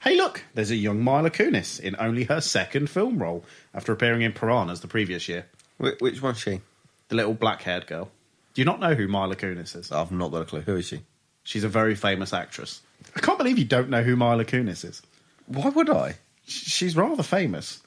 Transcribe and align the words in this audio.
Hey, 0.00 0.16
look, 0.16 0.44
there's 0.54 0.70
a 0.70 0.76
young 0.76 1.04
Mila 1.04 1.30
Kunis 1.30 1.78
in 1.78 1.94
only 1.98 2.24
her 2.24 2.40
second 2.40 2.88
film 2.88 3.18
role 3.22 3.44
after 3.74 3.92
appearing 3.92 4.22
in 4.22 4.32
Piranhas 4.32 4.80
the 4.80 4.88
previous 4.88 5.28
year. 5.28 5.46
Wh- 5.78 6.00
which 6.00 6.22
one's 6.22 6.38
she? 6.40 6.60
The 7.08 7.16
little 7.16 7.34
black 7.34 7.62
haired 7.62 7.86
girl. 7.86 8.10
Do 8.54 8.60
you 8.62 8.64
not 8.64 8.80
know 8.80 8.94
who 8.94 9.06
Mila 9.08 9.36
Kunis 9.36 9.76
is? 9.76 9.92
I've 9.92 10.10
not 10.10 10.30
got 10.30 10.42
a 10.42 10.44
clue. 10.46 10.62
Who 10.62 10.76
is 10.76 10.86
she? 10.86 11.02
She's 11.44 11.64
a 11.64 11.68
very 11.68 11.94
famous 11.94 12.32
actress. 12.32 12.80
I 13.14 13.20
can't 13.20 13.38
believe 13.38 13.58
you 13.58 13.64
don't 13.64 13.90
know 13.90 14.02
who 14.02 14.16
Mila 14.16 14.44
Kunis 14.44 14.84
is. 14.84 15.02
Why 15.46 15.68
would 15.68 15.90
I? 15.90 16.16
She's 16.46 16.96
rather 16.96 17.22
famous. 17.22 17.82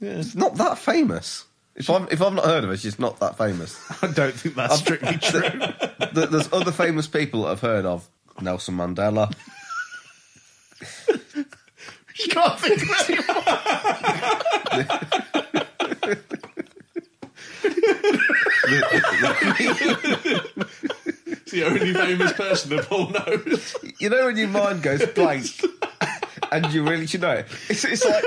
Yeah, 0.00 0.10
It's 0.18 0.34
not 0.34 0.54
that 0.56 0.78
famous. 0.78 1.44
If 1.74 1.90
I've, 1.90 2.12
if 2.12 2.22
I've 2.22 2.32
not 2.32 2.44
heard 2.44 2.62
of 2.64 2.70
her, 2.70 2.76
she's 2.76 2.98
not 3.00 3.18
that 3.20 3.36
famous. 3.36 3.76
I 4.02 4.06
don't 4.12 4.34
think 4.34 4.54
that's 4.54 4.78
strictly 4.78 5.16
true. 5.22 5.40
There- 6.12 6.26
There's 6.26 6.52
other 6.52 6.70
famous 6.72 7.08
people 7.08 7.42
that 7.42 7.48
I've 7.50 7.60
heard 7.60 7.84
of. 7.84 8.08
Nelson 8.40 8.76
Mandela. 8.76 9.32
you 12.18 12.28
can't 12.28 12.58
think 12.60 12.82
of 12.82 12.90
anyone. 13.08 13.44
It's 21.26 21.50
the 21.52 21.64
only 21.64 21.92
famous 21.92 22.32
person 22.32 22.76
that 22.76 22.86
Paul 22.86 23.10
knows. 23.10 23.76
You 23.98 24.10
know 24.10 24.26
when 24.26 24.36
your 24.36 24.48
mind 24.48 24.82
goes 24.82 25.04
blank 25.06 25.46
and 26.52 26.72
you 26.72 26.84
really 26.84 27.06
should 27.06 27.22
know 27.22 27.32
it. 27.32 27.46
It's, 27.68 27.84
it's 27.84 28.04
like 28.04 28.24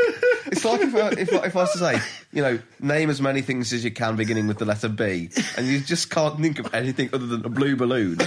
it's 0.48 0.66
like 0.66 0.82
if 0.82 0.96
I, 0.96 1.10
if, 1.10 1.32
if 1.32 1.56
I 1.56 1.60
was 1.60 1.72
to 1.74 1.78
say, 1.78 2.00
you 2.32 2.42
know, 2.42 2.60
name 2.80 3.10
as 3.10 3.22
many 3.22 3.42
things 3.42 3.74
as 3.74 3.84
you 3.84 3.92
can 3.92 4.16
beginning 4.16 4.48
with 4.48 4.58
the 4.58 4.66
letter 4.66 4.90
B, 4.90 5.30
and 5.58 5.68
you 5.68 5.80
just 5.80 6.10
can't 6.10 6.40
think 6.40 6.60
of 6.60 6.74
anything 6.74 7.10
other 7.14 7.26
than 7.26 7.46
a 7.46 7.50
blue 7.50 7.76
balloon. 7.76 8.18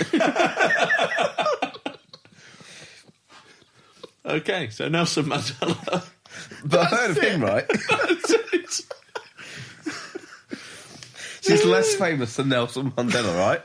Okay, 4.30 4.70
so 4.70 4.88
Nelson 4.88 5.24
Mandela. 5.26 6.06
But 6.64 6.80
I 6.80 6.84
heard 6.84 7.10
of 7.10 7.18
him, 7.18 7.42
right? 7.42 7.64
She's 11.42 11.64
less 11.64 11.94
famous 11.96 12.36
than 12.36 12.48
Nelson 12.50 12.92
Mandela, 12.92 13.36
right? 13.38 13.62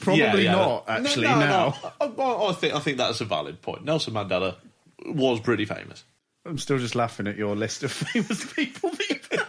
Probably 0.00 0.22
Yeah, 0.22 0.36
yeah. 0.36 0.52
not, 0.52 0.84
actually, 0.88 1.24
no, 1.26 1.34
no, 1.34 1.40
now. 1.40 1.74
Uh, 2.00 2.04
uh, 2.04 2.08
I, 2.22 2.46
I- 2.46 2.50
I 2.50 2.52
think 2.54 2.74
I 2.74 2.78
think 2.78 2.96
that's 2.98 3.20
a 3.20 3.24
valid 3.24 3.60
point. 3.60 3.84
Nelson 3.84 4.14
Mandela 4.14 4.54
was 5.04 5.40
pretty 5.40 5.64
famous. 5.66 6.04
I'm 6.46 6.56
still 6.58 6.78
just 6.78 6.94
laughing 6.94 7.26
at 7.26 7.36
your 7.36 7.54
list 7.56 7.82
of 7.82 7.92
famous 8.12 8.52
people 8.54 8.90
that 8.90 9.10
you've 9.10 9.26
heard. 9.26 9.42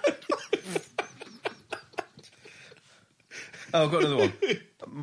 Oh, 3.73 3.84
I've 3.86 3.91
got 3.91 4.03
another 4.03 4.17
one. 4.17 4.34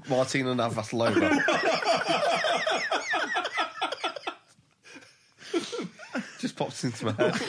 Martina 0.08 0.55
Navratilova. 0.55 1.31
Just 6.45 6.56
pops 6.56 6.84
into 6.84 7.06
my 7.06 7.12
head. 7.12 7.41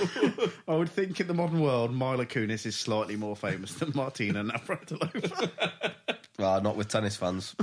I 0.69 0.73
would 0.73 0.87
think 0.89 1.19
in 1.19 1.27
the 1.27 1.33
modern 1.33 1.59
world, 1.59 1.91
Mila 1.91 2.25
Kunis 2.25 2.65
is 2.65 2.77
slightly 2.77 3.17
more 3.17 3.35
famous 3.35 3.73
than 3.73 3.91
Martina 3.93 4.41
Navratilova. 4.41 5.51
Ah, 6.39 6.59
not 6.59 6.77
with 6.77 6.87
tennis 6.87 7.17
fans. 7.17 7.57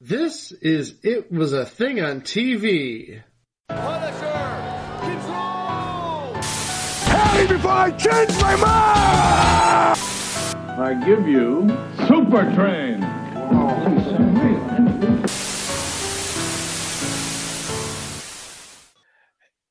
This 0.00 0.52
is 0.52 0.94
It 1.02 1.30
Was 1.30 1.52
a 1.52 1.66
Thing 1.66 2.00
on 2.00 2.22
TV. 2.22 3.22
Help 3.68 4.00
me 7.34 7.46
before 7.46 7.70
I 7.70 7.90
change 7.90 8.30
my 8.40 8.56
mind! 8.56 9.98
I 10.80 10.94
give 11.06 11.28
you 11.28 11.68
Super 12.08 12.50
Train. 12.54 13.02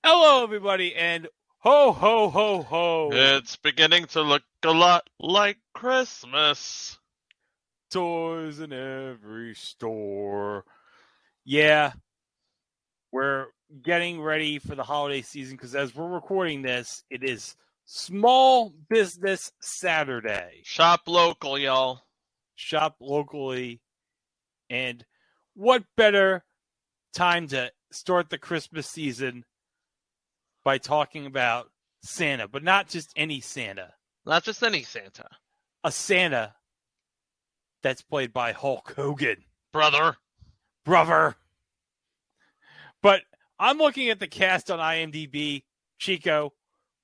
Hello, 0.07 0.43
everybody, 0.43 0.93
and 0.95 1.27
ho, 1.57 1.91
ho, 1.91 2.29
ho, 2.29 2.61
ho. 2.61 3.09
It's 3.11 3.55
beginning 3.55 4.05
to 4.09 4.21
look 4.21 4.43
a 4.61 4.71
lot 4.71 5.09
like 5.19 5.57
Christmas. 5.73 6.99
Toys 7.89 8.59
in 8.59 8.71
every 8.71 9.55
store. 9.55 10.63
Yeah, 11.44 11.94
we're 13.11 13.47
getting 13.81 14.21
ready 14.21 14.59
for 14.59 14.75
the 14.75 14.83
holiday 14.83 15.23
season 15.23 15.55
because 15.55 15.73
as 15.73 15.95
we're 15.95 16.07
recording 16.07 16.61
this, 16.61 17.03
it 17.09 17.23
is 17.23 17.55
Small 17.85 18.75
Business 18.88 19.51
Saturday. 19.59 20.61
Shop 20.65 21.01
local, 21.07 21.57
y'all. 21.57 22.01
Shop 22.53 22.95
locally. 22.99 23.81
And 24.69 25.03
what 25.55 25.83
better 25.97 26.45
time 27.11 27.47
to 27.47 27.71
start 27.89 28.29
the 28.29 28.38
Christmas 28.38 28.85
season 28.85 29.44
by 30.65 30.77
talking 30.79 31.25
about 31.27 31.69
Santa, 32.01 32.49
but 32.49 32.63
not 32.63 32.89
just 32.89 33.13
any 33.15 33.39
Santa. 33.39 33.93
Not 34.25 34.43
just 34.43 34.61
any 34.63 34.83
Santa. 34.83 35.27
a 35.83 35.91
Santa 35.91 36.55
that's 37.83 38.01
played 38.01 38.33
by 38.33 38.51
Hulk 38.51 38.93
Hogan, 38.97 39.37
Brother. 39.71 40.17
brother. 40.83 41.35
But 43.03 43.21
I'm 43.59 43.77
looking 43.77 44.09
at 44.09 44.19
the 44.19 44.27
cast 44.27 44.71
on 44.71 44.79
IMDb, 44.79 45.63
Chico. 45.99 46.51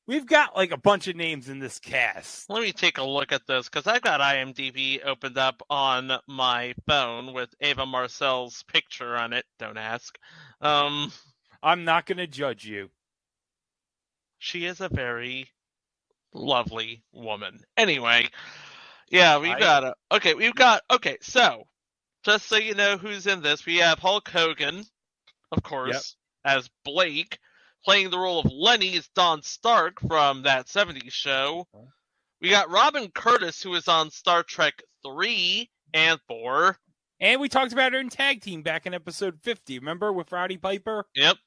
We've 0.07 0.25
got 0.25 0.55
like 0.57 0.72
a 0.72 0.78
bunch 0.78 1.07
of 1.07 1.16
names 1.16 1.47
in 1.47 1.59
this 1.59 1.78
cast. 1.78 2.49
Let 2.49 2.63
me 2.63 2.72
take 2.72 2.97
a 2.97 3.03
look 3.03 3.31
at 3.31 3.45
this 3.45 3.69
because 3.69 3.85
I've 3.85 4.01
got 4.01 4.19
IMDb 4.19 5.05
opened 5.05 5.38
up 5.38 5.61
on 5.69 6.11
my 6.28 6.73
phone 6.88 7.33
with 7.33 7.53
Ava 7.61 7.85
Marcel's 7.85 8.63
picture 8.63 9.16
on 9.16 9.33
it. 9.33 9.45
Don't 9.59 9.78
ask. 9.78 10.17
Um, 10.59 11.11
I'm 11.61 11.85
not 11.85 12.07
going 12.07 12.17
to 12.17 12.28
judge 12.28 12.66
you. 12.66 12.89
She 14.41 14.66
is 14.66 14.81
a 14.81 14.90
very 14.90 15.47
lovely 16.34 17.03
woman. 17.13 17.59
Anyway, 17.78 18.28
yeah, 19.09 19.38
we've 19.38 19.52
I- 19.52 19.59
got 19.59 19.84
a 19.84 19.96
okay. 20.12 20.34
We've 20.34 20.56
got 20.56 20.81
okay. 20.90 21.18
So, 21.22 21.68
just 22.25 22.47
so 22.47 22.57
you 22.57 22.74
know 22.74 22.97
who's 22.97 23.28
in 23.28 23.41
this, 23.41 23.66
we 23.66 23.78
have 23.78 24.00
Hulk 24.00 24.28
Hogan, 24.28 24.84
of 25.52 25.62
course, 25.63 26.16
as 26.44 26.69
Blake, 26.84 27.38
playing 27.85 28.09
the 28.09 28.18
role 28.18 28.40
of 28.40 28.52
Lenny 28.52 28.96
is 28.96 29.07
Don 29.16 29.44
Stark 29.44 30.00
from 30.02 30.41
that 30.41 30.66
'70s 30.66 31.12
show. 31.12 31.68
We 32.41 32.50
got 32.50 32.72
Robin 32.72 33.12
Curtis, 33.12 33.62
who 33.62 33.75
is 33.75 33.88
on 33.88 34.09
Star 34.09 34.41
Trek 34.41 34.81
Three 35.06 35.69
and 35.94 36.19
Four. 36.28 36.78
And 37.19 37.40
we 37.40 37.47
talked 37.47 37.73
about 37.73 37.94
her 37.94 38.00
in 38.00 38.09
tag 38.09 38.41
team 38.41 38.63
back 38.63 38.88
in 38.88 38.96
episode 38.96 39.40
50. 39.44 39.78
Remember 39.78 40.12
with 40.12 40.31
Rowdy 40.31 40.58
Piper? 40.58 41.06
Yep. 41.13 41.38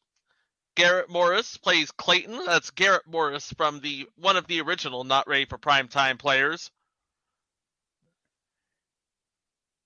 Garrett 0.74 1.08
Morris 1.08 1.56
plays 1.56 1.90
Clayton. 1.92 2.44
That's 2.46 2.70
Garrett 2.70 3.06
Morris 3.06 3.52
from 3.56 3.80
the 3.80 4.08
one 4.16 4.36
of 4.36 4.46
the 4.46 4.60
original 4.60 5.04
Not 5.04 5.28
Ready 5.28 5.44
for 5.44 5.58
Prime 5.58 5.88
Time 5.88 6.18
players. 6.18 6.70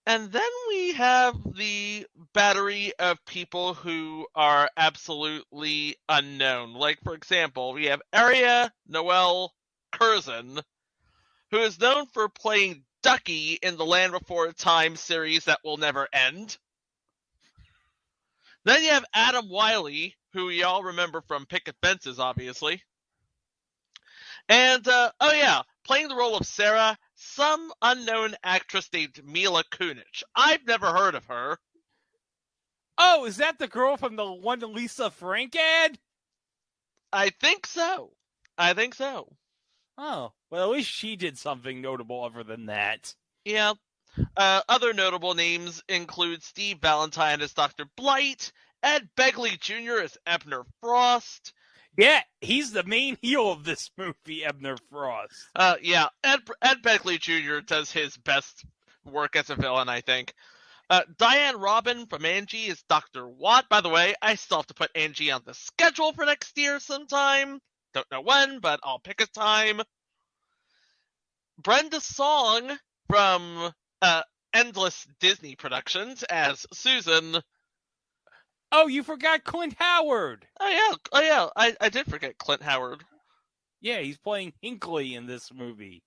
And 0.06 0.32
then 0.32 0.50
we 0.70 0.92
have 0.94 1.36
the 1.54 2.06
battery 2.32 2.94
of 2.98 3.22
people 3.26 3.74
who 3.74 4.26
are 4.34 4.70
absolutely 4.74 5.96
unknown. 6.08 6.72
Like, 6.72 6.98
for 7.02 7.12
example, 7.12 7.74
we 7.74 7.86
have 7.86 8.00
Aria 8.10 8.72
Noelle 8.86 9.52
Curzon, 9.92 10.60
who 11.50 11.58
is 11.58 11.78
known 11.78 12.06
for 12.06 12.30
playing 12.30 12.84
Ducky 13.02 13.58
in 13.62 13.76
the 13.76 13.84
Land 13.84 14.12
Before 14.12 14.50
Time 14.52 14.96
series 14.96 15.44
that 15.44 15.60
will 15.62 15.76
never 15.76 16.08
end. 16.10 16.56
Then 18.64 18.82
you 18.82 18.90
have 18.90 19.04
Adam 19.12 19.50
Wylie, 19.50 20.16
who 20.32 20.50
y'all 20.50 20.82
remember 20.82 21.22
from 21.22 21.46
Picket 21.46 21.76
Fences, 21.82 22.18
obviously. 22.18 22.82
And, 24.48 24.86
uh, 24.86 25.10
oh 25.20 25.32
yeah, 25.32 25.62
playing 25.84 26.08
the 26.08 26.16
role 26.16 26.36
of 26.36 26.46
Sarah, 26.46 26.96
some 27.14 27.72
unknown 27.82 28.34
actress 28.42 28.88
named 28.92 29.20
Mila 29.24 29.64
Kunis. 29.64 30.22
I've 30.34 30.66
never 30.66 30.86
heard 30.86 31.14
of 31.14 31.26
her. 31.26 31.58
Oh, 32.96 33.26
is 33.26 33.36
that 33.36 33.58
the 33.58 33.68
girl 33.68 33.96
from 33.96 34.16
the 34.16 34.30
one 34.30 34.60
Lisa 34.60 35.10
Frank 35.10 35.54
ad? 35.54 35.98
I 37.12 37.30
think 37.30 37.66
so. 37.66 38.12
I 38.56 38.74
think 38.74 38.94
so. 38.94 39.36
Oh, 39.96 40.32
well, 40.50 40.64
at 40.64 40.76
least 40.76 40.90
she 40.90 41.16
did 41.16 41.38
something 41.38 41.80
notable 41.80 42.24
other 42.24 42.42
than 42.42 42.66
that. 42.66 43.14
Yeah. 43.44 43.74
Uh, 44.36 44.62
other 44.68 44.92
notable 44.92 45.34
names 45.34 45.82
include 45.88 46.42
Steve 46.42 46.78
Valentine 46.80 47.40
as 47.40 47.52
Dr. 47.52 47.84
Blight, 47.96 48.52
Ed 48.82 49.08
Begley 49.16 49.58
Jr. 49.58 50.02
is 50.02 50.16
Ebner 50.26 50.64
Frost. 50.80 51.52
Yeah, 51.96 52.20
he's 52.40 52.72
the 52.72 52.84
main 52.84 53.18
heel 53.22 53.50
of 53.50 53.64
this 53.64 53.90
movie, 53.96 54.44
Ebner 54.44 54.76
Frost. 54.90 55.32
Uh, 55.54 55.76
yeah, 55.82 56.08
Ed, 56.22 56.40
Ed 56.62 56.82
Begley 56.82 57.18
Jr. 57.18 57.60
does 57.60 57.90
his 57.90 58.16
best 58.16 58.64
work 59.04 59.36
as 59.36 59.50
a 59.50 59.56
villain, 59.56 59.88
I 59.88 60.00
think. 60.00 60.32
Uh, 60.90 61.02
Diane 61.18 61.58
Robin 61.58 62.06
from 62.06 62.24
Angie 62.24 62.66
is 62.66 62.82
Dr. 62.88 63.28
Watt. 63.28 63.68
By 63.68 63.82
the 63.82 63.90
way, 63.90 64.14
I 64.22 64.36
still 64.36 64.58
have 64.58 64.66
to 64.68 64.74
put 64.74 64.90
Angie 64.94 65.30
on 65.30 65.42
the 65.44 65.52
schedule 65.52 66.12
for 66.12 66.24
next 66.24 66.56
year 66.56 66.80
sometime. 66.80 67.60
Don't 67.92 68.10
know 68.10 68.22
when, 68.22 68.60
but 68.60 68.80
I'll 68.82 68.98
pick 68.98 69.20
a 69.20 69.26
time. 69.26 69.82
Brenda 71.58 72.00
Song 72.00 72.70
from 73.10 73.72
uh, 74.00 74.22
Endless 74.54 75.06
Disney 75.20 75.56
Productions 75.56 76.22
as 76.22 76.64
Susan. 76.72 77.36
Oh, 78.70 78.86
you 78.86 79.02
forgot 79.02 79.44
Clint 79.44 79.74
Howard. 79.78 80.46
Oh 80.60 80.68
yeah, 80.68 80.96
oh 81.12 81.20
yeah. 81.20 81.48
I, 81.56 81.74
I 81.80 81.88
did 81.88 82.06
forget 82.06 82.38
Clint 82.38 82.62
Howard. 82.62 83.02
Yeah, 83.80 83.98
he's 84.00 84.18
playing 84.18 84.52
Hinkley 84.62 85.16
in 85.16 85.26
this 85.26 85.52
movie. 85.54 86.02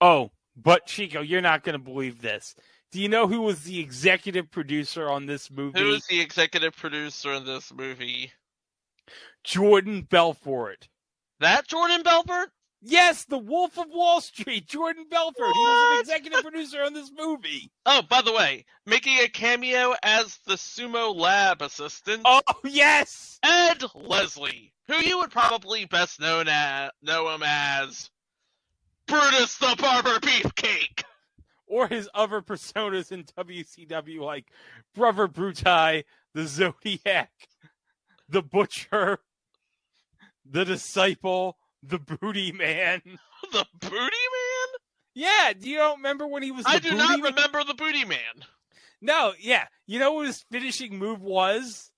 Oh, 0.00 0.30
but 0.56 0.86
Chico, 0.86 1.20
you're 1.20 1.40
not 1.40 1.64
going 1.64 1.74
to 1.74 1.84
believe 1.84 2.22
this. 2.22 2.54
Do 2.92 3.00
you 3.00 3.08
know 3.08 3.26
who 3.26 3.42
was 3.42 3.64
the 3.64 3.78
executive 3.80 4.50
producer 4.50 5.10
on 5.10 5.26
this 5.26 5.50
movie? 5.50 5.78
Who 5.78 5.94
is 5.94 6.06
the 6.06 6.20
executive 6.20 6.74
producer 6.74 7.32
in 7.32 7.44
this 7.44 7.72
movie? 7.72 8.32
Jordan 9.44 10.02
Belfort. 10.02 10.88
That 11.40 11.66
Jordan 11.66 12.02
Belfort? 12.02 12.50
Yes, 12.80 13.24
the 13.24 13.38
Wolf 13.38 13.76
of 13.76 13.86
Wall 13.90 14.20
Street, 14.20 14.66
Jordan 14.66 15.06
Belfort. 15.10 15.52
He 15.52 15.58
was 15.58 15.92
an 15.94 16.00
executive 16.00 16.42
producer 16.42 16.82
on 16.82 16.94
this 16.94 17.10
movie. 17.16 17.72
Oh, 17.84 18.02
by 18.02 18.22
the 18.22 18.32
way, 18.32 18.64
making 18.86 19.18
a 19.18 19.28
cameo 19.28 19.94
as 20.02 20.38
the 20.46 20.54
sumo 20.54 21.14
lab 21.14 21.60
assistant, 21.60 22.22
Oh, 22.24 22.40
yes. 22.64 23.40
Ed 23.42 23.82
Leslie, 23.94 24.72
who 24.86 24.94
you 24.96 25.18
would 25.18 25.32
probably 25.32 25.86
best 25.86 26.20
known 26.20 26.46
as, 26.48 26.90
know 27.02 27.28
him 27.34 27.42
as 27.44 28.10
Brutus 29.06 29.58
the 29.58 29.74
Barber 29.78 30.20
Beefcake. 30.20 31.02
Or 31.66 31.86
his 31.86 32.08
other 32.14 32.40
personas 32.40 33.12
in 33.12 33.24
WCW, 33.24 34.20
like 34.20 34.46
Brother 34.94 35.28
Bruti, 35.28 36.04
the 36.32 36.46
Zodiac, 36.46 37.30
the 38.26 38.40
Butcher, 38.40 39.18
the 40.50 40.64
Disciple, 40.64 41.57
the 41.82 41.98
Booty 41.98 42.52
Man. 42.52 43.02
The 43.52 43.64
Booty 43.80 43.94
Man? 43.94 44.68
Yeah, 45.14 45.52
do 45.58 45.70
you 45.70 45.76
don't 45.78 45.98
remember 45.98 46.26
when 46.26 46.42
he 46.42 46.50
was 46.50 46.64
the 46.64 46.70
I 46.72 46.78
do 46.80 46.94
not 46.94 47.20
Man? 47.20 47.32
remember 47.34 47.62
the 47.64 47.74
Booty 47.74 48.04
Man. 48.04 48.18
No, 49.00 49.32
yeah. 49.38 49.66
You 49.86 49.98
know 50.00 50.12
what 50.14 50.26
his 50.26 50.44
finishing 50.50 50.98
move 50.98 51.22
was? 51.22 51.90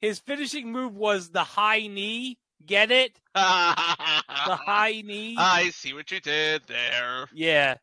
His 0.00 0.20
finishing 0.20 0.70
move 0.72 0.94
was 0.94 1.30
the 1.30 1.42
high 1.44 1.88
knee. 1.88 2.38
Get 2.64 2.90
it? 2.90 3.18
The 3.34 3.40
high 3.44 5.02
knee. 5.04 5.36
I 5.38 5.70
see 5.70 5.92
what 5.92 6.10
you 6.10 6.20
did 6.20 6.62
there. 6.68 7.26
yeah. 7.34 7.76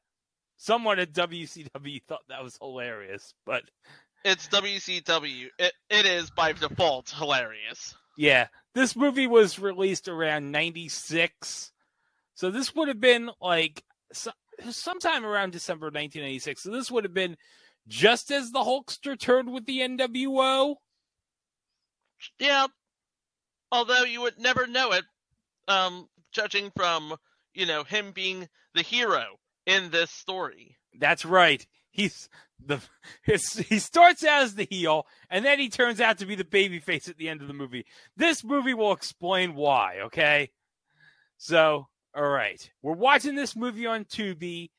Someone 0.57 0.99
at 0.99 1.11
WCW 1.11 2.01
thought 2.07 2.21
that 2.29 2.41
was 2.43 2.57
hilarious, 2.61 3.33
but 3.45 3.63
It's 4.23 4.47
WCW. 4.47 5.47
It, 5.59 5.73
it 5.89 6.05
is 6.05 6.29
by 6.31 6.53
default 6.53 7.09
hilarious. 7.09 7.93
Yeah, 8.17 8.47
this 8.73 8.95
movie 8.95 9.27
was 9.27 9.59
released 9.59 10.07
around 10.07 10.51
96. 10.51 11.71
So 12.35 12.51
this 12.51 12.75
would 12.75 12.87
have 12.87 12.99
been 12.99 13.29
like 13.41 13.83
so, 14.11 14.31
sometime 14.69 15.25
around 15.25 15.51
December 15.51 15.87
1996. 15.87 16.63
So 16.63 16.71
this 16.71 16.91
would 16.91 17.03
have 17.03 17.13
been 17.13 17.37
just 17.87 18.31
as 18.31 18.51
the 18.51 18.59
Hulkster 18.59 19.17
turned 19.17 19.51
with 19.51 19.65
the 19.65 19.79
NWO. 19.79 20.75
Yeah. 22.39 22.67
Although 23.71 24.03
you 24.03 24.21
would 24.21 24.39
never 24.39 24.67
know 24.67 24.91
it, 24.91 25.03
um, 25.67 26.07
judging 26.31 26.71
from, 26.75 27.15
you 27.53 27.65
know, 27.65 27.83
him 27.83 28.11
being 28.11 28.47
the 28.73 28.81
hero 28.81 29.25
in 29.65 29.89
this 29.91 30.11
story. 30.11 30.77
That's 30.99 31.25
right. 31.25 31.65
He's 31.93 32.27
the 32.65 32.81
he 33.23 33.79
starts 33.79 34.23
out 34.23 34.43
as 34.43 34.55
the 34.55 34.67
heel 34.69 35.05
and 35.29 35.45
then 35.45 35.59
he 35.59 35.69
turns 35.69 36.01
out 36.01 36.17
to 36.17 36.25
be 36.25 36.35
the 36.35 36.43
babyface 36.43 37.07
at 37.07 37.17
the 37.17 37.29
end 37.29 37.41
of 37.41 37.47
the 37.47 37.53
movie. 37.53 37.85
This 38.17 38.43
movie 38.43 38.73
will 38.73 38.91
explain 38.91 39.53
why, 39.55 39.99
okay? 40.05 40.49
So, 41.37 41.87
all 42.15 42.27
right. 42.27 42.69
We're 42.81 42.93
watching 42.93 43.35
this 43.35 43.55
movie 43.55 43.85
on 43.85 44.05
Tubi 44.05 44.71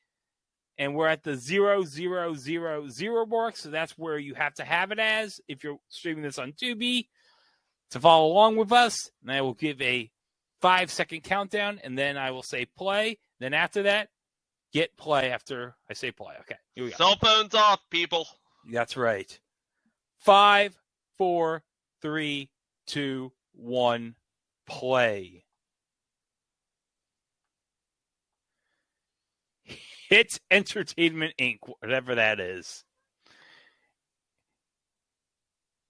and 0.77 0.93
we're 0.93 1.07
at 1.07 1.23
the 1.23 1.35
zero 1.35 1.83
zero 1.83 2.35
zero 2.35 2.89
zero 2.89 3.25
mark, 3.25 3.55
so 3.55 3.69
that's 3.69 3.97
where 3.97 4.17
you 4.17 4.33
have 4.33 4.53
to 4.55 4.65
have 4.65 4.91
it 4.91 4.99
as 4.99 5.39
if 5.47 5.63
you're 5.63 5.77
streaming 5.87 6.23
this 6.23 6.37
on 6.37 6.51
Tubi 6.51 7.07
to 7.91 7.99
follow 7.99 8.27
along 8.27 8.57
with 8.57 8.73
us. 8.73 9.09
And 9.21 9.31
I 9.31 9.41
will 9.41 9.53
give 9.53 9.81
a 9.81 10.11
five 10.61 10.91
second 10.91 11.21
countdown 11.21 11.79
and 11.81 11.97
then 11.97 12.17
I 12.17 12.31
will 12.31 12.43
say 12.43 12.65
play. 12.77 13.19
Then 13.39 13.53
after 13.53 13.83
that, 13.83 14.09
get 14.75 14.95
play 14.97 15.31
after 15.31 15.73
I 15.89 15.93
say 15.93 16.11
play. 16.11 16.35
Okay, 16.41 16.57
here 16.73 16.83
we 16.83 16.91
go. 16.91 16.97
Cell 16.97 17.15
phones 17.15 17.55
off, 17.55 17.79
people. 17.89 18.27
That's 18.69 18.97
right. 18.97 19.39
Five, 20.19 20.77
four, 21.17 21.63
three, 22.01 22.49
two, 22.85 23.31
one, 23.53 24.15
play. 24.67 25.45
Hit 30.09 30.39
Entertainment 30.51 31.33
Inc., 31.39 31.59
whatever 31.79 32.15
that 32.15 32.39
is. 32.41 32.83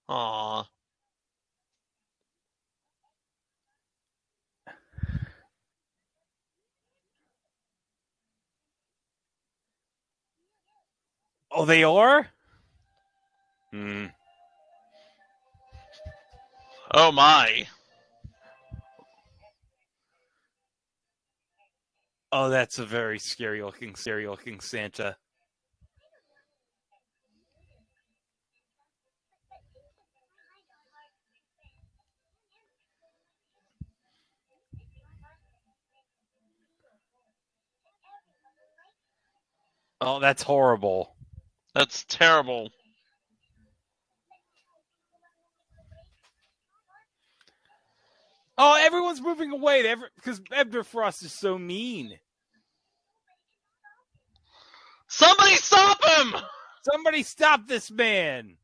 Aw. 0.08 0.64
Oh, 11.58 11.64
they 11.64 11.84
are? 11.84 12.28
Hmm. 13.72 14.08
Oh 16.92 17.10
my. 17.10 17.66
Oh, 22.30 22.50
that's 22.50 22.78
a 22.78 22.84
very 22.84 23.18
scary 23.18 23.62
looking, 23.62 23.94
scary 23.94 24.28
looking 24.28 24.60
Santa. 24.60 25.16
Oh, 40.02 40.20
that's 40.20 40.42
horrible. 40.42 41.15
That's 41.76 42.06
terrible. 42.08 42.70
Oh, 48.56 48.82
everyone's 48.82 49.20
moving 49.20 49.50
away 49.50 49.94
because 50.14 50.40
Ebner 50.50 50.84
Frost 50.84 51.22
is 51.22 51.32
so 51.32 51.58
mean. 51.58 52.18
Somebody 55.08 55.56
stop 55.56 56.02
him! 56.02 56.36
Somebody 56.90 57.22
stop 57.22 57.68
this 57.68 57.90
man. 57.90 58.56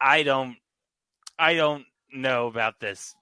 I 0.00 0.22
don't 0.22 0.56
I 1.38 1.54
don't 1.54 1.84
know 2.12 2.46
about 2.46 2.80
this. 2.80 3.14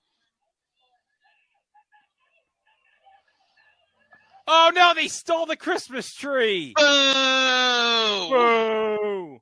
Oh 4.47 4.71
no, 4.75 4.95
they 4.95 5.09
stole 5.09 5.45
the 5.47 5.57
Christmas 5.57 6.15
tree. 6.15 6.73
Boo! 6.75 8.29
Boo! 8.31 9.41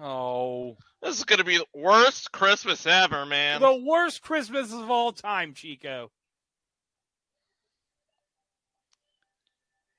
Oh, 0.00 0.76
This 1.02 1.16
is 1.18 1.24
gonna 1.24 1.44
be 1.44 1.58
the 1.58 1.66
worst 1.74 2.32
Christmas 2.32 2.86
ever, 2.86 3.24
man. 3.26 3.60
the 3.60 3.74
worst 3.86 4.22
Christmas 4.22 4.72
of 4.72 4.90
all 4.90 5.12
time, 5.12 5.54
Chico. 5.54 6.10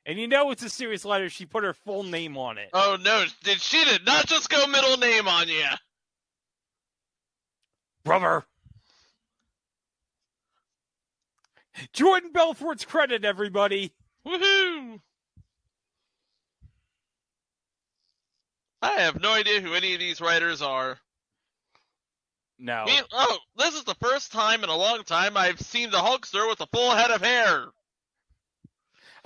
And 0.06 0.20
you 0.20 0.28
know 0.28 0.52
it's 0.52 0.64
a 0.64 0.70
serious 0.70 1.04
letter. 1.04 1.30
She 1.30 1.46
put 1.46 1.64
her 1.64 1.74
full 1.74 2.04
name 2.04 2.38
on 2.38 2.58
it. 2.58 2.70
Oh 2.74 2.98
no, 3.02 3.26
did 3.44 3.60
she 3.60 3.84
did 3.86 4.06
not 4.06 4.28
just 4.28 4.50
go 4.50 4.68
middle 4.68 4.98
name 4.98 5.28
on 5.28 5.48
you? 5.48 5.66
Brother. 8.04 8.44
Jordan 11.92 12.32
Belfort's 12.32 12.86
credit, 12.86 13.26
everybody. 13.26 13.94
Woohoo! 14.26 15.00
I 18.82 18.92
have 19.02 19.20
no 19.20 19.34
idea 19.34 19.62
who 19.62 19.74
any 19.74 19.96
of 19.96 20.00
these 20.00 20.22
writers 20.22 20.62
are. 20.62 21.00
No. 22.60 22.86
Me- 22.86 23.02
oh, 23.12 23.38
this 23.58 23.74
is 23.74 23.84
the 23.84 23.96
first 23.96 24.32
time 24.32 24.64
in 24.64 24.70
a 24.70 24.76
long 24.76 25.04
time 25.04 25.36
I've 25.36 25.60
seen 25.60 25.90
the 25.90 25.98
Hulkster 25.98 26.48
with 26.48 26.62
a 26.62 26.68
full 26.68 26.92
head 26.92 27.12
of 27.12 27.22
hair. 27.22 27.66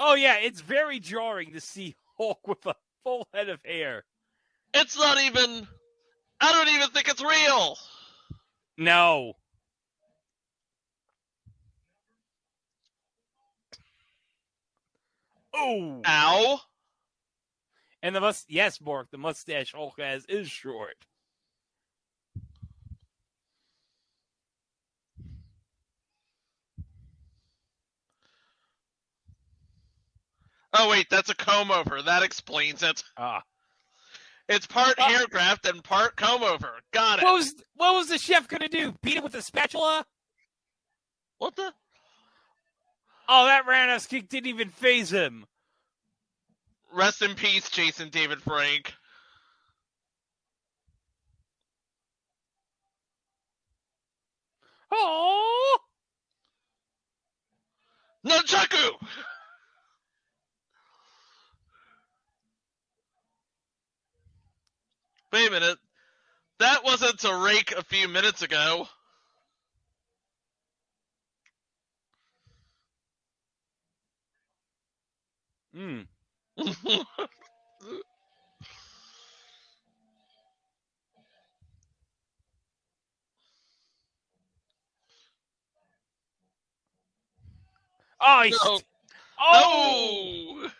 Oh 0.02 0.16
yeah, 0.16 0.38
it's 0.38 0.62
very 0.62 1.00
jarring 1.02 1.52
to 1.52 1.60
see 1.60 1.96
Hulk 2.18 2.48
with 2.48 2.66
a 2.66 2.74
full 3.04 3.28
head 3.34 3.50
of 3.50 3.60
hair. 3.66 4.06
It's 4.74 4.98
not 4.98 5.22
even. 5.22 5.68
I 6.40 6.54
don't 6.54 6.74
even 6.74 6.90
think 6.90 7.10
it's 7.10 7.22
real. 7.22 7.78
No. 8.78 9.34
Oh, 15.54 16.02
Ow! 16.08 16.60
And 18.02 18.16
the 18.16 18.22
must 18.22 18.50
yes, 18.50 18.80
Mark, 18.80 19.12
the 19.12 19.18
mustache 19.18 19.74
Hulk 19.74 20.00
has 20.00 20.26
is 20.28 20.50
short. 20.50 20.96
Oh 30.74 30.90
wait, 30.90 31.08
that's 31.10 31.30
a 31.30 31.36
comb 31.36 31.72
over. 31.72 32.02
That 32.02 32.24
explains 32.24 32.84
it. 32.84 33.04
Ah. 33.18 33.42
It's 34.48 34.68
part 34.68 34.96
Ah. 35.00 35.08
hair 35.10 35.28
graft 35.28 35.66
and 35.66 35.84
part 35.84 36.16
comb 36.16 36.44
over. 36.44 36.80
Got 36.92 37.20
it. 37.20 37.26
What 37.26 37.34
was 37.34 37.56
what 37.76 37.96
was 37.96 38.08
the 38.10 38.18
chef 38.18 38.48
gonna 38.48 38.70
do? 38.70 38.94
Beat 39.02 39.18
him 39.18 39.24
with 39.24 39.36
a 39.36 39.42
spatula? 39.42 40.06
What 41.38 41.56
the? 41.56 41.74
Oh, 43.28 43.46
that 43.46 43.68
roundhouse 43.68 44.08
kick 44.08 44.28
didn't 44.28 44.48
even 44.48 44.70
faze 44.70 45.12
him. 45.12 45.46
Rest 46.92 47.22
in 47.22 47.36
peace, 47.36 47.70
Jason 47.70 48.10
David 48.10 48.42
Frank. 48.42 48.94
Oh, 54.92 55.78
Nunchaku! 58.26 58.98
Wait 65.34 65.48
a 65.48 65.52
minute. 65.52 65.78
That 66.60 66.84
wasn't 66.84 67.24
a 67.26 67.36
rake 67.36 67.74
a 67.74 67.84
few 67.84 68.08
minutes 68.08 68.42
ago. 68.44 68.88
Hmm. 75.76 76.02
Oh, 88.20 88.42
he's, 88.44 88.60
No. 88.64 88.82
oh, 89.40 89.66
Oh! 90.64 90.72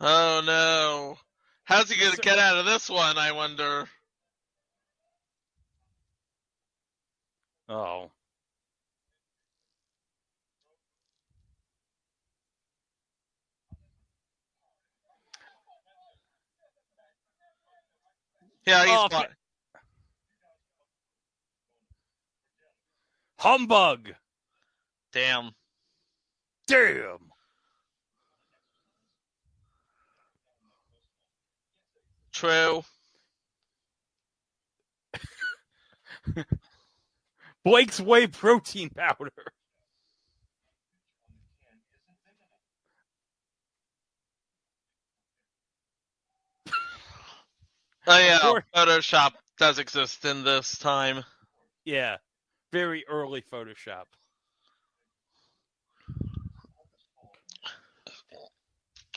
Oh 0.00 0.42
no. 0.44 1.18
How's 1.64 1.90
he 1.90 2.00
gonna 2.00 2.16
get 2.16 2.38
out 2.38 2.58
of 2.58 2.66
this 2.66 2.88
one, 2.90 3.18
I 3.18 3.32
wonder? 3.32 3.88
oh. 7.68 8.10
Yeah, 18.66 18.84
he's 18.84 18.94
Oh, 18.94 19.08
fine. 19.10 19.26
Humbug. 23.38 24.14
Damn. 25.12 25.52
Damn. 26.66 27.18
True. 32.40 32.82
Blake's 37.66 38.00
whey 38.00 38.28
protein 38.28 38.88
powder. 38.88 39.30
Oh 48.06 48.18
yeah, 48.18 48.38
Photoshop 48.74 49.32
does 49.58 49.78
exist 49.78 50.24
in 50.24 50.42
this 50.42 50.78
time. 50.78 51.22
Yeah. 51.84 52.16
Very 52.72 53.04
early 53.06 53.42
Photoshop. 53.52 54.06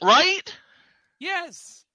Right? 0.02 0.54
Yes. 1.20 1.86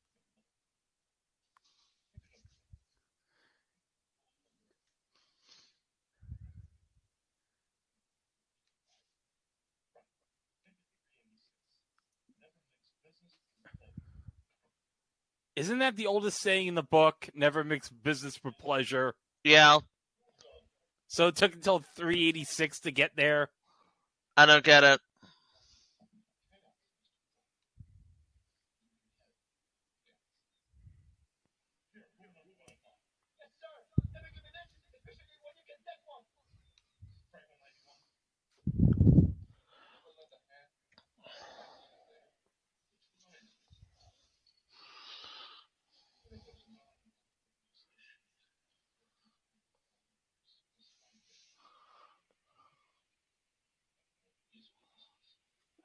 Isn't 15.59 15.81
that 15.81 15.97
the 15.97 16.07
oldest 16.07 16.41
saying 16.41 16.69
in 16.69 16.77
the 16.77 16.85
book? 16.85 17.29
Never 17.35 17.65
mix 17.65 17.89
business 17.89 18.39
with 18.45 18.55
pleasure. 18.59 19.15
Yeah. 19.43 19.81
So 21.09 21.27
it 21.27 21.35
took 21.35 21.53
until 21.53 21.83
386 21.97 22.79
to 22.81 22.93
get 22.93 23.17
there. 23.17 23.49
I 24.37 24.47
don't 24.47 24.63
get 24.63 24.85
it. 24.85 25.01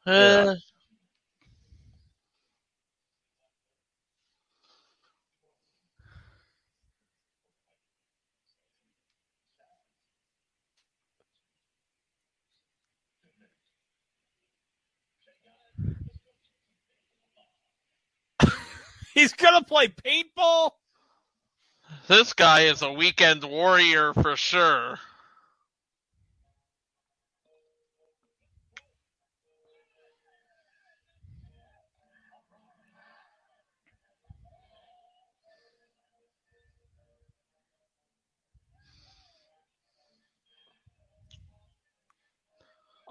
Uh, 0.06 0.56
He's 19.14 19.34
gonna 19.34 19.64
play 19.64 19.88
paintball. 19.88 20.72
this 22.08 22.34
guy 22.34 22.62
is 22.62 22.82
a 22.82 22.92
weekend 22.92 23.44
warrior 23.44 24.14
for 24.14 24.36
sure. 24.36 25.00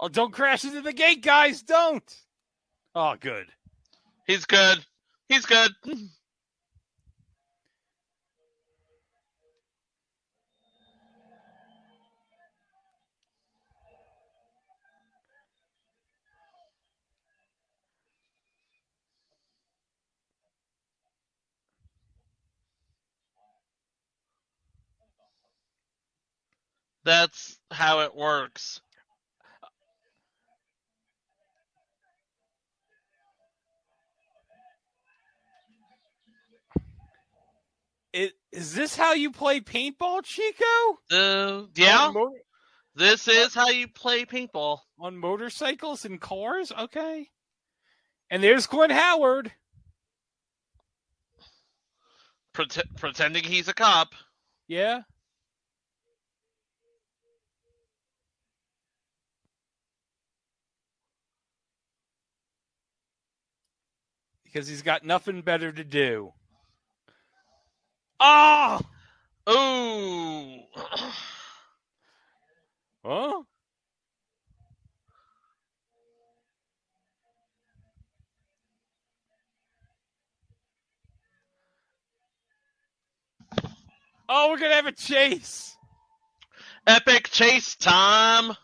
Oh, 0.05 0.09
don't 0.09 0.33
crash 0.33 0.65
into 0.65 0.81
the 0.81 0.93
gate, 0.93 1.23
guys! 1.23 1.63
Don't. 1.63 2.03
Oh, 2.93 3.15
good. 3.21 3.47
He's 4.27 4.45
good. 4.47 4.85
He's 5.29 5.47
good. 5.47 5.71
That's 27.05 27.61
how 27.71 28.01
it 28.01 28.17
works. 28.17 28.81
Is 38.53 38.75
this 38.75 38.95
how 38.95 39.15
you 39.15 39.31
play 39.31 39.61
paintball, 39.61 40.23
Chico? 40.25 40.65
Uh, 41.11 41.67
yeah, 41.75 42.13
this 42.95 43.27
is 43.27 43.55
how 43.55 43.69
you 43.69 43.89
play 43.89 44.25
paintball. 44.25 44.79
on 44.99 45.17
motorcycles 45.17 46.05
and 46.05 46.21
cars? 46.21 46.71
Okay. 46.71 47.29
And 48.31 48.43
there's 48.43 48.67
Glenn 48.67 48.91
Howard. 48.91 49.53
Pret- 52.53 52.97
pretending 52.97 53.45
he's 53.45 53.69
a 53.69 53.75
cop. 53.75 54.15
Yeah. 54.69 55.03
because 64.53 64.69
he's 64.69 64.83
got 64.83 65.05
nothing 65.05 65.41
better 65.41 65.73
to 65.73 65.85
do. 65.85 66.33
Oh! 68.25 68.81
Ooh. 69.51 70.61
Huh? 73.05 73.43
Oh, 84.29 84.51
we're 84.51 84.59
gonna 84.59 84.77
have 84.77 84.87
a 84.87 84.93
chase. 84.93 85.77
Epic 86.87 87.29
chase 87.29 87.75
time. 87.75 88.57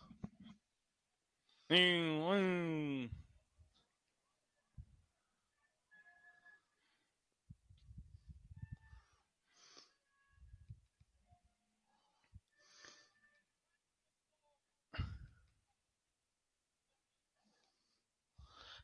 Mm, 1.71 3.11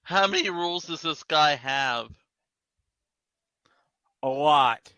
How 0.04 0.26
many 0.26 0.50
rules 0.50 0.84
does 0.84 1.02
this 1.02 1.23
guy 1.23 1.56
have? 1.56 2.08
A 4.23 4.28
lot. 4.28 4.92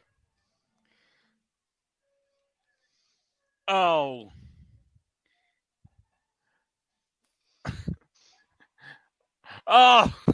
Oh. 3.68 4.30
oh. 9.66 10.14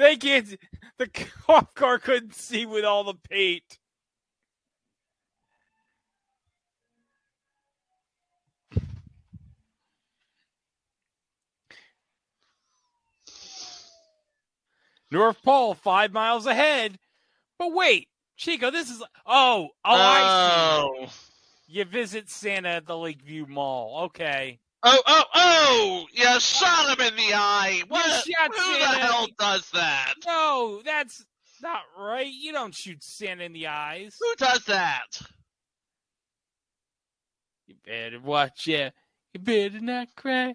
They 0.00 0.16
can't. 0.16 0.56
The 0.96 1.06
cop 1.46 1.74
car 1.74 1.98
couldn't 1.98 2.34
see 2.34 2.64
with 2.64 2.86
all 2.86 3.04
the 3.04 3.18
paint. 3.28 3.78
North 15.10 15.42
Pole, 15.42 15.74
five 15.74 16.12
miles 16.12 16.46
ahead. 16.46 16.98
But 17.58 17.72
wait, 17.72 18.08
Chico, 18.36 18.70
this 18.70 18.90
is. 18.90 19.02
Oh, 19.26 19.68
oh, 19.84 19.94
I 19.94 20.18
see. 20.18 21.06
oh. 21.06 21.10
You 21.66 21.84
visit 21.84 22.28
Santa 22.28 22.68
at 22.68 22.86
the 22.86 22.96
Lakeview 22.96 23.46
Mall. 23.46 24.04
Okay. 24.06 24.58
Oh, 24.82 25.02
oh, 25.06 25.24
oh! 25.34 26.06
You 26.12 26.40
shot 26.40 26.98
him 26.98 27.06
in 27.06 27.14
the 27.14 27.34
eye! 27.34 27.82
What? 27.86 28.24
shot 28.24 28.50
Who 28.56 28.78
the 28.78 28.86
hell 28.86 29.28
does 29.38 29.70
that? 29.72 30.14
No, 30.26 30.80
that's 30.84 31.24
not 31.62 31.82
right. 31.98 32.26
You 32.26 32.52
don't 32.52 32.74
shoot 32.74 33.02
Santa 33.02 33.44
in 33.44 33.52
the 33.52 33.66
eyes. 33.66 34.16
Who 34.18 34.34
does 34.36 34.64
that? 34.64 35.20
You 37.66 37.74
better 37.84 38.20
watch 38.20 38.68
it. 38.68 38.94
You 39.34 39.40
better 39.40 39.80
not 39.80 40.08
cry. 40.16 40.54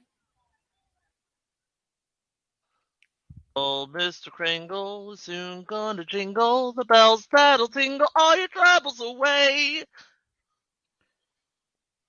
Oh, 3.57 3.87
Mr. 3.89 4.29
Kringle 4.29 5.13
is 5.13 5.21
soon 5.21 5.63
gonna 5.63 6.03
jingle 6.03 6.73
the 6.73 6.83
bells 6.83 7.25
that'll 7.31 7.69
tingle 7.69 8.07
all 8.13 8.35
your 8.35 8.49
troubles 8.49 8.99
away. 8.99 9.85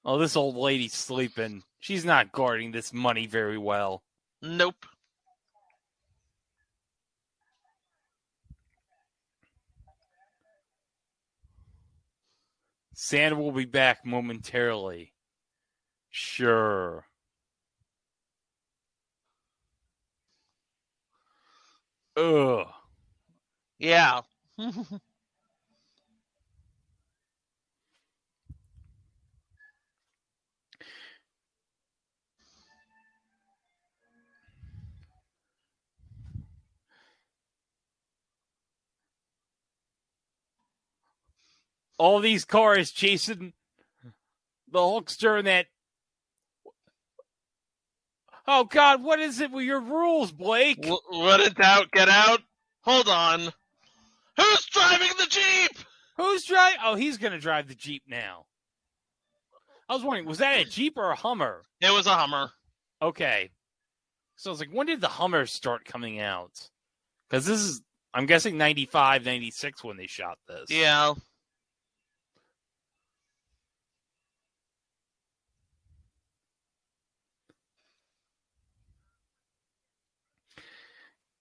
Oh, 0.05 0.19
this 0.19 0.37
old 0.37 0.57
lady's 0.57 0.95
sleeping. 0.95 1.63
She's 1.79 2.05
not 2.05 2.33
guarding 2.33 2.73
this 2.73 2.93
money 2.93 3.27
very 3.29 3.59
well. 3.59 4.03
Nope. 4.43 4.87
Santa 12.93 13.37
will 13.37 13.53
be 13.53 13.67
back 13.67 14.05
momentarily. 14.05 15.13
Sure. 16.11 17.07
Ugh. 22.17 22.67
Yeah. 23.79 24.23
All 41.99 42.21
these 42.21 42.45
cars 42.45 42.91
chasing 42.93 43.53
the 44.71 44.79
Hulkster 44.79 45.39
and 45.39 45.47
that. 45.47 45.67
Oh 48.49 48.65
God, 48.65 49.03
what 49.03 49.21
is 49.21 49.41
it 49.41 49.51
with 49.51 49.65
your 49.65 49.81
rules, 49.81 50.33
Blake? 50.33 50.81
W- 50.83 51.01
when 51.11 51.41
in 51.41 51.53
doubt, 51.53 51.91
get 51.91 52.09
out. 52.09 52.41
Hold 52.83 53.09
on. 53.09 53.41
Who's 54.37 54.67
driving 54.67 55.11
the 55.19 55.27
Jeep? 55.27 55.85
Who's 56.17 56.45
driving? 56.45 56.79
Oh, 56.85 56.95
he's 56.95 57.19
gonna 57.19 57.41
drive 57.41 57.69
the 57.69 57.75
Jeep 57.75 58.03
now. 58.07 58.47
I 59.89 59.95
was 59.95 60.03
wondering, 60.03 60.27
was 60.27 60.39
that 60.39 60.61
a 60.61 60.65
Jeep 60.65 60.97
or 60.97 61.11
a 61.11 61.17
Hummer? 61.17 61.63
It 61.81 61.93
was 61.93 62.07
a 62.07 62.15
Hummer. 62.15 62.51
Okay. 63.01 63.51
So 64.37 64.51
I 64.51 64.53
was 64.53 64.61
like, 64.61 64.71
when 64.71 64.87
did 64.87 65.01
the 65.01 65.09
Hummers 65.09 65.53
start 65.53 65.85
coming 65.85 66.21
out? 66.21 66.53
Because 67.29 67.47
this 67.47 67.61
is, 67.61 67.83
I'm 68.13 68.27
guessing 68.27 68.59
95, 68.59 69.25
96 69.25 69.85
when 69.85 69.97
they 69.97 70.07
shot 70.07 70.39
this. 70.49 70.67
Yeah. 70.69 71.15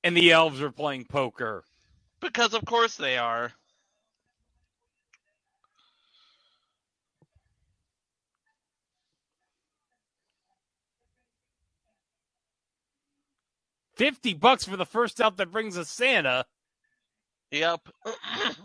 And 0.06 0.16
the 0.18 0.32
elves 0.32 0.62
are 0.62 0.72
playing 0.72 1.08
poker. 1.08 1.66
Because 2.22 2.54
of 2.54 2.66
course 2.66 2.96
they 2.96 3.18
are. 3.18 3.52
Fifty 13.98 14.34
bucks 14.34 14.66
for 14.66 14.78
the 14.78 14.86
first 14.86 15.20
elf 15.22 15.38
that 15.38 15.52
brings 15.52 15.78
us 15.78 15.90
Santa. 15.90 16.46
Yep. 17.52 17.82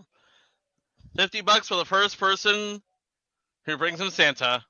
50 1.17 1.43
bucks 1.43 1.69
for 1.69 1.77
the 1.77 1.85
first 1.85 2.19
person 2.19 2.83
who 3.67 3.77
brings 3.77 4.01
him 4.01 4.11
Santa. 4.11 4.65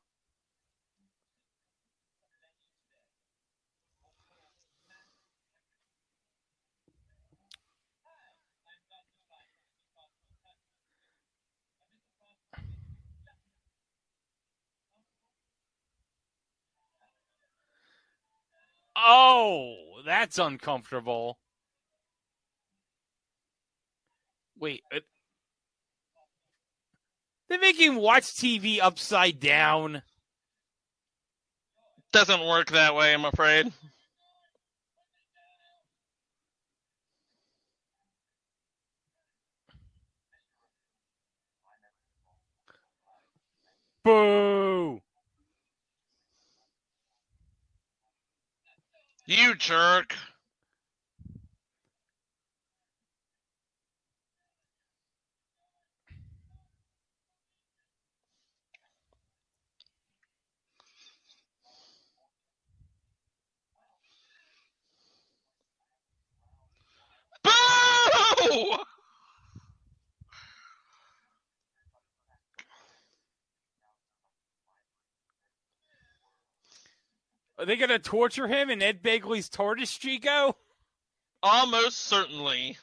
Oh, 19.02 19.76
that's 20.04 20.38
uncomfortable. 20.38 21.38
Wait, 24.58 24.82
uh, 24.94 25.00
they 27.48 27.56
make 27.56 27.78
him 27.80 27.96
watch 27.96 28.24
TV 28.24 28.78
upside 28.80 29.40
down. 29.40 30.02
Doesn't 32.12 32.46
work 32.46 32.70
that 32.72 32.94
way, 32.94 33.14
I'm 33.14 33.24
afraid. 33.24 33.72
Boo! 44.04 45.00
You 49.30 49.54
jerk. 49.54 50.16
Boo! 67.44 68.76
Are 77.60 77.66
they 77.66 77.76
going 77.76 77.90
to 77.90 77.98
torture 77.98 78.48
him 78.48 78.70
in 78.70 78.80
Ed 78.80 79.02
Begley's 79.02 79.50
Tortoise 79.50 79.94
Chico? 79.94 80.56
Almost 81.42 81.98
certainly. 81.98 82.78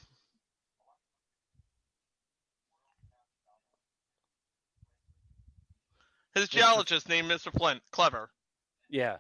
His 6.36 6.48
geologist 6.48 7.10
named 7.10 7.32
Mr. 7.32 7.52
Flint. 7.52 7.82
Clever. 7.90 8.30
Yeah. 8.88 9.18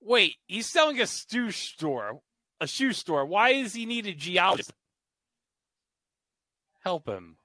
Wait, 0.00 0.36
he's 0.46 0.66
selling 0.66 1.00
a 1.00 1.06
shoe 1.08 1.50
store. 1.50 2.20
A 2.60 2.68
shoe 2.68 2.92
store. 2.92 3.26
Why 3.26 3.60
does 3.60 3.74
he 3.74 3.86
need 3.86 4.06
a 4.06 4.14
geologist? 4.14 4.72
Help 6.84 7.08
him. 7.08 7.38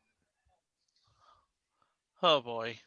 Oh 2.24 2.42
boy. 2.42 2.80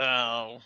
Oh. 0.00 0.60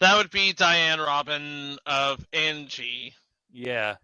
That 0.00 0.16
would 0.16 0.30
be 0.30 0.52
Diane 0.52 1.00
Robin 1.00 1.78
of 1.86 2.24
Angie. 2.32 3.14
Yeah. 3.52 3.96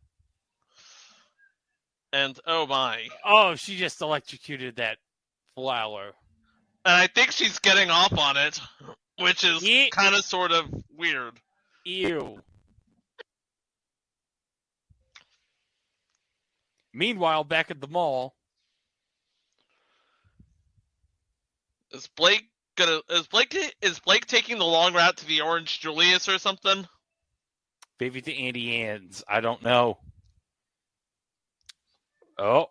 And 2.13 2.39
oh 2.47 2.67
my. 2.67 3.09
Oh, 3.25 3.55
she 3.55 3.77
just 3.77 4.01
electrocuted 4.01 4.77
that 4.77 4.99
flower. 5.55 6.13
And 6.85 6.95
I 6.95 7.07
think 7.07 7.33
she's 7.33 7.59
getting 7.59 7.91
off 7.91 8.17
on 8.19 8.37
it, 8.37 8.61
which 9.19 9.45
is 9.45 9.63
Ye- 9.63 9.91
kind 9.91 10.15
of 10.15 10.25
sort 10.25 10.53
of 10.53 10.67
weird. 10.97 11.41
Ew. 11.85 12.41
Meanwhile, 16.93 17.45
back 17.45 17.71
at 17.71 17.81
the 17.81 17.89
mall, 17.89 18.35
Is 21.95 22.09
Blake 22.09 22.49
gonna 22.77 23.01
is 23.11 23.27
Blake 23.27 23.57
is 23.83 23.99
Blake 24.01 24.27
taking 24.27 24.59
the 24.59 24.65
long 24.65 24.95
route 24.95 25.17
to 25.19 25.27
the 25.27 25.41
Orange 25.41 25.81
Julius 25.81 26.29
or 26.29 26.39
something? 26.39 26.87
maybe 28.01 28.21
to 28.21 28.35
Auntie 28.35 28.83
Anne's. 28.83 29.25
I 29.29 29.41
don't 29.41 29.63
know. 29.63 29.99
Oh. 32.39 32.67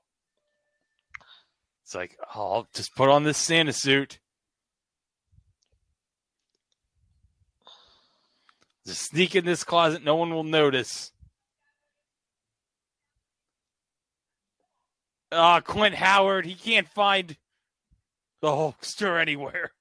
It's 1.83 1.95
like, 1.95 2.17
oh, 2.35 2.53
I'll 2.53 2.67
just 2.73 2.95
put 2.95 3.09
on 3.09 3.23
this 3.23 3.37
Santa 3.37 3.73
suit. 3.73 4.19
Just 8.85 9.09
sneak 9.09 9.35
in 9.35 9.45
this 9.45 9.63
closet, 9.63 10.03
no 10.03 10.15
one 10.15 10.33
will 10.33 10.43
notice. 10.43 11.11
Ah, 15.31 15.61
Clint 15.61 15.95
Howard, 15.95 16.45
he 16.45 16.53
can't 16.53 16.87
find 16.87 17.37
the 18.41 18.49
Hulkster 18.49 19.19
anywhere. 19.19 19.71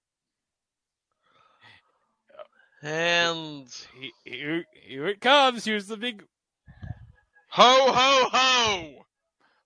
And 2.82 3.68
He- 3.94 4.12
Here, 4.24 4.64
here 4.74 5.06
it 5.06 5.20
comes. 5.20 5.64
Here's 5.64 5.86
the 5.86 5.96
big 5.96 6.26
ho 7.50 7.92
ho 7.92 8.28
ho! 8.32 9.04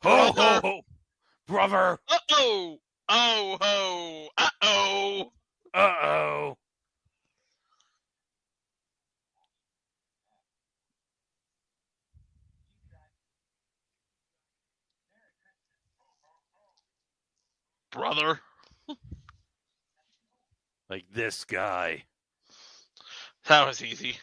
ho 0.02 0.32
ho 0.32 0.60
ho, 0.60 0.80
brother. 1.46 1.98
Uh 2.08 2.18
oh! 2.32 2.78
Oh 3.08 3.56
ho! 3.60 4.28
Uh 4.36 4.50
oh! 4.62 5.32
Uh 5.72 5.94
oh. 6.02 6.58
Brother. 17.90 18.40
Like 20.88 21.06
this 21.12 21.44
guy. 21.44 22.04
That 23.48 23.66
was 23.66 23.82
easy. 23.82 24.16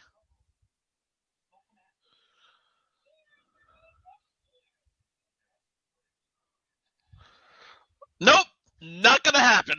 Nope! 8.19 8.45
Not 8.81 9.23
gonna 9.23 9.39
happen. 9.39 9.77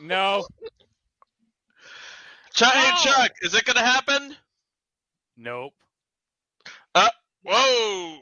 No, 0.00 0.46
Chuck, 2.54 2.72
hey, 2.72 2.92
Chuck, 3.02 3.32
is 3.42 3.54
it 3.54 3.64
gonna 3.66 3.80
happen? 3.84 4.34
nope. 5.36 5.74
Uh, 6.94 7.08
Whoa! 7.42 8.18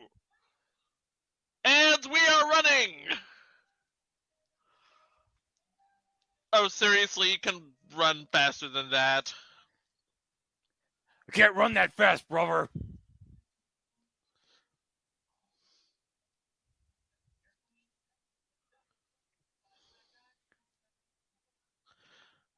And 1.65 2.07
we 2.07 2.19
are 2.19 2.51
running! 2.51 2.95
Oh, 6.53 6.69
seriously, 6.69 7.33
you 7.33 7.39
can 7.41 7.61
run 7.97 8.27
faster 8.33 8.69
than 8.69 8.91
that. 8.91 9.33
I 11.29 11.33
can't 11.33 11.55
run 11.57 11.75
that 11.75 11.95
fast, 11.95 12.29
brother. 12.29 12.69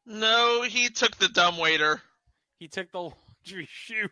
No, 0.07 0.63
he 0.63 0.89
took 0.89 1.17
the 1.17 1.29
dumb 1.29 1.59
waiter. 1.59 2.01
He 2.59 2.69
took 2.69 2.93
the 2.93 3.01
laundry 3.01 3.69
chute. 3.71 4.11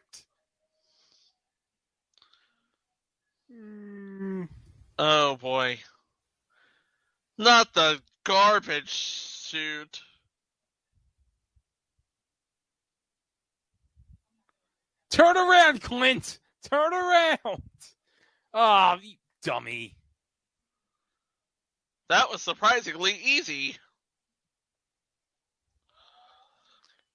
Mm, 3.52 4.48
Oh 4.98 5.36
boy. 5.36 5.78
Not 7.36 7.74
the 7.74 8.00
garbage 8.24 8.92
suit. 8.92 10.00
Turn 15.14 15.36
around, 15.36 15.80
Clint. 15.80 16.40
Turn 16.68 16.92
around. 16.92 17.62
Oh, 18.52 18.96
you 19.00 19.14
dummy. 19.44 19.94
That 22.08 22.32
was 22.32 22.42
surprisingly 22.42 23.16
easy. 23.22 23.76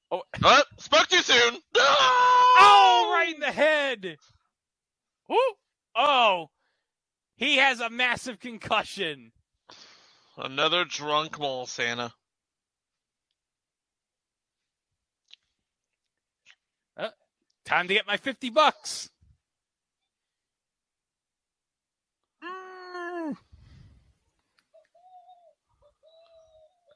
Oh. 0.10 0.24
Oh, 0.42 0.64
spoke 0.78 1.08
too 1.08 1.22
soon. 1.22 1.58
Oh, 1.76 3.12
right 3.14 3.36
in 3.36 3.42
the 3.42 3.52
head. 3.52 4.16
Woo. 5.28 5.38
Oh, 5.94 6.52
he 7.36 7.58
has 7.58 7.82
a 7.82 7.90
massive 7.90 8.40
concussion. 8.40 9.34
Another 10.38 10.86
drunk 10.86 11.38
mole 11.38 11.66
Santa. 11.66 12.14
Time 17.70 17.88
to 17.88 17.94
get 17.94 18.08
my 18.08 18.18
50 18.18 18.50
bucks. 18.50 19.12
Mm. 22.44 23.38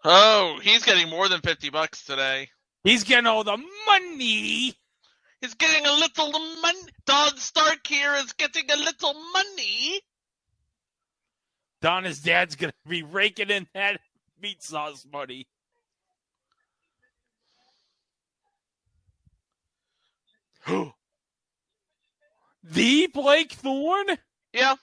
Oh, 0.04 0.60
he's 0.64 0.84
getting 0.84 1.10
more 1.12 1.30
than 1.30 1.42
50 1.42 1.70
bucks 1.70 2.04
today. 2.04 2.50
He's 2.84 3.04
getting 3.04 3.28
all 3.28 3.44
the 3.44 3.58
money. 3.86 4.74
He's 5.42 5.54
getting 5.54 5.86
a 5.86 5.94
little 5.94 6.32
money. 6.32 6.80
Don 7.06 7.38
Stark 7.38 7.86
here 7.86 8.16
is 8.16 8.34
getting 8.34 8.72
a 8.72 8.76
little 8.76 9.14
money. 9.32 10.02
Donna's 11.82 12.20
dad's 12.20 12.56
going 12.56 12.72
to 12.72 12.90
be 12.90 13.04
raking 13.04 13.52
in 13.52 13.68
that 13.76 14.00
meat 14.42 14.64
sauce 14.64 15.06
money. 15.12 15.46
the 22.64 23.08
Blake 23.08 23.52
Thorne? 23.54 24.18
Yeah. 24.54 24.76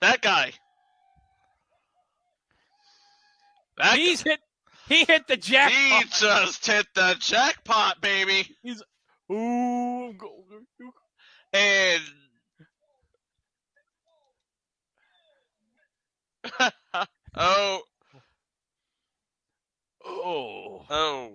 That 0.00 0.20
guy. 0.20 0.52
That 3.78 3.96
He's 3.96 4.22
hit. 4.22 4.40
He 4.88 5.04
hit 5.04 5.26
the 5.26 5.36
jackpot. 5.36 5.72
he 5.72 6.08
just 6.10 6.66
hit 6.66 6.86
the 6.94 7.16
jackpot, 7.18 8.02
baby. 8.02 8.54
He's 8.62 8.82
ooh, 9.32 10.14
And 11.52 12.02
oh, 17.34 17.80
oh, 20.04 20.86
oh. 20.90 21.32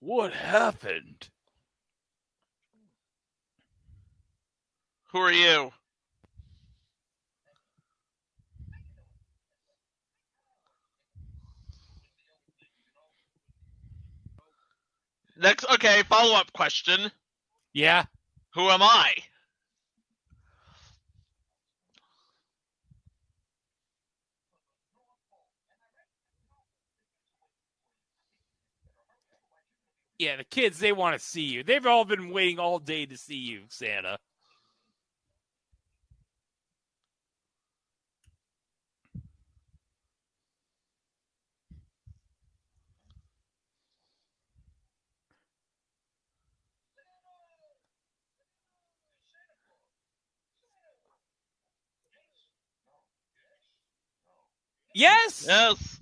what 0.00 0.32
happened? 0.32 1.28
Who 5.12 5.18
are 5.18 5.32
you? 5.32 5.72
Next, 15.36 15.64
okay, 15.72 16.02
follow 16.04 16.36
up 16.36 16.52
question. 16.52 17.10
Yeah. 17.72 18.04
Who 18.54 18.68
am 18.68 18.82
I? 18.82 19.14
Yeah, 30.18 30.36
the 30.36 30.44
kids, 30.44 30.78
they 30.78 30.92
want 30.92 31.18
to 31.18 31.24
see 31.24 31.40
you. 31.40 31.64
They've 31.64 31.86
all 31.86 32.04
been 32.04 32.30
waiting 32.30 32.58
all 32.58 32.78
day 32.78 33.06
to 33.06 33.16
see 33.16 33.38
you, 33.38 33.62
Santa. 33.70 34.18
Yes. 54.94 55.46
Yes. 55.46 56.00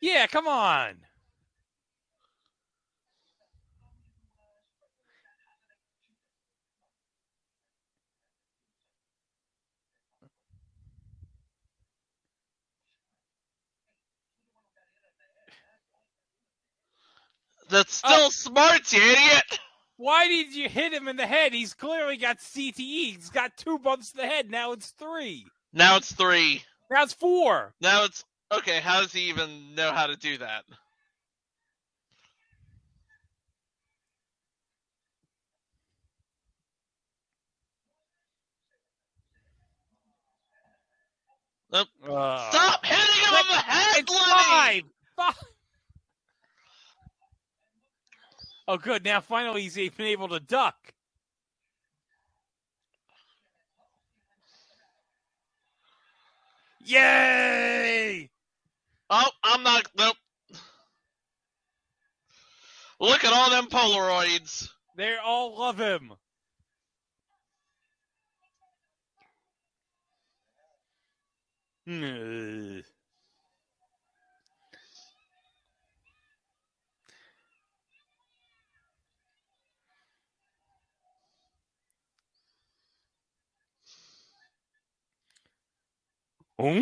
Yeah, 0.00 0.26
come 0.28 0.48
on. 0.48 0.96
That's 17.70 17.94
still 17.94 18.26
Oh. 18.26 18.30
smart, 18.30 18.92
you 18.92 19.02
idiot. 19.02 19.60
Why 20.02 20.26
did 20.26 20.52
you 20.52 20.68
hit 20.68 20.92
him 20.92 21.06
in 21.06 21.14
the 21.14 21.28
head? 21.28 21.52
He's 21.54 21.74
clearly 21.74 22.16
got 22.16 22.38
CTE. 22.38 22.74
He's 23.14 23.30
got 23.30 23.56
two 23.56 23.78
bumps 23.78 24.10
to 24.10 24.16
the 24.16 24.26
head. 24.26 24.50
Now 24.50 24.72
it's 24.72 24.88
three. 24.88 25.46
Now 25.72 25.96
it's 25.96 26.12
three. 26.12 26.64
Now 26.90 27.04
it's 27.04 27.12
four. 27.12 27.72
Now 27.80 28.02
it's 28.06 28.24
okay. 28.50 28.80
How 28.80 29.00
does 29.00 29.12
he 29.12 29.28
even 29.28 29.76
know 29.76 29.92
how 29.92 30.08
to 30.08 30.16
do 30.16 30.38
that? 30.38 30.64
Nope. 41.72 41.88
Uh, 42.04 42.50
Stop 42.50 42.84
hitting 42.84 43.24
him 43.24 43.34
on 43.34 43.48
the 43.48 43.62
head, 43.62 43.98
It's 44.02 44.10
Lenny! 44.10 44.22
five. 44.26 44.82
Five. 45.16 45.51
Oh, 48.68 48.78
good. 48.78 49.04
Now 49.04 49.20
finally 49.20 49.62
he's 49.62 49.74
been 49.76 50.06
able 50.06 50.28
to 50.28 50.40
duck. 50.40 50.76
Yay! 56.84 58.30
Oh, 59.10 59.30
I'm 59.44 59.62
not. 59.62 59.86
Nope. 59.96 60.16
Look 63.00 63.24
at 63.24 63.32
all 63.32 63.50
them 63.50 63.66
Polaroids. 63.66 64.68
They 64.96 65.16
all 65.16 65.58
love 65.58 65.78
him. 65.78 66.12
Ugh. 71.88 72.84
Hmm? 86.62 86.80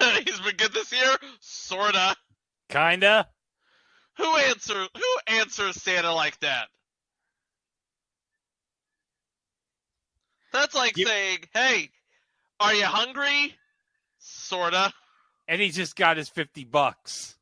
He's 0.24 0.40
been 0.40 0.56
good 0.56 0.72
this 0.74 0.92
year, 0.92 1.16
sorta. 1.40 2.16
Kinda. 2.70 3.28
Who 4.18 4.36
answer? 4.36 4.74
Who 4.96 5.18
answers 5.28 5.82
Santa 5.82 6.12
like 6.12 6.38
that? 6.40 6.68
That's 10.52 10.74
like 10.74 10.96
You- 10.96 11.06
saying, 11.06 11.48
"Hey, 11.54 11.90
are 12.60 12.74
you 12.74 12.86
hungry?" 12.86 13.56
Sorta. 14.24 14.92
And 15.46 15.60
he 15.60 15.70
just 15.70 15.96
got 15.96 16.16
his 16.16 16.28
50 16.28 16.64
bucks. 16.64 17.36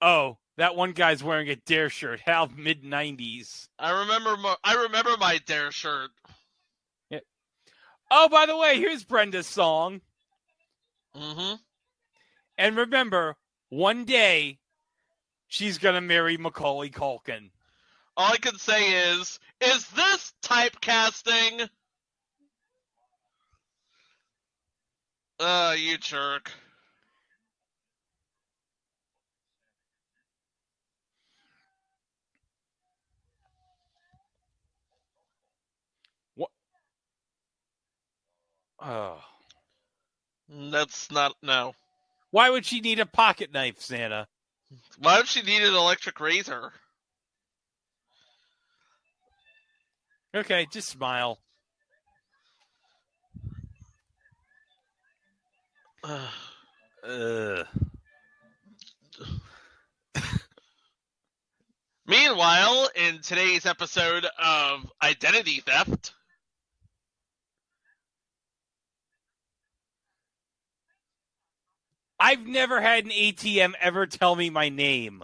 Oh, 0.00 0.38
that 0.56 0.76
one 0.76 0.92
guy's 0.92 1.22
wearing 1.22 1.48
a 1.48 1.56
dare 1.56 1.90
shirt. 1.90 2.20
How 2.24 2.48
mid 2.56 2.82
90s. 2.82 3.68
I 3.78 4.00
remember. 4.00 4.36
My, 4.36 4.54
I 4.64 4.74
remember 4.82 5.16
my 5.18 5.40
dare 5.46 5.72
shirt. 5.72 6.10
Yeah. 7.10 7.20
Oh, 8.10 8.28
by 8.28 8.46
the 8.46 8.56
way, 8.56 8.78
here's 8.78 9.04
Brenda's 9.04 9.46
song. 9.46 10.00
Mm-hmm. 11.16 11.56
And 12.56 12.76
remember, 12.76 13.36
one 13.68 14.04
day 14.04 14.58
she's 15.48 15.78
going 15.78 15.96
to 15.96 16.00
marry 16.00 16.36
Macaulay 16.36 16.90
Culkin. 16.90 17.50
All 18.16 18.32
I 18.32 18.36
can 18.36 18.58
say 18.58 19.10
is, 19.12 19.38
is 19.60 19.86
this 19.88 20.32
typecasting? 20.42 21.68
Uh, 25.40 25.74
you 25.78 25.96
jerk. 25.96 26.52
What? 36.34 36.50
Oh. 38.78 39.18
That's 40.50 41.10
not 41.10 41.34
no. 41.42 41.72
Why 42.32 42.50
would 42.50 42.66
she 42.66 42.82
need 42.82 43.00
a 43.00 43.06
pocket 43.06 43.50
knife, 43.50 43.80
Santa? 43.80 44.26
Why 44.98 45.16
would 45.16 45.28
she 45.28 45.40
need 45.40 45.62
an 45.62 45.74
electric 45.74 46.20
razor? 46.20 46.72
Okay, 50.34 50.66
just 50.70 50.90
smile. 50.90 51.38
Ugh. 56.04 57.66
Meanwhile, 62.06 62.88
in 62.96 63.20
today's 63.20 63.66
episode 63.66 64.26
of 64.42 64.90
Identity 65.02 65.60
Theft, 65.60 66.12
I've 72.18 72.46
never 72.46 72.80
had 72.80 73.04
an 73.04 73.10
ATM 73.10 73.74
ever 73.80 74.06
tell 74.06 74.34
me 74.36 74.50
my 74.50 74.68
name. 74.68 75.22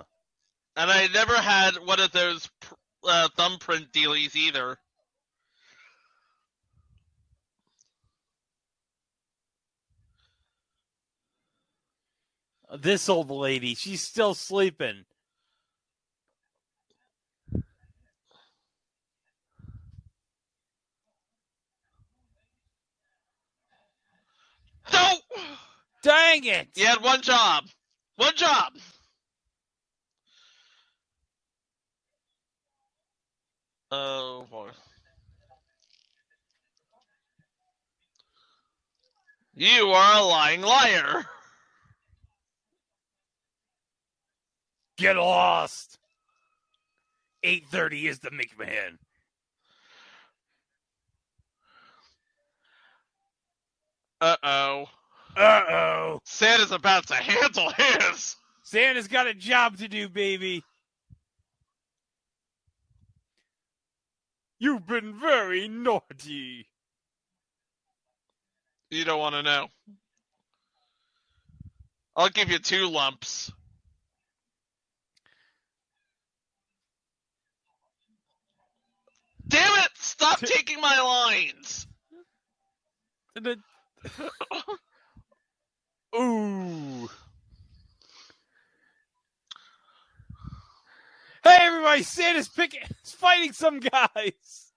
and 0.77 0.91
I 0.91 1.09
never 1.09 1.35
had 1.35 1.77
one 1.77 2.01
of 2.01 2.13
those 2.13 2.49
pr- 2.61 2.75
uh, 3.05 3.29
thumbprint 3.37 3.93
dealies 3.93 4.37
either. 4.37 4.79
This 12.75 13.09
old 13.09 13.31
lady, 13.31 13.75
she's 13.75 14.03
still 14.03 14.35
sleeping. 14.35 15.05
No! 24.93 25.13
Dang 26.03 26.45
it! 26.45 26.69
You 26.75 26.87
had 26.87 27.03
one 27.03 27.23
job. 27.23 27.65
One 28.17 28.35
job. 28.35 28.73
Oh 33.93 34.47
boy. 34.51 34.71
You 39.55 39.89
are 39.91 40.21
a 40.21 40.25
lying 40.25 40.63
liar. 40.63 41.27
Get 44.97 45.17
lost. 45.17 45.99
8:30 47.45 48.05
is 48.09 48.19
the 48.19 48.31
McMahon. 48.31 48.99
Uh 54.21 54.37
oh. 54.43 54.87
Uh 55.37 55.63
oh. 55.69 56.21
Santa's 56.25 56.73
about 56.73 57.07
to 57.09 57.15
handle 57.15 57.71
his. 57.71 58.37
Santa's 58.63 59.09
got 59.09 59.27
a 59.27 59.35
job 59.35 59.77
to 59.79 59.89
do, 59.89 60.09
baby. 60.09 60.65
You've 64.59 64.87
been 64.87 65.21
very 65.21 65.69
naughty. 65.69 66.67
You 68.91 69.05
don't 69.05 69.21
want 69.21 69.35
to 69.35 69.43
know. 69.43 69.69
I'll 72.17 72.31
give 72.31 72.51
you 72.51 72.59
two 72.59 72.89
lumps. 72.89 73.53
Damn 79.49 79.79
it! 79.81 79.91
Stop 79.97 80.41
taking 80.41 80.81
my 80.81 81.01
lines! 81.01 81.87
And 83.37 83.47
then- 83.47 83.63
Ooh. 86.17 87.09
Hey, 91.45 91.59
everybody! 91.61 92.03
Santa's 92.03 92.49
picking, 92.49 92.81
is 93.05 93.13
fighting 93.13 93.53
some 93.53 93.81
guys. 93.81 94.73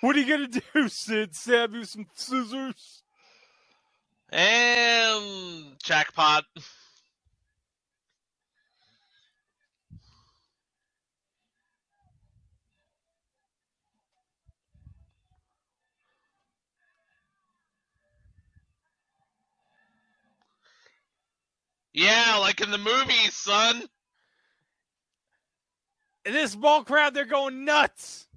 What 0.00 0.16
are 0.16 0.20
you 0.20 0.26
gonna 0.26 0.48
do, 0.74 0.88
Sid? 0.88 1.34
Stab 1.34 1.74
you 1.74 1.84
some 1.84 2.06
scissors? 2.14 3.02
And 4.30 5.76
jackpot. 5.82 6.44
Yeah, 21.92 22.36
like 22.40 22.60
in 22.60 22.70
the 22.70 22.78
movies, 22.78 23.34
son. 23.34 23.82
In 26.24 26.32
this 26.32 26.52
small 26.52 26.84
crowd, 26.84 27.14
they're 27.14 27.24
going 27.24 27.64
nuts. 27.64 28.28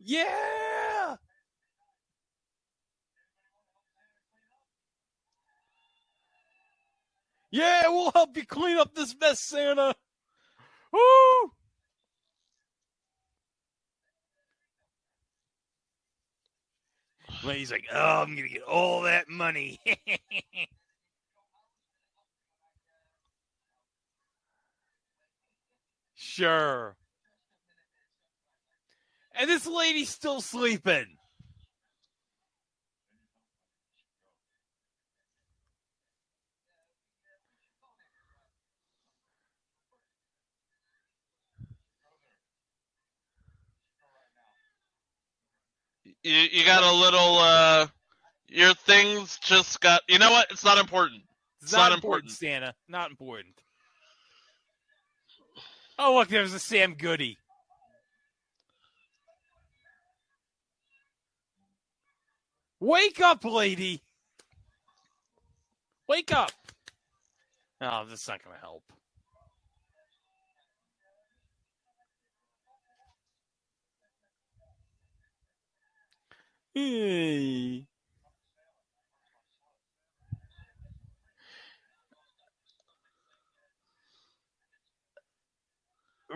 Yeah. 0.00 1.16
Yeah, 7.50 7.88
we'll 7.88 8.10
help 8.10 8.36
you 8.36 8.44
clean 8.44 8.78
up 8.78 8.94
this 8.94 9.14
mess, 9.20 9.38
Santa. 9.38 9.94
Woo! 10.92 11.52
He's 17.52 17.70
like, 17.70 17.86
oh, 17.92 18.22
I'm 18.22 18.34
gonna 18.34 18.48
get 18.48 18.62
all 18.62 19.02
that 19.02 19.28
money. 19.28 19.80
sure. 26.34 26.96
And 29.38 29.48
this 29.48 29.66
lady's 29.66 30.08
still 30.08 30.40
sleeping. 30.40 31.06
You, 46.22 46.32
you 46.32 46.64
got 46.64 46.82
a 46.82 46.92
little, 46.96 47.38
uh, 47.38 47.86
your 48.48 48.72
things 48.74 49.38
just 49.42 49.80
got, 49.80 50.00
you 50.08 50.18
know 50.18 50.30
what? 50.30 50.46
It's 50.50 50.64
not 50.64 50.78
important. 50.78 51.22
It's 51.60 51.72
not 51.72 51.90
not, 51.90 51.92
important, 51.92 52.32
Santa. 52.32 52.74
Not 52.88 53.10
important. 53.10 53.54
Oh, 55.98 56.14
look, 56.14 56.28
there's 56.28 56.52
a 56.52 56.58
Sam 56.58 56.94
Goody. 56.94 57.38
Wake 62.80 63.20
up, 63.20 63.44
lady. 63.44 64.02
Wake 66.08 66.32
up. 66.32 66.50
Oh, 67.80 68.04
that's 68.08 68.28
not 68.28 68.44
going 68.44 68.56
to 68.56 68.60
help. 68.60 68.82
Hey. 76.74 77.86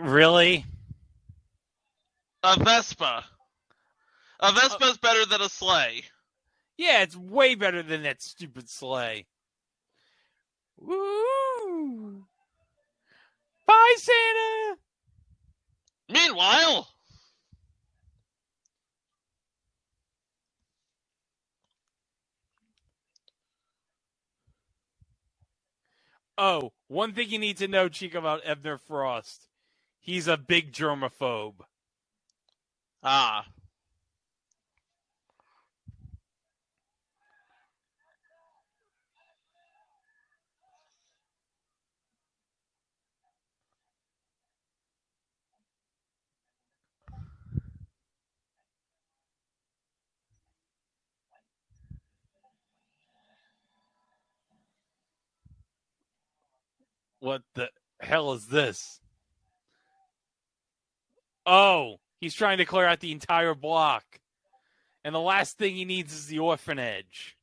Really? 0.01 0.65
A 2.43 2.57
Vespa. 2.63 3.25
A 4.39 4.51
Vespa's 4.53 4.97
better 4.97 5.25
than 5.25 5.41
a 5.41 5.49
sleigh. 5.49 6.03
Yeah, 6.77 7.01
it's 7.01 7.15
way 7.15 7.55
better 7.55 7.83
than 7.83 8.03
that 8.03 8.21
stupid 8.21 8.69
sleigh. 8.69 9.27
Woo! 10.77 12.25
Bye, 13.67 13.95
Santa. 13.97 14.77
Meanwhile, 16.09 16.87
Oh, 26.41 26.71
one 26.87 27.11
thing 27.13 27.29
you 27.29 27.37
need 27.37 27.57
to 27.57 27.67
know, 27.67 27.89
Chico, 27.89 28.17
about 28.17 28.39
Ebner 28.45 28.77
Frost. 28.77 29.48
He's 29.99 30.27
a 30.27 30.37
big 30.37 30.71
germaphobe. 30.73 31.61
ah, 33.03 33.45
What 57.19 57.43
the 57.53 57.69
hell 58.01 58.33
is 58.33 58.47
this? 58.47 58.99
Oh, 61.51 61.97
he's 62.21 62.35
trying 62.35 62.59
to 62.59 62.65
clear 62.65 62.85
out 62.85 62.99
the 62.99 63.11
entire 63.11 63.55
block. 63.55 64.19
And 65.03 65.15
the 65.15 65.19
last 65.19 65.57
thing 65.57 65.75
he 65.75 65.85
needs 65.85 66.13
is 66.13 66.27
the 66.27 66.39
orphanage. 66.39 67.37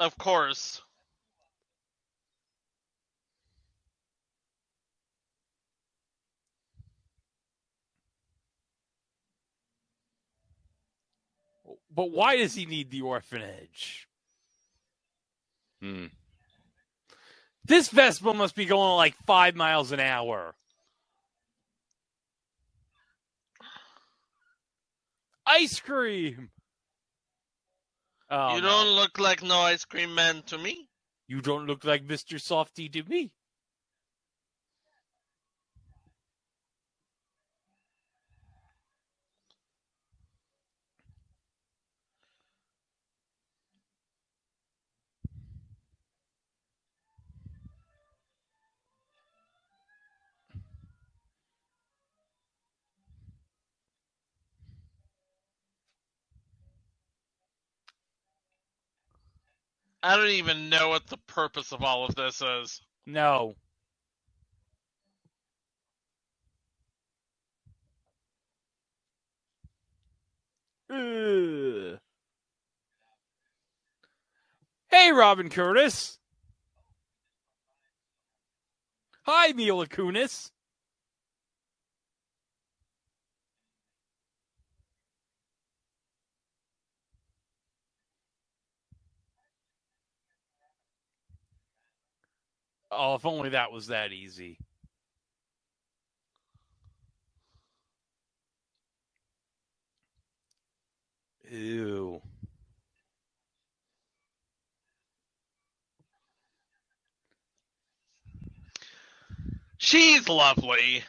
of 0.00 0.18
course. 0.18 0.82
But 11.94 12.10
why 12.12 12.36
does 12.38 12.54
he 12.54 12.66
need 12.66 12.90
the 12.90 13.02
orphanage? 13.02 14.08
Hmm. 15.80 16.06
This 17.64 17.88
Vespa 17.90 18.34
must 18.34 18.56
be 18.56 18.64
going 18.66 18.96
like 18.96 19.14
five 19.26 19.56
miles 19.56 19.92
an 19.92 20.00
hour. 20.00 20.54
Ice 25.46 25.80
cream. 25.80 26.50
Oh, 28.30 28.56
you 28.56 28.62
no. 28.62 28.68
don't 28.68 28.96
look 28.96 29.18
like 29.18 29.42
no 29.42 29.58
ice 29.58 29.84
cream 29.84 30.14
man 30.14 30.42
to 30.46 30.58
me. 30.58 30.88
You 31.28 31.40
don't 31.40 31.66
look 31.66 31.84
like 31.84 32.06
Mr. 32.06 32.34
Softee 32.36 32.92
to 32.92 33.02
me. 33.04 33.32
I 60.02 60.16
don't 60.16 60.26
even 60.28 60.68
know 60.68 60.88
what 60.88 61.06
the 61.06 61.18
purpose 61.28 61.72
of 61.72 61.84
all 61.84 62.04
of 62.04 62.14
this 62.16 62.42
is. 62.42 62.80
No. 63.06 63.54
Ugh. 70.90 71.98
Hey, 74.90 75.12
Robin 75.12 75.48
Curtis. 75.48 76.18
Hi, 79.22 79.52
Mila 79.52 79.86
Kunis. 79.86 80.50
Oh, 92.92 93.14
if 93.14 93.26
only 93.26 93.50
that 93.50 93.72
was 93.72 93.88
that 93.88 94.12
easy. 94.12 94.58
Ew. 101.50 102.20
She's 109.78 110.28
lovely. 110.28 111.04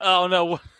Oh 0.00 0.26
no. 0.26 0.58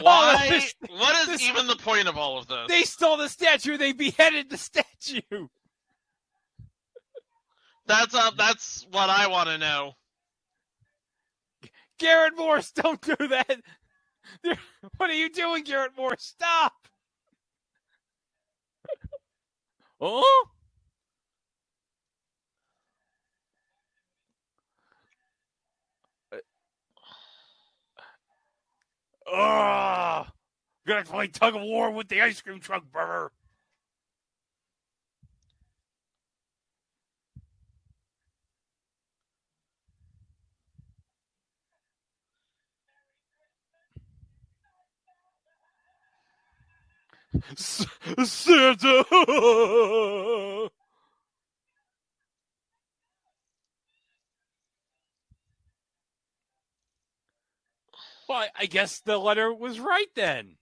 Why? 0.00 0.48
this- 0.50 0.74
what 0.90 1.14
is 1.22 1.26
this- 1.28 1.42
even 1.42 1.66
the 1.66 1.76
point 1.76 2.08
of 2.08 2.16
all 2.16 2.38
of 2.38 2.46
this? 2.46 2.66
They 2.68 2.82
stole 2.82 3.16
the 3.16 3.28
statue. 3.28 3.76
They 3.76 3.92
beheaded 3.92 4.50
the 4.50 4.58
statue. 4.58 5.48
That's 7.86 8.14
uh, 8.14 8.30
that's 8.36 8.86
what 8.90 9.10
I 9.10 9.26
want 9.26 9.48
to 9.48 9.58
know. 9.58 9.92
Garrett 11.98 12.36
Morris, 12.36 12.72
don't 12.72 13.00
do 13.00 13.16
that. 13.28 13.60
What 14.96 15.10
are 15.10 15.14
you 15.14 15.30
doing, 15.30 15.62
Garrett 15.64 15.92
Morris? 15.96 16.22
Stop. 16.24 16.72
Oh? 20.00 20.44
Ugh. 29.32 30.26
Gonna 30.86 30.98
have 30.98 31.06
to 31.06 31.12
play 31.12 31.28
tug 31.28 31.56
of 31.56 31.62
war 31.62 31.90
with 31.90 32.08
the 32.08 32.20
ice 32.20 32.40
cream 32.40 32.60
truck, 32.60 32.84
brother. 32.92 33.30
Santa. 47.56 49.04
Well, 58.32 58.48
I 58.58 58.64
guess 58.64 58.98
the 58.98 59.18
letter 59.18 59.52
was 59.52 59.78
right 59.78 60.06
then. 60.14 60.56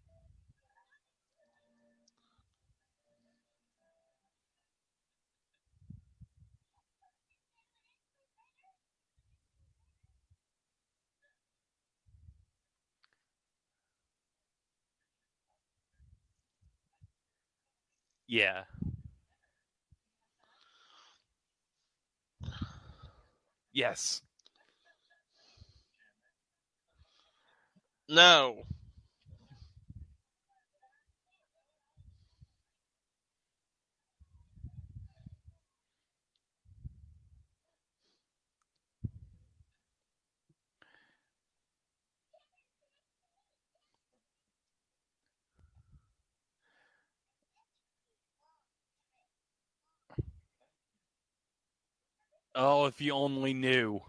Yeah. 18.27 18.65
Yes. 23.73 24.23
No. 28.11 28.65
Oh, 52.57 52.87
if 52.87 53.01
you 53.01 53.13
only 53.13 53.55
knew. 53.55 54.01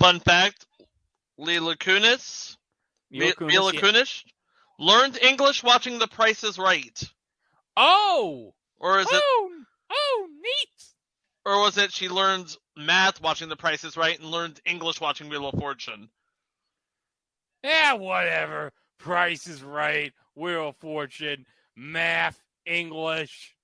Fun 0.00 0.20
fact: 0.20 0.66
Mila 1.38 1.76
Kunis, 1.76 2.56
Mila 3.10 3.32
Mi- 3.32 3.34
Mila 3.40 3.72
Kunis, 3.72 4.24
yeah. 4.24 4.32
Learned 4.78 5.18
English 5.18 5.62
watching 5.62 5.98
The 5.98 6.08
Price 6.08 6.44
is 6.44 6.58
Right, 6.58 6.98
Oh! 7.76 8.54
or 8.78 9.00
is 9.00 9.12
it, 9.12 9.24
Oh! 9.24 9.64
Oh, 9.90 10.28
neat! 10.40 10.84
or 11.44 11.60
was 11.60 11.78
it 11.78 11.92
she 11.92 12.08
learned 12.08 12.56
math 12.76 13.20
watching 13.20 13.48
The 13.48 13.56
Price 13.56 13.84
is 13.84 13.96
Right 13.96 14.18
and 14.18 14.30
learned 14.30 14.60
English 14.64 15.00
watching 15.00 15.28
Wheel 15.28 15.48
of 15.48 15.58
Fortune? 15.58 16.10
Yeah, 17.62 17.94
whatever. 17.94 18.72
Price 18.98 19.46
is 19.46 19.62
right. 19.62 20.12
Wheel 20.34 20.70
of 20.70 20.76
Fortune. 20.76 21.44
Math. 21.76 22.40
English. 22.68 23.56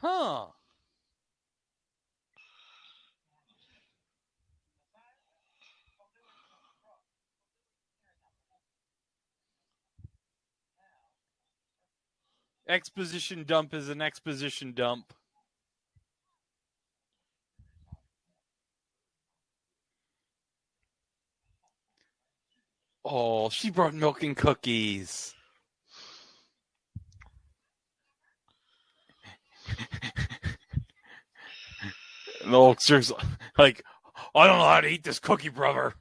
Huh. 0.00 0.46
Exposition 12.66 13.44
dump 13.44 13.74
is 13.74 13.90
an 13.90 14.00
exposition 14.00 14.72
dump. 14.72 15.12
Oh, 23.04 23.50
she 23.50 23.70
brought 23.70 23.92
milk 23.92 24.22
and 24.22 24.36
cookies. 24.36 25.34
And 32.42 32.54
the 32.54 32.58
Hulkster's 32.58 33.12
like, 33.58 33.84
I 34.34 34.46
don't 34.46 34.58
know 34.58 34.64
how 34.64 34.80
to 34.80 34.88
eat 34.88 35.04
this 35.04 35.18
cookie, 35.18 35.50
brother. 35.50 35.94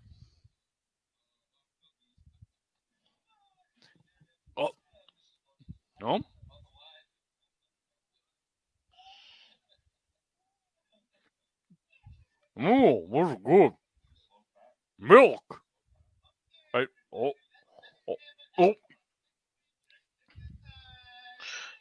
Oh. 4.57 4.69
No? 6.01 6.21
Oh, 12.61 13.05
what's 13.07 13.41
good? 13.43 13.71
Milk. 14.99 15.61
I, 16.73 16.85
oh, 17.13 17.31
oh, 18.07 18.15
Oh, 18.57 18.73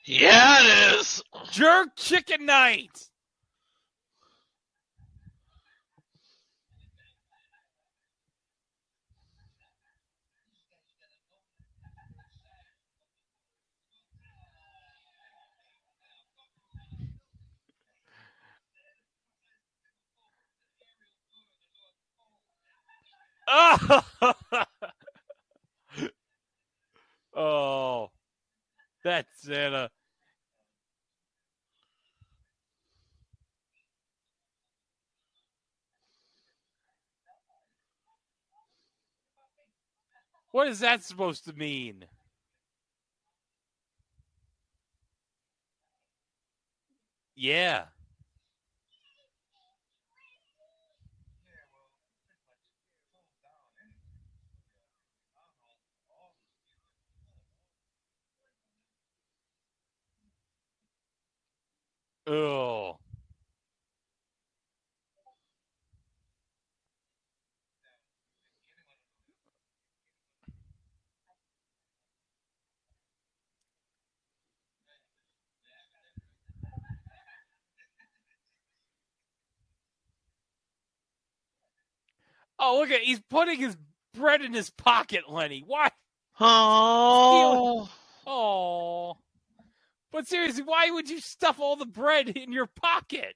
Yeah, 0.09 0.59
it 0.63 1.01
is. 1.01 1.23
jerk 1.53 1.91
chicken 1.97 2.47
night. 2.47 3.09
Oh, 27.37 28.09
that's 29.05 29.29
Santa. 29.43 29.91
What 40.51 40.69
is 40.69 40.81
that 40.81 41.03
supposed 41.03 41.45
to 41.45 41.53
mean? 41.53 42.07
Yeah. 47.37 47.85
Oh. 62.27 62.99
Oh, 82.59 82.79
look 82.81 82.91
at 82.91 83.01
he's 83.01 83.21
putting 83.31 83.59
his 83.59 83.77
bread 84.15 84.43
in 84.43 84.53
his 84.53 84.71
pocket, 84.71 85.29
Lenny. 85.29 85.63
Why? 85.67 85.91
Oh. 86.41 87.89
Oh. 88.27 89.17
But 90.11 90.27
seriously, 90.27 90.63
why 90.65 90.91
would 90.91 91.09
you 91.09 91.21
stuff 91.21 91.61
all 91.61 91.77
the 91.77 91.87
bread 91.87 92.31
in 92.31 92.53
your 92.53 92.67
pocket? 92.67 93.35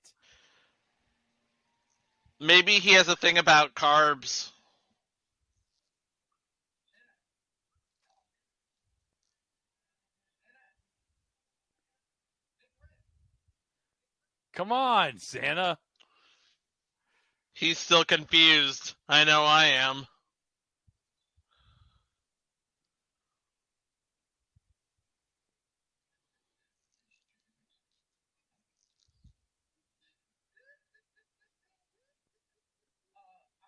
Maybe 2.40 2.72
he 2.72 2.92
has 2.92 3.08
a 3.08 3.16
thing 3.16 3.38
about 3.38 3.74
carbs. 3.74 4.50
Come 14.52 14.72
on, 14.72 15.18
Santa. 15.18 15.78
He's 17.62 17.78
still 17.78 18.04
confused. 18.04 18.96
I 19.08 19.22
know 19.22 19.44
I 19.44 19.66
am. 19.66 20.04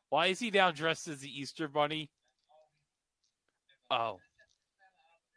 Why 0.09 0.27
is 0.27 0.41
he 0.41 0.51
now 0.51 0.73
dressed 0.73 1.07
as 1.07 1.21
the 1.21 1.29
Easter 1.29 1.69
Bunny? 1.69 2.11
Oh. 3.93 4.19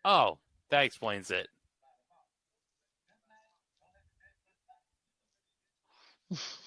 Oh, 0.03 0.39
that 0.72 0.82
explains 0.82 1.30
it. 1.30 1.47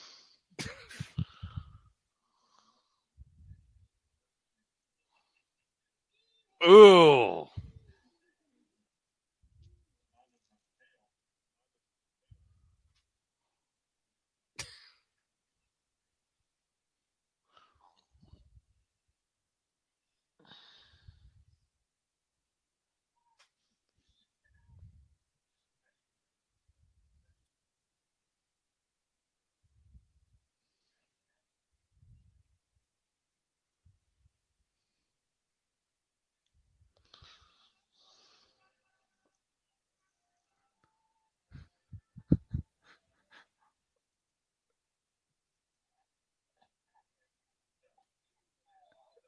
Ooh. 6.66 7.48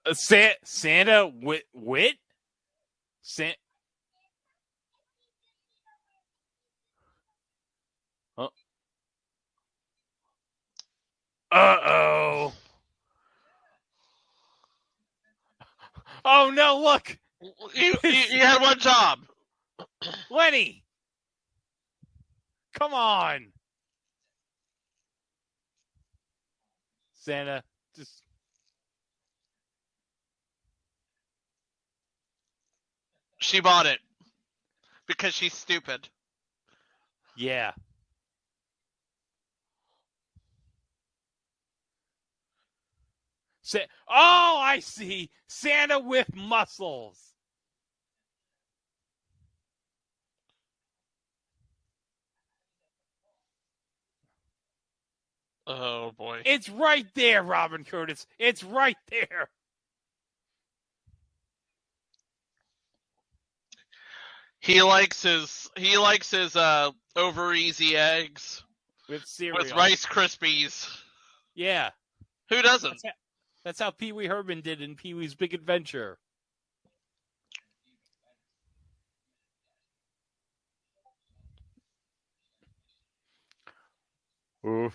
Uh, 0.07 0.15
Sa- 0.15 0.55
Santa 0.65 1.31
wit 1.43 1.65
wit? 1.75 2.17
San- 3.23 3.55
oh. 8.39 8.51
Uh 11.53 11.79
oh. 11.87 12.53
Oh 16.25 16.53
no, 16.55 16.81
look! 16.81 17.19
You, 17.75 17.95
you, 18.05 18.11
you 18.11 18.41
had 18.41 18.61
one 18.63 18.79
job. 18.79 19.21
Lenny! 20.31 20.85
Come 22.75 22.95
on! 22.95 23.49
Santa, 27.15 27.63
just. 27.97 28.22
She 33.53 33.61
bought 33.61 33.85
it 33.85 33.99
because 35.07 35.35
she's 35.35 35.53
stupid. 35.53 36.09
Yeah. 37.37 37.73
Sa- 43.61 43.81
oh, 44.09 44.59
I 44.59 44.79
see. 44.79 45.29
Santa 45.49 45.99
with 45.99 46.35
muscles. 46.35 47.35
Oh 55.67 56.13
boy. 56.13 56.41
It's 56.47 56.71
right 56.71 57.05
there, 57.15 57.43
Robin 57.43 57.85
Curtis. 57.85 58.27
It's 58.39 58.65
right 58.65 58.97
there. 59.11 59.51
He 64.63 64.81
likes 64.81 65.25
his 65.25 65.69
he 65.77 65.99
likes 65.99 66.31
his 66.31 66.55
uh 66.55 66.93
over 67.17 67.53
easy 67.53 67.97
eggs 67.97 68.63
With 69.09 69.27
cereal. 69.27 69.59
with 69.59 69.73
Rice 69.73 70.07
Krispies. 70.07 70.89
Yeah. 71.57 71.91
Who 72.49 72.63
doesn't? 72.63 72.91
That's 72.91 73.03
how, 73.05 73.11
that's 73.65 73.81
how 73.81 73.91
Pee 73.91 74.13
Wee 74.13 74.27
Herman 74.27 74.61
did 74.61 74.81
in 74.81 74.95
Pee 74.95 75.15
Wee's 75.15 75.35
Big 75.35 75.53
Adventure. 75.53 76.19
Oof. 84.65 84.95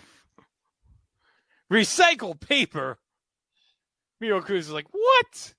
Recycle 1.70 2.39
paper. 2.39 2.97
Miro 4.22 4.41
Cruz 4.41 4.68
is 4.68 4.72
like, 4.72 4.88
what? 4.91 5.53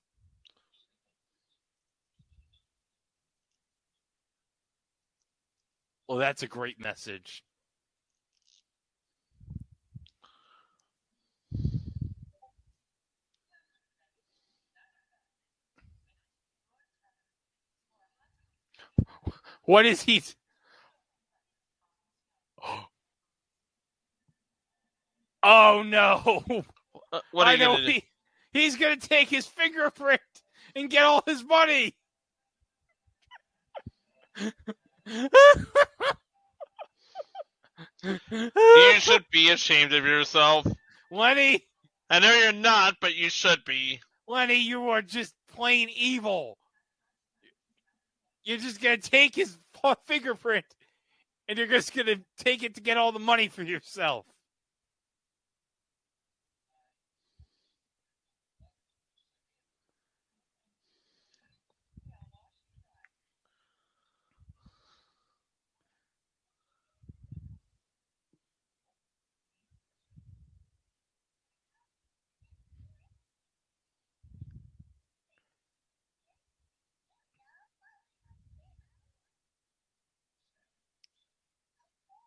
Well, 6.09 6.17
that's 6.17 6.41
a 6.41 6.47
great 6.47 6.79
message. 6.79 7.43
What 19.65 19.85
is 19.85 20.01
he? 20.01 20.23
Oh 25.43 25.83
no! 25.85 26.63
What 27.31 27.47
are 27.47 27.51
I 27.51 27.55
know 27.55 27.75
he, 27.75 28.03
he's 28.51 28.75
gonna 28.77 28.97
take 28.97 29.29
his 29.29 29.45
fingerprint 29.45 30.21
and 30.75 30.89
get 30.89 31.03
all 31.03 31.21
his 31.27 31.43
money. 31.43 31.93
You 35.05 35.29
should 38.99 39.25
be 39.31 39.49
ashamed 39.49 39.93
of 39.93 40.05
yourself. 40.05 40.67
Lenny, 41.11 41.65
I 42.09 42.19
know 42.19 42.33
you're 42.33 42.51
not, 42.51 42.97
but 43.01 43.15
you 43.15 43.29
should 43.29 43.63
be. 43.65 43.99
Lenny, 44.27 44.55
you 44.55 44.89
are 44.89 45.01
just 45.01 45.33
plain 45.47 45.89
evil. 45.95 46.57
You're 48.43 48.57
just 48.57 48.81
gonna 48.81 48.97
take 48.97 49.35
his 49.35 49.57
fingerprint, 50.07 50.65
and 51.47 51.57
you're 51.57 51.67
just 51.67 51.95
gonna 51.95 52.17
take 52.37 52.63
it 52.63 52.75
to 52.75 52.81
get 52.81 52.97
all 52.97 53.11
the 53.11 53.19
money 53.19 53.47
for 53.47 53.63
yourself. 53.63 54.25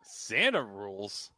Santa 0.05 0.63
rules. 0.63 1.31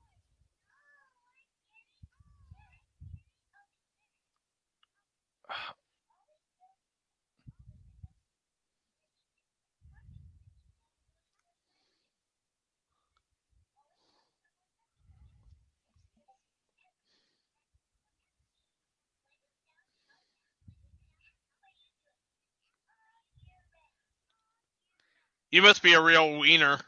You 25.51 25.63
must 25.63 25.83
be 25.83 25.93
a 25.95 26.01
real 26.01 26.39
wiener. 26.39 26.81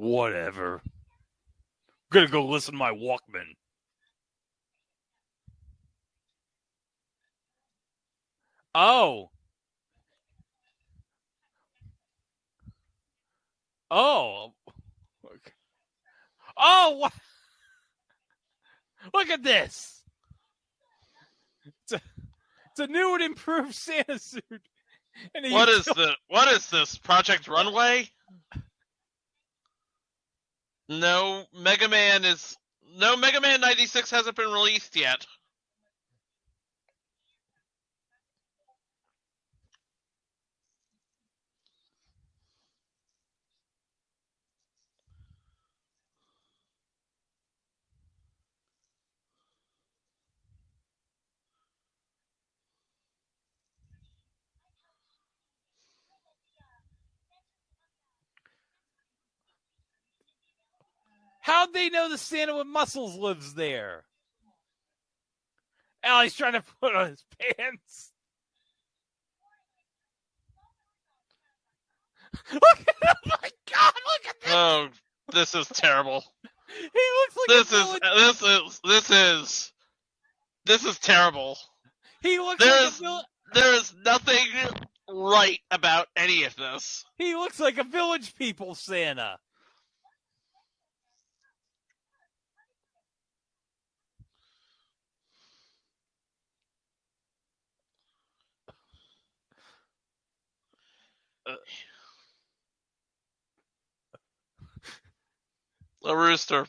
Whatever. 0.00 0.80
I'm 0.82 0.90
gonna 2.10 2.28
go 2.28 2.46
listen 2.46 2.72
to 2.72 2.78
my 2.78 2.90
Walkman. 2.90 3.54
Oh. 8.74 9.28
Oh. 13.90 14.54
Oh. 16.56 17.10
Look 19.12 19.28
at 19.28 19.42
this. 19.42 20.02
It's 21.82 21.92
a, 21.92 22.00
it's 22.70 22.80
a 22.80 22.86
new 22.86 23.16
and 23.16 23.22
improved 23.22 23.74
Santa 23.74 24.18
suit. 24.18 24.42
And 25.34 25.52
What 25.52 25.68
is 25.68 25.84
the 25.84 26.14
what 26.28 26.48
is 26.48 26.70
this? 26.70 26.96
Project 26.96 27.48
Runway? 27.48 28.08
No, 30.90 31.46
Mega 31.54 31.88
Man 31.88 32.24
is 32.24 32.56
no 32.96 33.16
Mega 33.16 33.40
Man 33.40 33.60
96 33.60 34.10
hasn't 34.10 34.36
been 34.36 34.50
released 34.50 34.96
yet. 34.96 35.24
How'd 61.50 61.72
they 61.74 61.88
know 61.90 62.08
the 62.08 62.16
Santa 62.16 62.54
with 62.56 62.68
muscles 62.68 63.16
lives 63.16 63.54
there? 63.54 64.04
Allie's 66.04 66.32
trying 66.36 66.52
to 66.52 66.62
put 66.80 66.94
on 66.94 67.08
his 67.10 67.24
pants. 67.58 68.12
Look 72.52 72.62
at 72.78 72.94
oh 73.04 73.14
my 73.26 73.50
god, 73.72 73.92
look 73.94 74.28
at 74.28 74.40
this. 74.42 74.52
Oh, 74.52 74.88
this 75.32 75.54
is 75.56 75.66
terrible. 75.68 76.22
He 76.68 76.84
looks 76.84 77.36
like 77.36 77.48
This 77.48 77.72
a 77.72 77.76
is 77.76 77.84
villain. 77.84 78.00
this 78.16 78.42
is 78.42 78.80
this 78.84 79.10
is 79.10 79.72
this 80.66 80.84
is 80.84 80.98
terrible. 81.00 81.58
he 82.22 82.38
looks 82.38 82.62
there 82.62 82.70
like 82.72 82.80
a 82.82 82.86
is- 82.86 82.98
villain. 82.98 83.24
There 83.52 83.74
is 83.74 83.92
nothing 84.04 84.46
right 85.10 85.58
about 85.72 86.06
any 86.14 86.44
of 86.44 86.54
this. 86.54 87.04
He 87.18 87.34
looks 87.34 87.58
like 87.58 87.78
a 87.78 87.82
village 87.84 88.36
people 88.36 88.76
Santa. 88.76 89.38
A 106.04 106.16
rooster. 106.16 106.66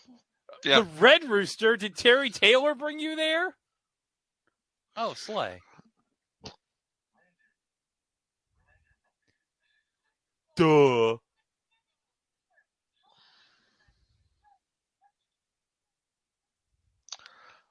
Yeah. 0.64 0.82
The 0.82 0.88
Red 1.00 1.24
Rooster. 1.26 1.78
Did 1.78 1.96
Terry 1.96 2.30
Taylor 2.30 2.76
bring 2.76 3.00
you 3.00 3.16
there? 3.16 3.56
Oh, 4.96 5.14
Slay. 5.14 5.62
Duh. 10.56 11.18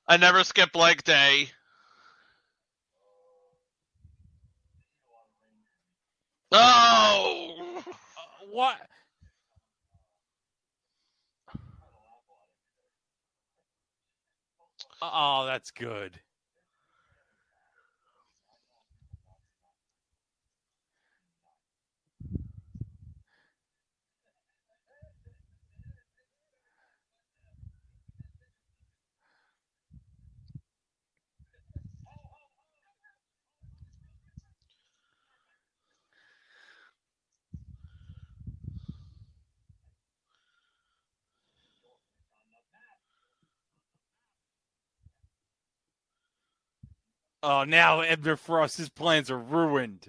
I 0.08 0.16
never 0.16 0.42
skip 0.42 0.74
leg 0.74 1.04
day. 1.04 1.50
Oh! 6.52 7.52
Uh, 7.86 7.92
what? 8.50 8.76
Oh, 15.02 15.46
that's 15.46 15.70
good. 15.70 16.18
Oh, 47.42 47.64
now 47.64 48.00
Ebner 48.00 48.36
Frost's 48.36 48.90
plans 48.90 49.30
are 49.30 49.38
ruined. 49.38 50.08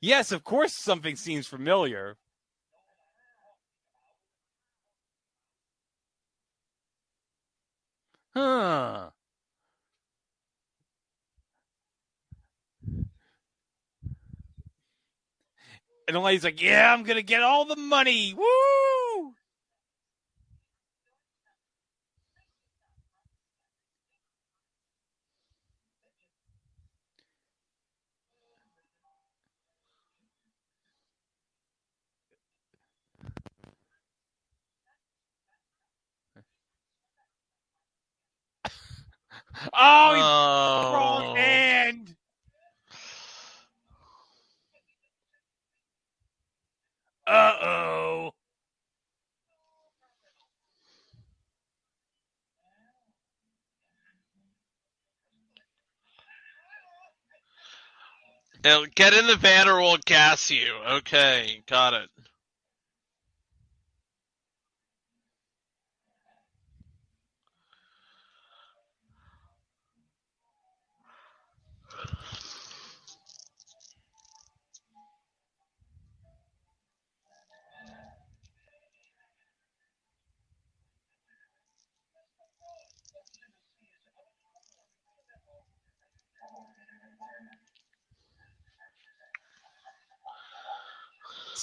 Yes, 0.00 0.32
of 0.32 0.42
course 0.42 0.72
something 0.72 1.16
seems 1.16 1.46
familiar. 1.46 2.16
Huh. 8.34 9.10
And 16.08 16.16
Elaine's 16.16 16.44
like, 16.44 16.60
yeah, 16.60 16.92
I'm 16.92 17.02
going 17.04 17.18
to 17.18 17.22
get 17.22 17.42
all 17.42 17.66
the 17.66 17.76
money. 17.76 18.34
Woo! 18.34 18.44
Oh, 39.74 40.14
he's 40.14 40.24
Oh. 40.24 40.92
wrong 40.92 41.36
hand. 41.36 42.16
Uh 47.26 47.54
oh. 47.62 48.30
Get 58.62 59.14
in 59.14 59.26
the 59.26 59.36
van 59.36 59.68
or 59.68 59.80
we'll 59.80 59.98
gas 60.04 60.50
you. 60.50 60.74
Okay, 60.98 61.62
got 61.66 61.94
it. 61.94 62.10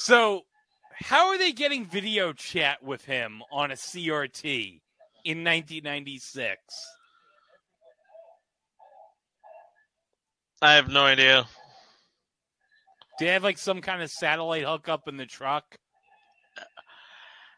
So, 0.08 0.46
how 0.94 1.28
are 1.28 1.38
they 1.38 1.52
getting 1.52 1.86
video 1.86 2.32
chat 2.32 2.82
with 2.82 3.04
him 3.04 3.42
on 3.52 3.72
a 3.72 3.74
CRT 3.74 4.80
in 5.26 5.44
1996? 5.44 6.56
I 10.62 10.76
have 10.76 10.88
no 10.88 11.04
idea. 11.04 11.46
Do 13.20 13.26
they 13.26 13.34
have 13.34 13.44
like 13.44 13.58
some 13.58 13.82
kind 13.82 14.02
of 14.02 14.10
satellite 14.10 14.64
hookup 14.64 15.10
in 15.10 15.18
the 15.18 15.26
truck? 15.26 15.76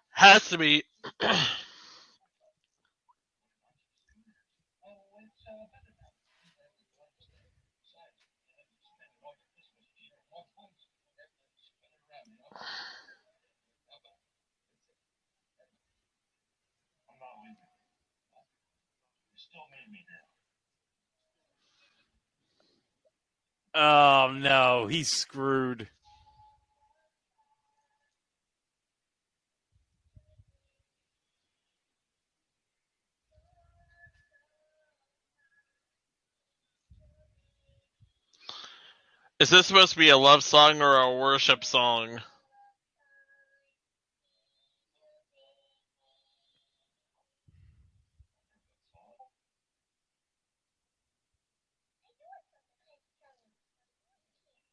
Has 0.09 0.49
to 0.49 0.57
be. 0.57 0.85
Oh 23.73 24.33
no, 24.37 24.87
he's 24.87 25.09
screwed. 25.09 25.87
Is 39.39 39.49
this 39.51 39.67
supposed 39.67 39.93
to 39.93 39.99
be 39.99 40.09
a 40.09 40.17
love 40.17 40.43
song 40.43 40.81
or 40.81 40.97
a 40.97 41.15
worship 41.17 41.63
song? 41.63 42.21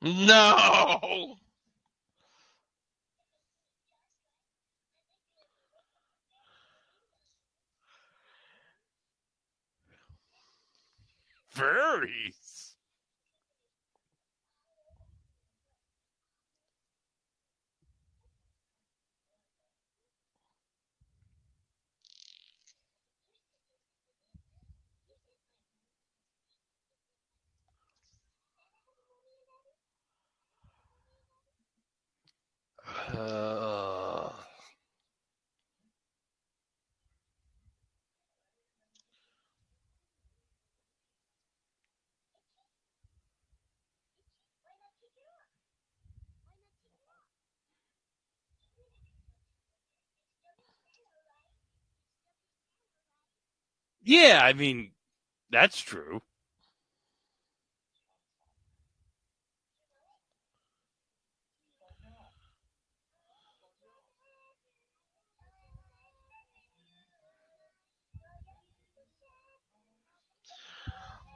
No! 0.02 1.36
Furries. 11.54 12.45
Yeah, 54.02 54.40
I 54.42 54.52
mean, 54.52 54.92
that's 55.50 55.80
true. 55.80 56.22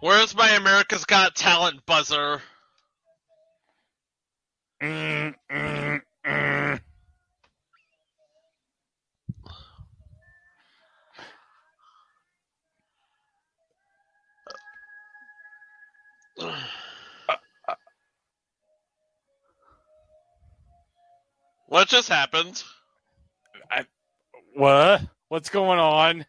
Where's 0.01 0.35
my 0.35 0.51
America's 0.53 1.05
Got 1.05 1.35
Talent 1.37 1.85
buzzer? 1.85 2.41
What 21.67 21.89
just 21.89 22.09
happened? 22.09 22.65
What? 24.55 25.03
What's 25.29 25.51
going 25.51 25.79
on? 25.79 26.25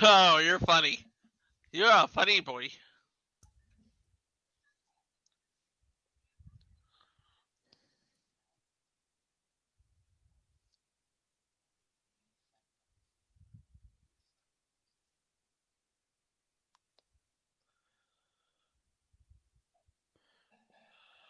Oh, 0.00 0.38
you're 0.38 0.58
funny. 0.60 1.04
You're 1.72 1.90
a 1.90 2.06
funny 2.06 2.40
boy. 2.40 2.68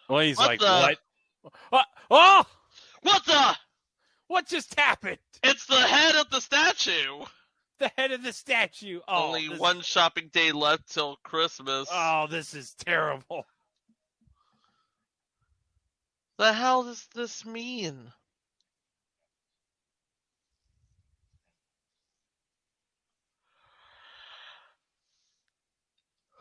Well, 0.09 0.21
he's 0.21 0.39
What 0.39 0.47
like, 0.49 0.61
the- 0.61 0.67
what? 1.43 1.57
what? 1.71 1.87
Oh, 2.11 2.47
What 3.03 3.25
the? 3.27 3.57
what 4.29 4.47
just 4.47 4.75
happened? 4.79 5.19
It's 5.43 5.67
the 5.67 5.77
head 5.81 6.17
of 6.17 6.31
the 6.31 6.41
statue. 6.41 7.25
The 7.81 7.93
head 7.97 8.11
of 8.11 8.25
the 8.25 8.33
statue. 8.33 9.01
Oh, 9.07 9.27
Only 9.29 9.49
one 9.57 9.83
shopping 9.83 10.31
day 10.33 10.51
left 10.51 10.93
till 10.93 11.15
Christmas. 11.23 11.89
Oh, 11.93 12.27
this 12.29 12.53
is 12.53 12.75
terrible. 12.75 13.47
the 16.39 16.53
hell 16.53 16.83
does 16.83 17.07
this 17.15 17.45
mean? 17.47 18.13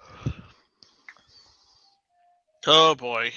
Oh 2.66 2.96
boy. 2.96 3.32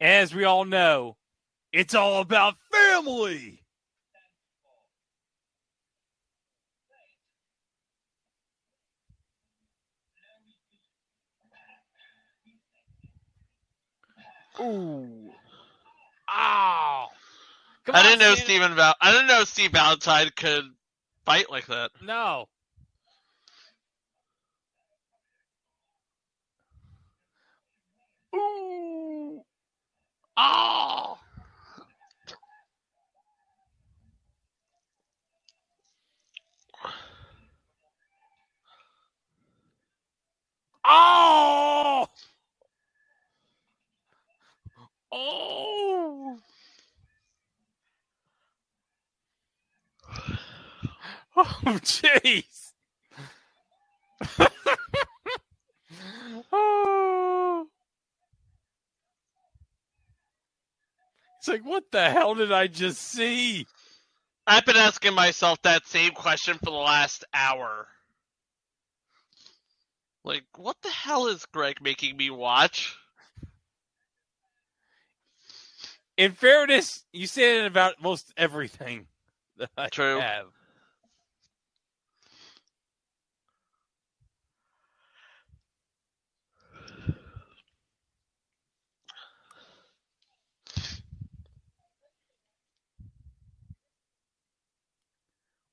As 0.00 0.34
we 0.34 0.44
all 0.44 0.64
know, 0.64 1.16
it's 1.72 1.94
all 1.94 2.20
about 2.22 2.56
family. 2.72 3.62
Ooh. 14.60 15.30
Ow. 16.30 17.08
Come 17.86 17.96
I 17.96 17.98
on, 17.98 18.04
didn't 18.04 18.20
know 18.20 18.34
Steven 18.36 18.74
Val- 18.76 18.96
I 19.00 19.12
didn't 19.12 19.28
know 19.28 19.44
Steve 19.44 19.72
Valentine 19.72 20.30
could 20.36 20.64
fight 21.26 21.50
like 21.50 21.66
that. 21.68 21.90
No. 22.02 22.46
Ooh. 28.36 29.42
Oh. 30.38 31.18
Oh. 40.84 42.08
Oh. 45.12 46.38
Oh, 51.36 51.78
jeez. 51.82 52.72
oh. 56.52 57.66
It's 61.38 61.48
like, 61.48 61.64
what 61.90 62.04
the 62.04 62.10
hell 62.10 62.34
did 62.34 62.52
I 62.52 62.66
just 62.66 63.00
see? 63.00 63.66
I've 64.46 64.66
been 64.66 64.76
asking 64.76 65.14
myself 65.14 65.60
that 65.62 65.86
same 65.86 66.10
question 66.10 66.58
for 66.58 66.70
the 66.70 66.76
last 66.76 67.24
hour. 67.32 67.86
Like, 70.22 70.44
what 70.56 70.76
the 70.82 70.90
hell 70.90 71.28
is 71.28 71.46
Greg 71.46 71.76
making 71.80 72.16
me 72.16 72.28
watch? 72.28 72.96
In 76.18 76.32
fairness, 76.32 77.04
you 77.12 77.26
say 77.26 77.60
it 77.60 77.66
about 77.66 78.02
most 78.02 78.34
everything 78.36 79.06
that 79.56 79.70
I 79.78 79.88
True. 79.88 80.20
have. 80.20 80.46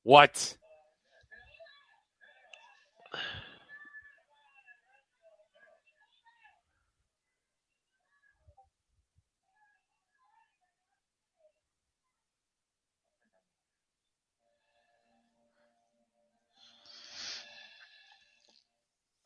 What? 0.06 0.56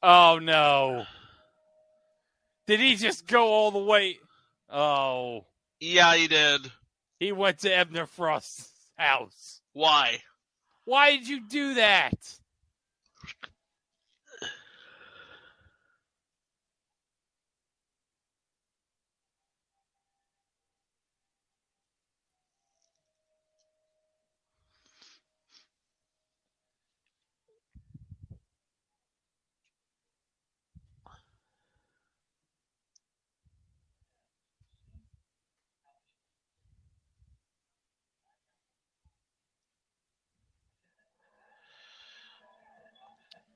Oh 0.01 0.39
no. 0.41 1.03
Did 2.67 2.79
he 2.79 2.95
just 2.95 3.27
go 3.27 3.47
all 3.47 3.71
the 3.71 3.79
way? 3.79 4.17
Oh. 4.69 5.43
Yeah, 5.81 6.15
he 6.15 6.29
did. 6.29 6.71
He 7.19 7.33
went 7.33 7.59
to 7.59 7.77
Ebner 7.77 8.05
Frost's 8.05 8.71
house. 8.95 9.59
Why? 9.73 10.19
Why 10.89 11.17
did 11.17 11.27
you 11.27 11.47
do 11.47 11.75
that? 11.75 12.15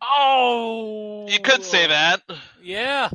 Oh. 0.06 1.26
You 1.30 1.40
could 1.40 1.64
say 1.64 1.88
that. 1.88 2.22
Yeah. 2.62 3.10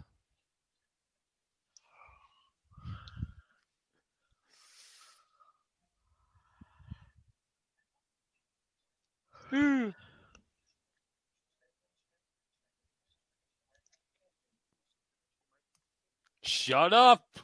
Hmm. 9.50 9.90
Shut 16.42 16.92
up. 16.94 17.38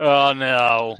Oh 0.00 0.32
no. 0.34 0.98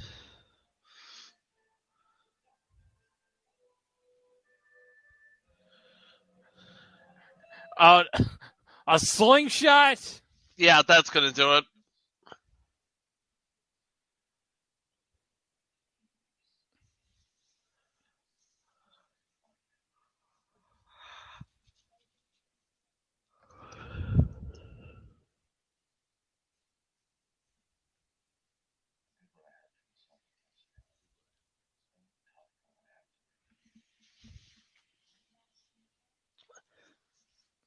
Uh, 7.81 8.05
a 8.87 8.99
slingshot? 8.99 10.20
Yeah, 10.59 10.83
that's 10.87 11.09
gonna 11.09 11.33
do 11.33 11.57
it. 11.57 11.64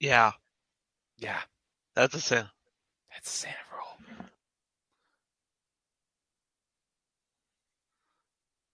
Yeah, 0.03 0.33
Yeah, 1.17 1.39
that's 1.95 2.15
a 2.15 2.21
sin. 2.21 2.45
that's 3.11 3.29
a 3.29 3.31
Santa 3.31 3.55
roll. 3.75 3.97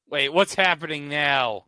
Wait, 0.10 0.34
what's 0.34 0.56
happening 0.56 1.10
now? 1.10 1.66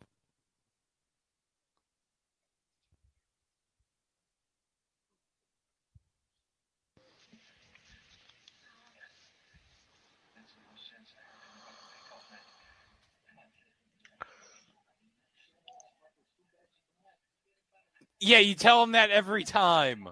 Yeah, 18.22 18.40
you 18.40 18.56
tell 18.56 18.84
him 18.84 18.94
that 18.94 19.12
every 19.12 19.46
time. 19.46 20.10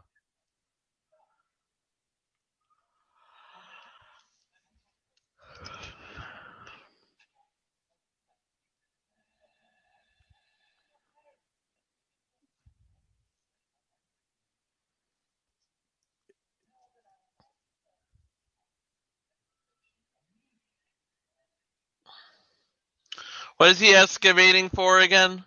What 23.57 23.71
is 23.71 23.79
he 23.79 23.95
excavating 23.95 24.69
for 24.69 24.99
again? 24.99 25.43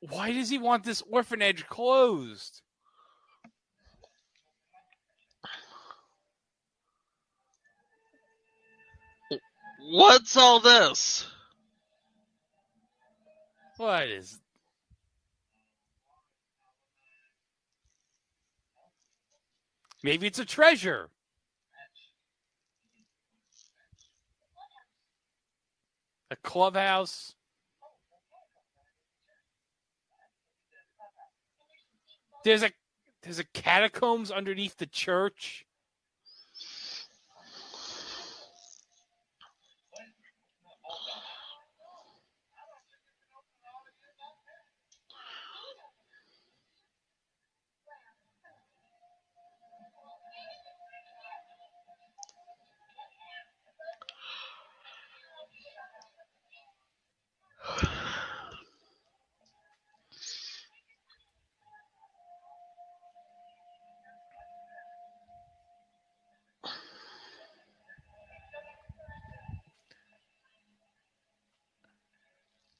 Why 0.00 0.32
does 0.32 0.50
he 0.50 0.58
want 0.58 0.84
this 0.84 1.02
orphanage 1.10 1.66
closed? 1.66 2.62
What's 9.80 10.36
all 10.36 10.60
this? 10.60 11.26
What 13.76 14.08
is. 14.08 14.38
Maybe 20.04 20.26
it's 20.26 20.38
a 20.38 20.44
treasure. 20.44 21.10
A 26.30 26.36
clubhouse. 26.36 27.34
There's 32.44 32.62
a 32.62 32.70
there's 33.22 33.38
a 33.38 33.44
catacombs 33.44 34.30
underneath 34.30 34.76
the 34.76 34.86
church. 34.86 35.64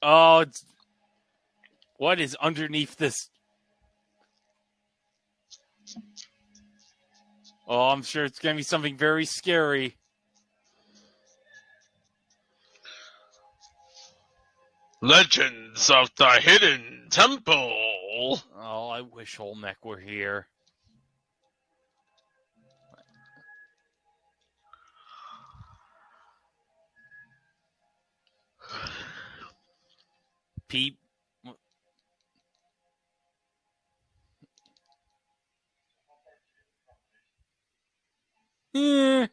Oh, 0.05 0.39
it's 0.39 0.65
what 1.95 2.19
is 2.19 2.35
underneath 2.41 2.97
this? 2.97 3.29
Oh, 7.65 7.89
I'm 7.89 8.03
sure 8.03 8.25
it's 8.25 8.39
going 8.39 8.55
to 8.55 8.59
be 8.59 8.63
something 8.63 8.97
very 8.97 9.23
scary. 9.23 9.95
Legends 15.01 15.89
of 15.89 16.09
the 16.17 16.29
Hidden 16.41 17.07
Temple. 17.09 17.73
Oh, 18.57 18.89
I 18.89 19.01
wish 19.01 19.39
Olmec 19.39 19.85
were 19.85 19.99
here. 19.99 20.47
Pete. 30.73 30.97
Eh. 38.73 39.32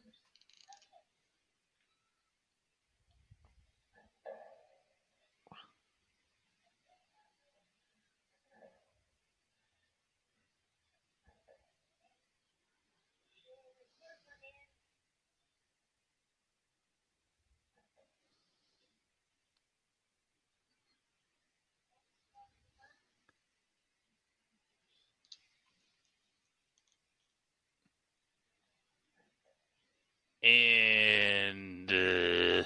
And 30.43 31.91
uh... 31.91 32.63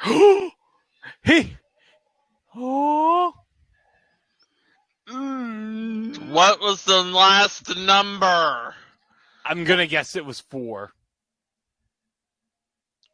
hey, 1.22 1.56
oh, 2.56 3.32
Mm. 5.08 6.30
What 6.30 6.60
was 6.60 6.84
the 6.84 7.02
last 7.02 7.74
number? 7.76 8.74
I'm 9.44 9.64
gonna 9.64 9.86
guess 9.86 10.16
it 10.16 10.24
was 10.26 10.40
four. 10.40 10.92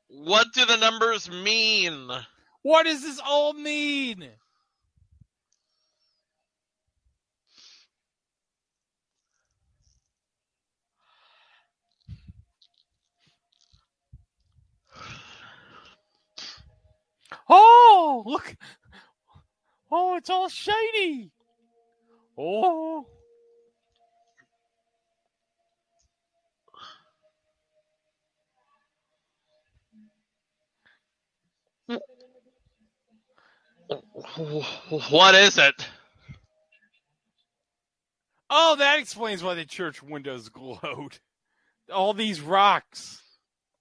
What 0.09 0.49
do 0.55 0.65
the 0.67 0.77
numbers 0.77 1.31
mean? 1.31 2.11
What 2.63 2.85
does 2.85 3.03
this 3.03 3.21
all 3.25 3.53
mean? 3.53 4.29
Oh, 17.49 18.23
look. 18.27 18.57
Oh, 19.91 20.17
it's 20.17 20.31
all 20.31 20.49
shiny. 20.49 21.31
Oh. 22.39 23.07
What 35.11 35.35
is 35.35 35.59
it? 35.59 35.75
Oh, 38.51 38.77
that 38.77 38.99
explains 38.99 39.43
why 39.43 39.55
the 39.55 39.65
church 39.65 40.03
windows 40.03 40.49
glowed. 40.49 41.19
All 41.93 42.15
these 42.15 42.41
rocks. 42.41 43.21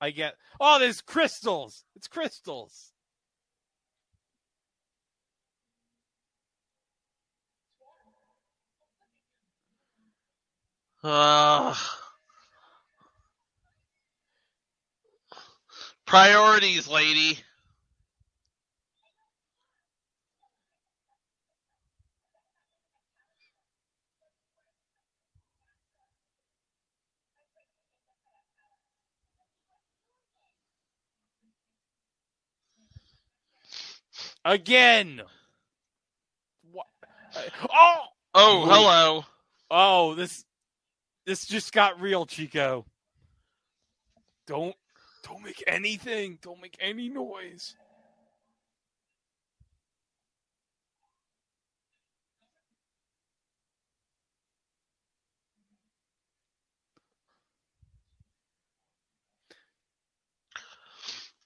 I 0.02 0.12
get. 0.12 0.36
Oh, 0.60 0.80
there's 0.80 1.02
crystals. 1.02 1.86
It's 1.96 2.08
crystals. 2.08 2.93
Uh, 11.04 11.76
priorities, 16.06 16.88
lady. 16.88 17.40
Again. 34.46 35.22
What? 36.72 36.88
Oh. 37.70 37.96
Oh, 38.36 38.60
Wait. 38.62 38.70
hello. 38.74 39.26
Oh, 39.70 40.16
this 40.16 40.46
this 41.26 41.46
just 41.46 41.74
got 41.74 42.02
real, 42.02 42.26
Chico. 42.26 42.86
Don't 44.48 44.76
don't 45.24 45.44
make 45.44 45.64
anything. 45.68 46.40
Don't 46.42 46.62
make 46.62 46.78
any 46.80 47.10
noise. 47.10 47.76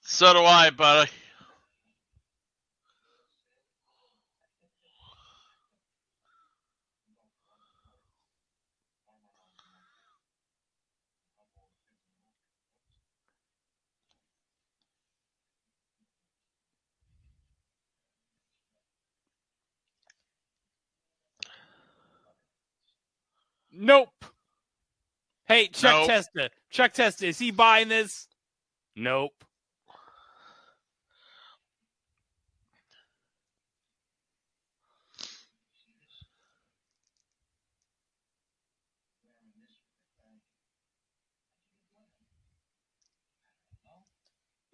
So 0.02 0.32
do 0.32 0.40
I, 0.40 0.70
buddy. 0.70 1.10
Nope. 23.80 24.24
Hey, 25.46 25.68
Chuck 25.68 25.92
Nope. 25.92 26.06
Testa. 26.08 26.50
Chuck 26.68 26.92
Testa, 26.92 27.26
is 27.28 27.38
he 27.38 27.52
buying 27.52 27.88
this? 27.88 28.26
Nope. 28.96 29.32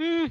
Hmm. 0.01 0.27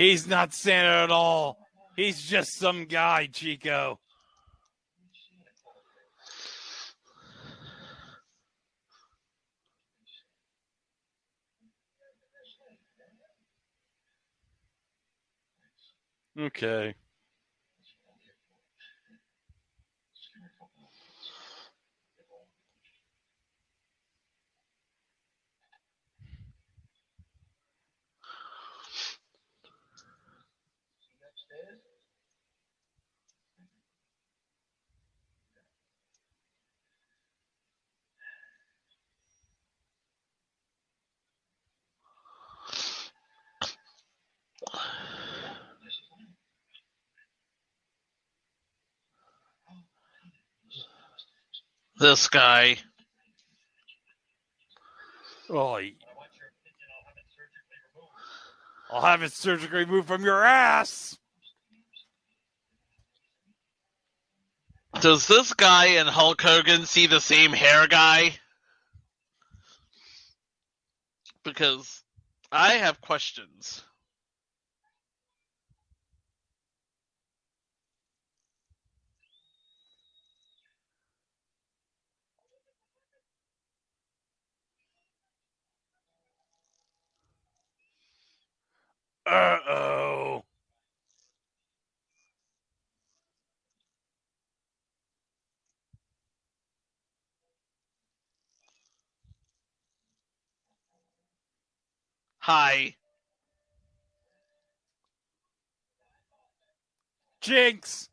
He's 0.00 0.26
not 0.26 0.54
Santa 0.54 1.02
at 1.04 1.10
all. 1.10 1.58
He's 1.94 2.22
just 2.22 2.56
some 2.56 2.86
guy, 2.86 3.26
Chico. 3.30 4.00
Okay. 16.38 16.94
This 52.00 52.28
guy. 52.28 52.78
Oh, 55.50 55.78
I'll 58.90 59.02
have 59.02 59.22
it 59.22 59.32
surgically 59.32 59.80
removed 59.80 60.08
from 60.08 60.24
your 60.24 60.42
ass. 60.42 61.18
Does 65.02 65.26
this 65.26 65.52
guy 65.52 65.88
and 65.98 66.08
Hulk 66.08 66.40
Hogan 66.40 66.86
see 66.86 67.06
the 67.06 67.20
same 67.20 67.52
hair 67.52 67.86
guy? 67.86 68.32
Because 71.44 72.02
I 72.50 72.72
have 72.74 73.02
questions. 73.02 73.84
Uh 89.30 89.58
oh. 89.70 90.44
Hi. 102.40 102.96
Jinx. 107.42 108.09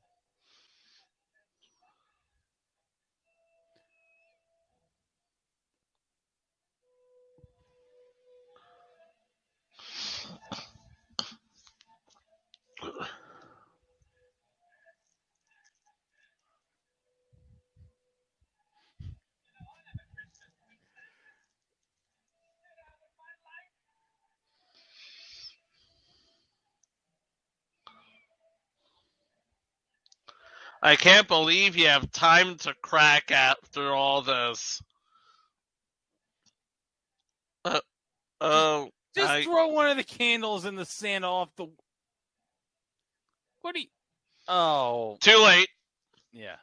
I 30.82 30.96
can't 30.96 31.28
believe 31.28 31.76
you 31.76 31.88
have 31.88 32.12
time 32.12 32.56
to 32.60 32.74
crack 32.82 33.32
after 33.32 33.94
all 33.94 34.22
this. 34.22 34.82
Uh, 37.66 37.80
oh, 38.42 38.90
Just 39.16 39.30
I- 39.30 39.44
throw 39.44 39.68
one 39.68 39.90
of 39.90 39.98
the 39.98 40.04
candles 40.04 40.66
in 40.66 40.76
the 40.76 40.86
sand 40.86 41.26
off 41.26 41.50
the. 41.58 41.68
What 43.62 43.76
do 43.76 43.82
you? 43.82 43.88
Oh, 44.48 45.18
too 45.20 45.38
late. 45.44 45.68
yeah. 46.32 46.56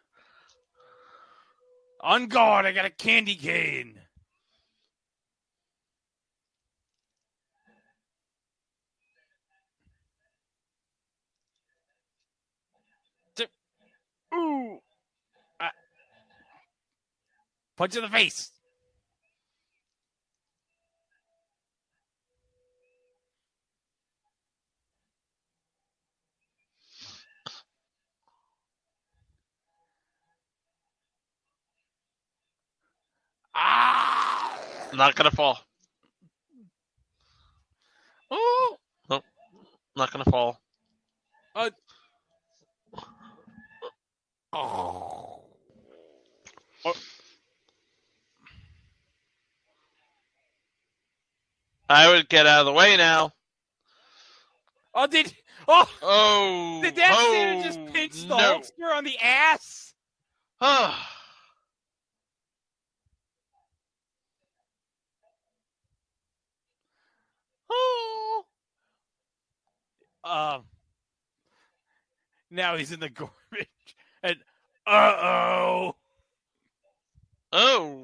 On 2.01 2.27
guard, 2.29 2.67
I 2.67 2.73
got 2.73 2.85
a 2.85 2.91
candy 2.91 3.35
cane. 3.35 3.99
Ooh. 14.35 14.81
I- 15.61 15.71
Punch 17.77 17.97
in 17.97 18.03
the 18.03 18.09
face. 18.09 18.51
Ah! 33.55 34.59
Not 34.95 35.15
gonna 35.17 35.31
fall. 35.31 35.61
Oh! 38.31 38.79
Not 39.97 40.11
gonna 40.13 40.25
fall. 40.25 40.61
Oh. 44.55 45.41
I 51.89 52.09
would 52.09 52.29
get 52.29 52.47
out 52.47 52.61
of 52.61 52.67
the 52.67 52.73
way 52.73 52.97
now. 52.97 53.33
Oh, 54.95 55.07
did 55.07 55.35
oh 55.67 55.89
Oh, 56.03 56.81
did 56.83 56.95
that 56.97 57.15
oh, 57.17 57.33
Santa 57.33 57.63
just 57.65 57.93
pinch 57.93 58.23
the 58.23 58.29
no. 58.29 58.37
Hulkster 58.37 58.95
on 58.95 59.05
the 59.05 59.19
ass? 59.19 59.95
Oh. 60.61 60.97
Um. 70.25 70.65
Now 72.51 72.77
he's 72.77 72.93
in 72.93 73.01
the 73.01 73.11
garbage, 73.11 73.69
and 74.25 74.37
uh 74.87 75.17
oh. 75.23 75.97
oh. 77.53 78.01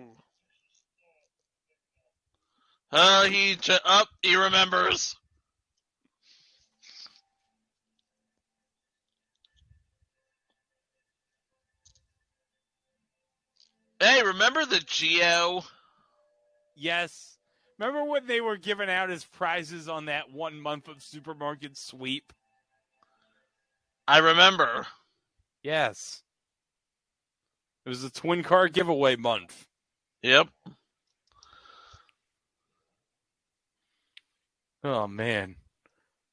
Uh, 2.92 3.24
he 3.24 3.56
up. 3.84 4.08
he 4.22 4.36
remembers. 4.36 5.16
Hey, 13.98 14.22
remember 14.22 14.64
the 14.64 14.80
Geo? 14.80 15.62
Yes. 16.74 17.38
Remember 17.78 18.04
when 18.04 18.26
they 18.26 18.40
were 18.40 18.56
giving 18.56 18.90
out 18.90 19.10
as 19.10 19.24
prizes 19.24 19.88
on 19.88 20.06
that 20.06 20.30
one 20.32 20.60
month 20.60 20.88
of 20.88 21.02
supermarket 21.02 21.76
sweep? 21.76 22.32
I 24.08 24.18
remember. 24.18 24.86
Yes. 25.62 26.22
It 27.84 27.88
was 27.88 28.04
a 28.04 28.10
twin 28.10 28.42
car 28.42 28.68
giveaway 28.68 29.16
month. 29.16 29.66
Yep. 30.22 30.48
Oh 34.82 35.06
man, 35.06 35.56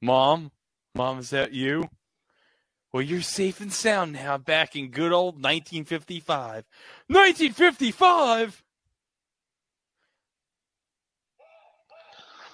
mom, 0.02 0.52
mom, 0.96 1.20
is 1.20 1.32
that 1.32 1.52
you? 1.52 1.90
Well, 2.94 3.04
you're 3.04 3.22
safe 3.22 3.60
and 3.60 3.72
sound 3.72 4.14
now, 4.14 4.38
back 4.38 4.76
in 4.76 4.90
good 4.90 5.12
old 5.12 5.36
1955. 5.36 6.64
1955. 7.08 8.64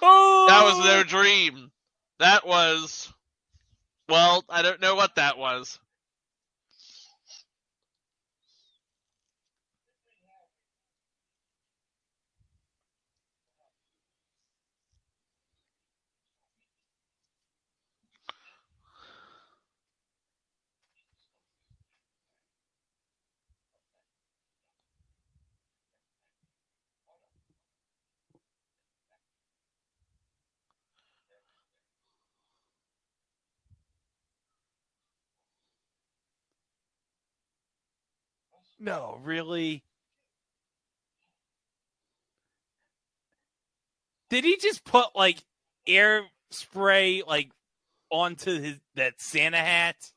Oh, 0.02 0.46
That 0.48 0.64
was 0.64 0.74
oh! 0.76 0.82
their 0.82 1.04
dream. 1.04 1.70
That 2.18 2.46
was. 2.46 3.12
Well, 4.08 4.44
I 4.48 4.62
don't 4.62 4.80
know 4.80 4.96
what 4.96 5.14
that 5.14 5.38
was. 5.38 5.78
No, 38.78 39.18
really. 39.22 39.82
Did 44.30 44.44
he 44.44 44.56
just 44.56 44.84
put 44.84 45.14
like 45.14 45.38
air 45.86 46.22
spray 46.50 47.22
like 47.26 47.50
onto 48.10 48.60
his 48.60 48.80
that 48.94 49.20
Santa 49.20 49.58
hat? 49.58 50.12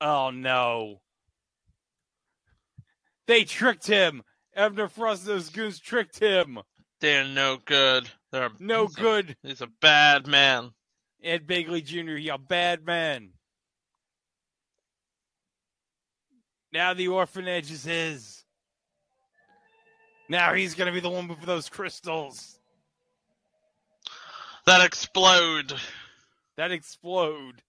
Oh 0.00 0.30
no. 0.30 1.00
They 3.26 3.44
tricked 3.44 3.86
him. 3.86 4.22
Ebner 4.54 4.88
Frost 4.88 5.26
and 5.26 5.36
those 5.36 5.50
goons 5.50 5.78
tricked 5.78 6.18
him. 6.18 6.58
They're 7.00 7.24
no 7.24 7.58
good. 7.64 8.08
They're 8.32 8.50
No 8.58 8.86
he's 8.86 8.96
a- 8.96 9.00
good. 9.00 9.36
he's 9.42 9.60
a 9.60 9.68
bad 9.80 10.26
man. 10.26 10.70
Ed 11.22 11.46
Begley 11.46 11.84
Jr., 11.84 12.16
he 12.16 12.28
a 12.30 12.38
bad 12.38 12.84
man. 12.84 13.30
Now 16.72 16.94
the 16.94 17.08
orphanage 17.08 17.70
is 17.70 17.84
his. 17.84 18.44
Now 20.28 20.54
he's 20.54 20.74
gonna 20.74 20.92
be 20.92 21.00
the 21.00 21.10
one 21.10 21.26
with 21.28 21.40
those 21.42 21.68
crystals 21.68 22.58
That 24.66 24.84
explode. 24.84 25.72
that 26.56 26.70
explode. 26.70 27.62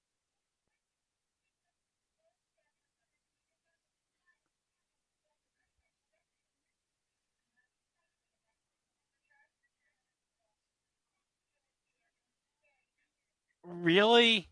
Really? 13.74 14.50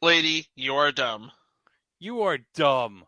Lady, 0.00 0.46
you 0.56 0.74
are 0.74 0.90
dumb. 0.90 1.30
You 1.98 2.22
are 2.22 2.38
dumb. 2.54 3.04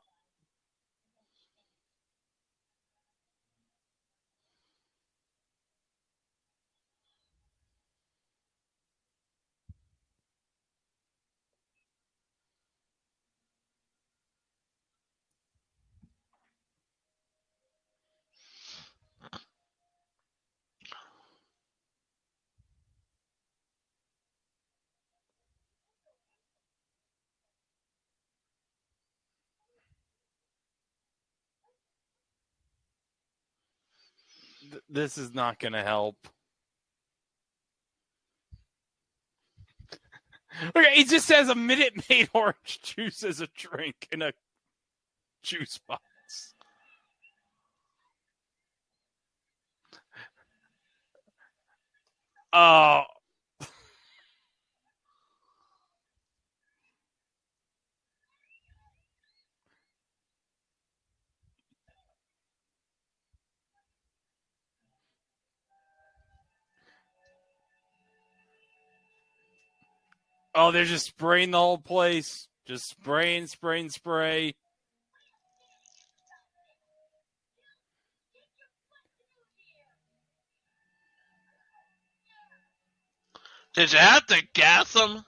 Th- 34.75 34.85
this 34.91 35.19
is 35.19 35.33
not 35.35 35.59
going 35.61 35.75
to 35.75 35.83
help. 35.83 36.17
Okay, 40.77 41.01
it 41.01 41.09
just 41.09 41.27
says 41.27 41.49
a 41.49 41.55
Minute 41.57 42.09
Maid 42.09 42.29
orange 42.35 42.81
juice 42.81 43.25
as 43.25 43.41
a 43.41 43.49
drink 43.57 44.07
in 44.13 44.23
a 44.23 44.33
juice 45.43 45.81
box. 45.89 46.55
Oh, 52.53 53.03
oh, 70.55 70.71
they're 70.71 70.85
just 70.85 71.07
spraying 71.07 71.51
the 71.51 71.59
whole 71.59 71.79
place. 71.79 72.49
Just 72.67 72.89
spraying, 72.89 73.47
spraying, 73.47 73.91
spray. 73.91 74.55
Did 83.75 83.93
you 83.93 83.99
have 83.99 84.25
to 84.27 84.41
gas 84.55 84.95
him? 84.95 85.25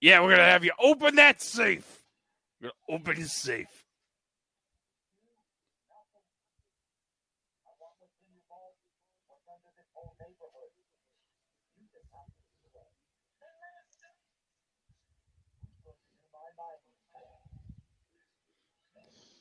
Yeah, 0.00 0.22
we're 0.22 0.30
gonna 0.30 0.44
have 0.44 0.64
you 0.64 0.72
open 0.80 1.16
that 1.16 1.42
safe. 1.42 2.00
We're 2.60 2.70
gonna 2.70 3.00
open 3.00 3.16
his 3.16 3.32
safe. 3.32 3.68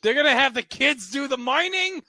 They're 0.02 0.16
gonna 0.16 0.32
have 0.32 0.54
the 0.54 0.64
kids 0.64 1.12
do 1.12 1.28
the 1.30 1.38
mining? 1.38 2.04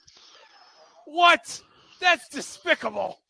What? 1.05 1.61
That's 2.01 2.27
despicable. 2.29 3.20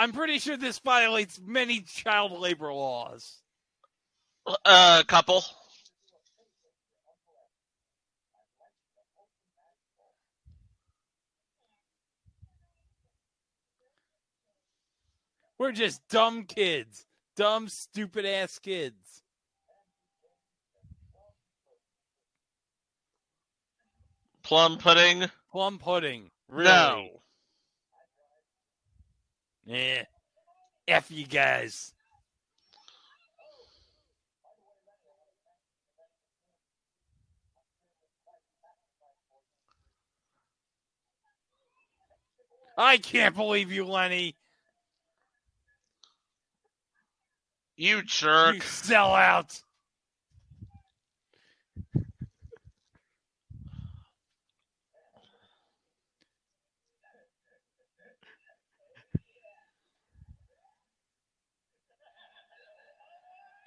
I'm 0.00 0.12
pretty 0.12 0.38
sure 0.38 0.56
this 0.56 0.78
violates 0.78 1.38
many 1.44 1.80
child 1.80 2.32
labor 2.32 2.72
laws. 2.72 3.42
A 4.64 5.04
couple. 5.06 5.44
We're 15.58 15.72
just 15.72 16.00
dumb 16.08 16.44
kids. 16.44 17.04
Dumb, 17.36 17.68
stupid 17.68 18.24
ass 18.24 18.58
kids. 18.58 19.22
Plum 24.42 24.78
pudding? 24.78 25.26
Plum 25.52 25.78
pudding. 25.78 26.30
Really? 26.48 26.70
No. 26.70 27.19
Eh. 29.70 30.02
F 30.88 31.10
you 31.10 31.26
guys. 31.26 31.92
I 42.76 42.96
can't 42.96 43.36
believe 43.36 43.70
you, 43.70 43.84
Lenny. 43.84 44.34
You 47.76 48.02
jerk. 48.02 48.56
You 48.56 48.60
sell 48.62 49.14
out. 49.14 49.60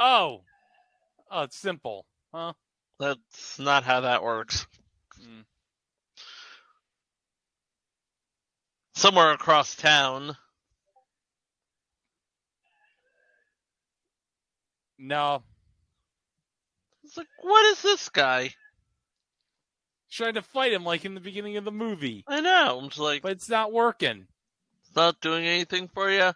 Oh. 0.06 0.42
Oh, 1.32 1.44
it's 1.44 1.56
simple. 1.58 2.06
Huh? 2.34 2.52
That's 3.00 3.58
not 3.58 3.86
how 3.86 4.02
that 4.02 4.22
works. 4.22 4.68
Mm. 5.22 5.46
Somewhere 8.96 9.32
across 9.32 9.78
town. 9.78 10.36
No. 15.00 15.42
It's 17.06 17.16
like, 17.16 17.28
what 17.42 17.66
is 17.72 17.82
this 17.82 18.10
guy? 18.10 18.50
Trying 20.12 20.34
to 20.34 20.42
fight 20.42 20.74
him 20.74 20.84
like 20.84 21.06
in 21.06 21.14
the 21.16 21.22
beginning 21.22 21.56
of 21.56 21.64
the 21.64 21.72
movie. 21.72 22.26
I 22.28 22.42
know. 22.42 22.80
I'm 22.82 22.90
just 22.90 23.00
like, 23.00 23.22
But 23.22 23.32
it's 23.32 23.50
not 23.50 23.72
working. 23.72 24.28
it's 24.82 24.96
not 24.98 25.22
doing 25.22 25.46
anything 25.46 25.88
for 25.88 26.10
you. 26.12 26.34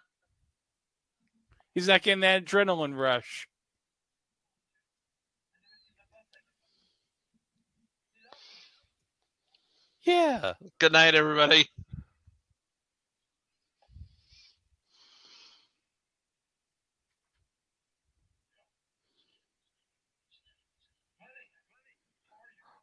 He's 1.74 1.86
not 1.86 2.00
getting 2.00 2.20
that 2.20 2.46
adrenaline 2.46 2.96
rush. 2.96 3.46
Yeah. 10.08 10.54
Good 10.80 10.92
night, 10.92 11.16
everybody. 11.16 11.68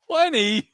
Lenny. 0.10 0.72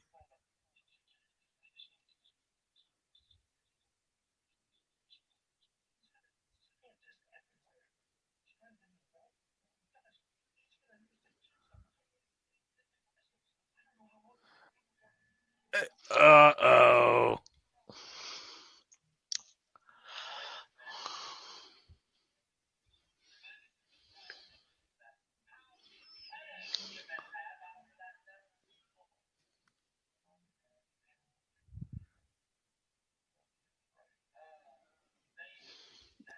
Uh 16.20 16.54
oh. 16.62 17.40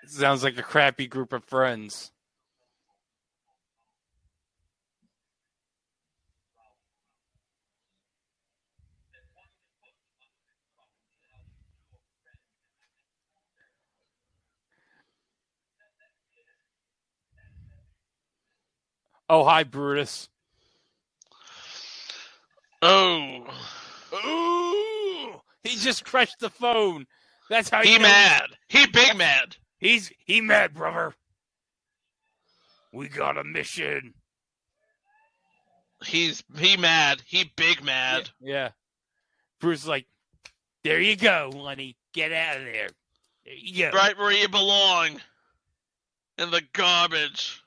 Sounds 0.08 0.44
like 0.44 0.58
a 0.58 0.64
crappy 0.64 1.08
group 1.08 1.34
of 1.34 1.44
friends. 1.44 2.12
Oh, 19.30 19.44
hi, 19.44 19.64
Brutus. 19.64 20.30
Oh, 22.82 23.46
Ooh, 24.14 25.42
he 25.64 25.76
just 25.78 26.06
crushed 26.06 26.40
the 26.40 26.50
phone. 26.50 27.06
That's 27.50 27.70
how 27.70 27.82
he 27.84 27.98
mad. 27.98 28.48
He 28.68 28.86
big 28.88 29.18
mad. 29.18 29.58
He's 29.78 30.12
he 30.26 30.42
mad, 30.42 30.74
brother. 30.74 31.14
We 32.92 33.10
got 33.10 33.38
a 33.38 33.44
mission. 33.44 34.14
He's 36.06 36.44
he 36.58 36.78
mad. 36.78 37.22
He 37.26 37.52
big 37.56 37.84
mad. 37.84 38.30
Yeah. 38.40 38.70
Bruce 39.60 39.82
is 39.84 39.88
like, 39.88 40.06
there 40.84 41.00
you 41.00 41.16
go, 41.16 41.52
Lenny. 41.56 41.96
Get 42.14 42.32
out 42.32 42.58
of 42.58 42.66
there. 42.66 42.90
There 43.46 43.56
you 43.56 43.90
go. 43.90 43.98
Right 43.98 44.18
where 44.18 44.32
you 44.32 44.48
belong. 44.50 45.22
In 46.38 46.52
the 46.52 46.64
garbage. 46.74 47.63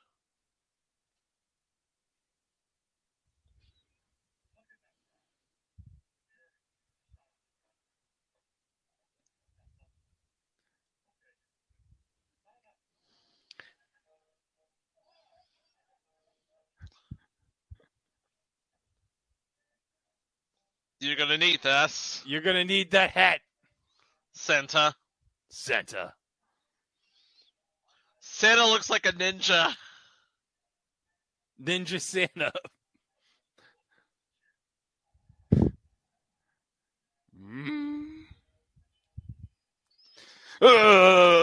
You're 21.06 21.14
gonna 21.14 21.38
need 21.38 21.62
this, 21.62 22.20
You're 22.26 22.40
gonna 22.40 22.64
need 22.64 22.90
that 22.90 23.10
hat, 23.10 23.40
Santa. 24.32 24.92
Santa. 25.48 26.12
Santa 28.18 28.66
looks 28.66 28.90
like 28.90 29.06
a 29.06 29.12
ninja. 29.12 29.72
Ninja 31.62 32.00
Santa. 32.00 32.52
Mm. 37.38 38.24
Uh. 40.60 41.35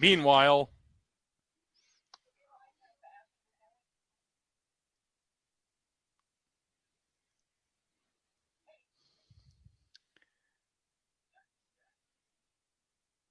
Meanwhile, 0.00 0.70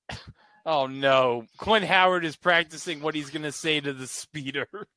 oh 0.66 0.88
no, 0.88 1.46
Clint 1.58 1.86
Howard 1.86 2.26
is 2.26 2.36
practicing 2.36 3.02
what 3.02 3.16
he's 3.16 3.30
going 3.30 3.44
to 3.44 3.54
say 3.54 3.80
to 3.80 3.94
the 3.94 4.08
speeder. 4.08 4.68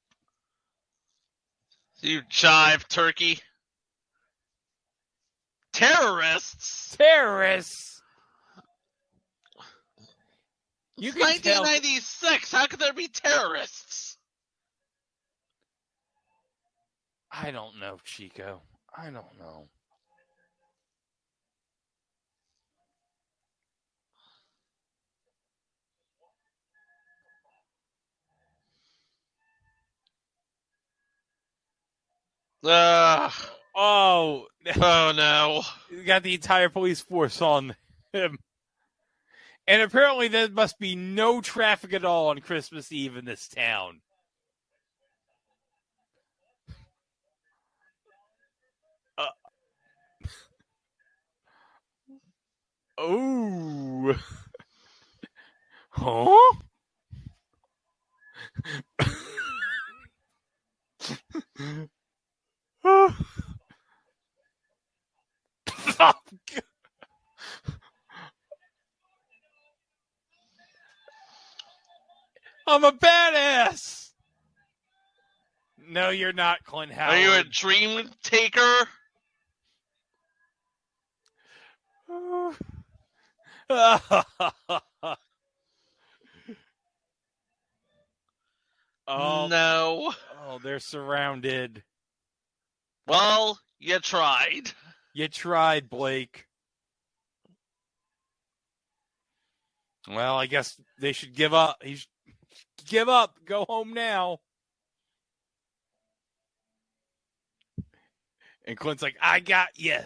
You 2.03 2.23
jive 2.23 2.89
turkey. 2.89 3.41
Terrorists. 5.75 6.97
Terrorists. 6.97 8.00
You 11.01 11.13
can 11.13 11.41
tell. 11.41 11.63
1996. 11.63 12.53
How 12.53 12.67
could 12.67 12.79
there 12.79 12.93
be 12.93 13.09
terrorists? 13.09 14.19
I 17.33 17.51
don't 17.51 17.79
know, 17.81 17.99
Chico. 18.05 18.61
I 18.97 19.05
don't 19.11 19.39
know. 19.39 19.69
Ugh. 32.65 33.33
Oh, 33.75 34.47
Oh 34.77 35.13
no. 35.17 35.63
you 35.91 36.05
got 36.05 36.23
the 36.23 36.35
entire 36.35 36.69
police 36.69 37.01
force 37.01 37.41
on 37.41 37.75
him. 38.13 38.39
And 39.71 39.83
apparently, 39.83 40.27
there 40.27 40.49
must 40.49 40.81
be 40.81 40.97
no 40.97 41.41
traffic 41.41 41.93
at 41.93 42.05
all 42.05 42.31
on 42.31 42.41
Christmas 42.41 42.91
Eve 42.91 43.17
in 43.17 43.25
this 43.25 43.47
town. 43.47 44.01
Uh, 49.17 49.27
oh. 52.99 54.17
huh? 55.91 56.03
oh. 56.03 56.59
oh, 62.85 63.17
God. 65.97 66.15
I'm 72.71 72.85
a 72.85 72.93
badass. 72.93 74.11
No, 75.89 76.11
you're 76.11 76.33
not, 76.33 76.63
Clint 76.63 76.93
Howard. 76.93 77.17
Are 77.17 77.21
you 77.21 77.33
a 77.33 77.43
dream 77.43 78.09
taker? 78.23 78.61
oh, 82.09 82.55
No. 89.09 90.13
oh, 90.47 90.61
they're 90.63 90.79
surrounded. 90.79 91.83
Well, 93.09 93.59
you 93.81 93.99
tried. 93.99 94.71
You 95.13 95.27
tried, 95.27 95.91
Blake. 95.91 96.47
Well, 100.09 100.39
I 100.39 100.47
guess 100.47 100.81
they 101.01 101.11
should 101.13 101.35
give 101.35 101.53
up. 101.53 101.83
He 101.83 101.99
give 102.87 103.09
up. 103.09 103.37
Go 103.45 103.65
home 103.69 103.93
now. 103.95 104.41
And 108.65 108.77
Clint's 108.77 109.03
like, 109.03 109.17
I 109.21 109.41
got 109.41 109.69
you. 109.77 109.99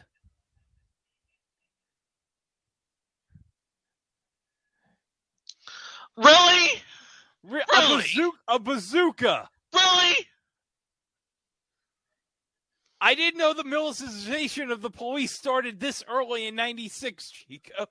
Really? 6.17 6.83
Re- 7.43 7.63
A, 7.77 7.81
Really? 7.81 7.97
bazooka, 8.03 8.39
a 8.49 8.59
bazooka. 8.59 9.49
Really? 9.75 10.27
I 13.01 13.15
didn't 13.15 13.39
know 13.39 13.53
the 13.53 13.65
militarization 13.65 14.71
of 14.71 14.81
the 14.81 14.91
police 14.91 15.33
started 15.33 15.79
this 15.81 16.03
early 16.09 16.47
in 16.47 16.55
96, 16.55 17.31
Chico. 17.31 17.87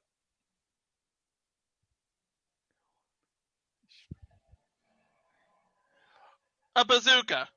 A 6.76 6.86
bazooka. 6.86 7.48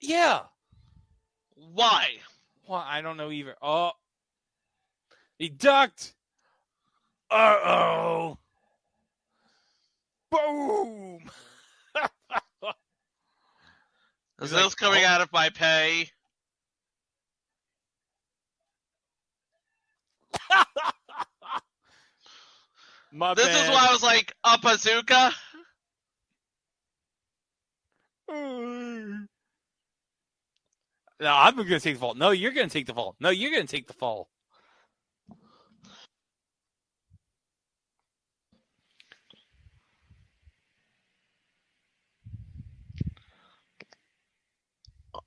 Yeah. 0.00 0.42
Why? 1.54 2.18
Well, 2.68 2.84
I 2.86 3.00
don't 3.02 3.16
know 3.16 3.30
either. 3.30 3.56
Oh. 3.62 3.92
He 5.38 5.48
ducked. 5.48 6.14
Uh 7.30 7.56
oh. 7.64 8.38
Boom. 10.30 11.30
Is 14.40 14.50
He's 14.50 14.52
like, 14.52 14.64
this 14.64 14.74
coming 14.74 15.04
"Oh." 15.04 15.08
out 15.08 15.20
of 15.22 15.32
my 15.32 15.48
pay? 15.50 16.10
My 23.12 23.34
This 23.34 23.46
bad. 23.46 23.64
is 23.64 23.70
why 23.70 23.86
I 23.88 23.92
was 23.92 24.02
like, 24.02 24.34
a 24.44 24.58
bazooka? 24.58 25.32
No, 31.20 31.32
I'm 31.32 31.56
going 31.56 31.66
to 31.66 31.80
take 31.80 31.94
the 31.94 32.00
fall. 32.00 32.14
No, 32.14 32.30
you're 32.30 32.52
going 32.52 32.68
to 32.68 32.72
take 32.72 32.86
the 32.86 32.94
fall. 32.94 33.16
No, 33.20 33.30
you're 33.30 33.50
going 33.50 33.66
to 33.66 33.70
take 33.70 33.86
the 33.86 33.94
fall. 33.94 34.28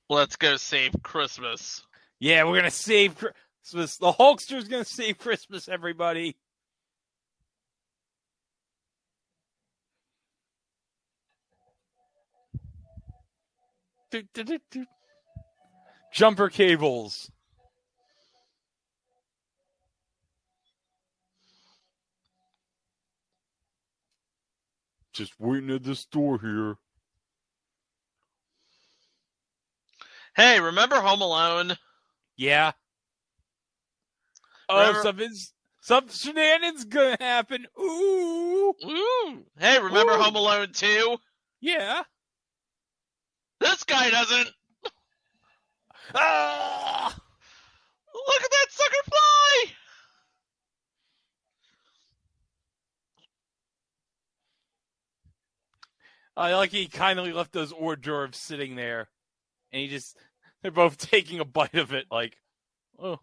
Let's 0.09 0.35
go 0.35 0.57
save 0.57 0.93
Christmas. 1.03 1.83
Yeah, 2.19 2.43
we're 2.43 2.53
going 2.53 2.63
to 2.63 2.71
save 2.71 3.15
Christmas. 3.15 3.97
The 3.97 4.11
Hulkster's 4.11 4.67
going 4.67 4.83
to 4.83 4.89
save 4.89 5.17
Christmas, 5.17 5.69
everybody. 5.69 6.35
Do, 14.11 14.23
do, 14.33 14.43
do, 14.43 14.59
do. 14.71 14.85
Jumper 16.13 16.49
cables. 16.49 17.31
Just 25.13 25.33
waiting 25.39 25.71
at 25.71 25.83
the 25.83 25.95
store 25.95 26.39
here. 26.39 26.75
Hey, 30.35 30.59
remember 30.59 30.95
Home 30.99 31.21
Alone? 31.21 31.75
Yeah. 32.37 32.71
Oh, 34.69 34.79
Remember- 34.79 35.01
something's 35.01 35.53
some 35.81 36.07
shenanigans 36.09 36.85
gonna 36.85 37.17
happen. 37.19 37.65
Ooh. 37.79 38.73
Ooh. 38.85 39.45
Hey, 39.57 39.79
remember 39.79 40.13
Ooh. 40.13 40.21
Home 40.21 40.35
Alone 40.35 40.71
2? 40.71 41.17
Yeah. 41.61 42.03
This 43.59 43.83
guy 43.83 44.09
doesn't. 44.11 44.49
Ah! 46.15 47.15
Look 48.13 48.41
at 48.43 48.51
that 48.51 48.67
sucker 48.69 49.03
fly! 49.05 49.65
I 56.37 56.55
like 56.55 56.71
he 56.71 56.87
kindly 56.87 57.33
left 57.33 57.51
those 57.51 57.71
hors 57.71 57.97
d'oeuvres 57.97 58.37
sitting 58.37 58.75
there, 58.75 59.09
and 59.71 59.81
he 59.81 59.87
just 59.87 60.17
they're 60.61 60.71
both 60.71 60.97
taking 61.11 61.39
a 61.39 61.45
bite 61.45 61.75
of 61.75 61.93
it, 61.93 62.05
like, 62.09 62.37
oh, 62.97 63.19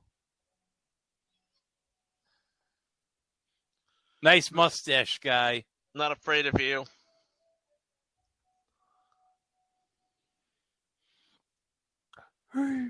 nice 4.23 4.53
mustache 4.53 5.19
guy. 5.19 5.65
Not 5.95 6.13
afraid 6.13 6.47
of 6.47 6.61
you. 6.61 6.85
Hmm. 12.57 12.87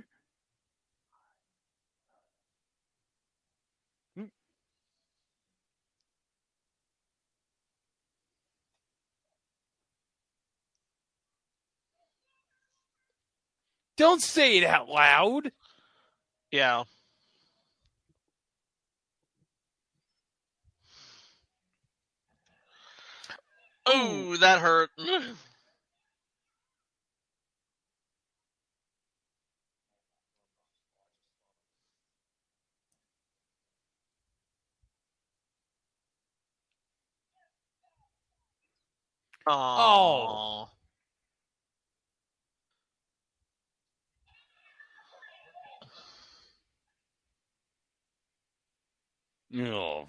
Don't 13.97 14.23
say 14.23 14.59
it 14.59 14.65
out 14.65 14.89
loud. 14.89 15.51
Yeah. 16.53 16.85
Oh, 23.87 24.37
that 24.37 24.61
hurt. 24.61 24.91
Oh. 39.47 40.69
Oh. 49.53 50.09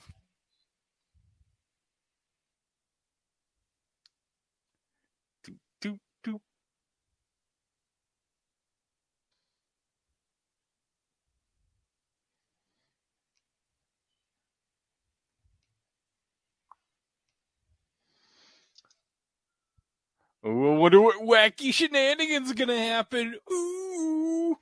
Ooh, 20.48 20.74
I 20.74 20.78
wonder 20.78 21.02
what 21.02 21.18
wacky 21.18 21.74
shenanigans 21.74 22.54
gonna 22.54 22.78
happen. 22.78 23.36
Ooh. 23.52 24.58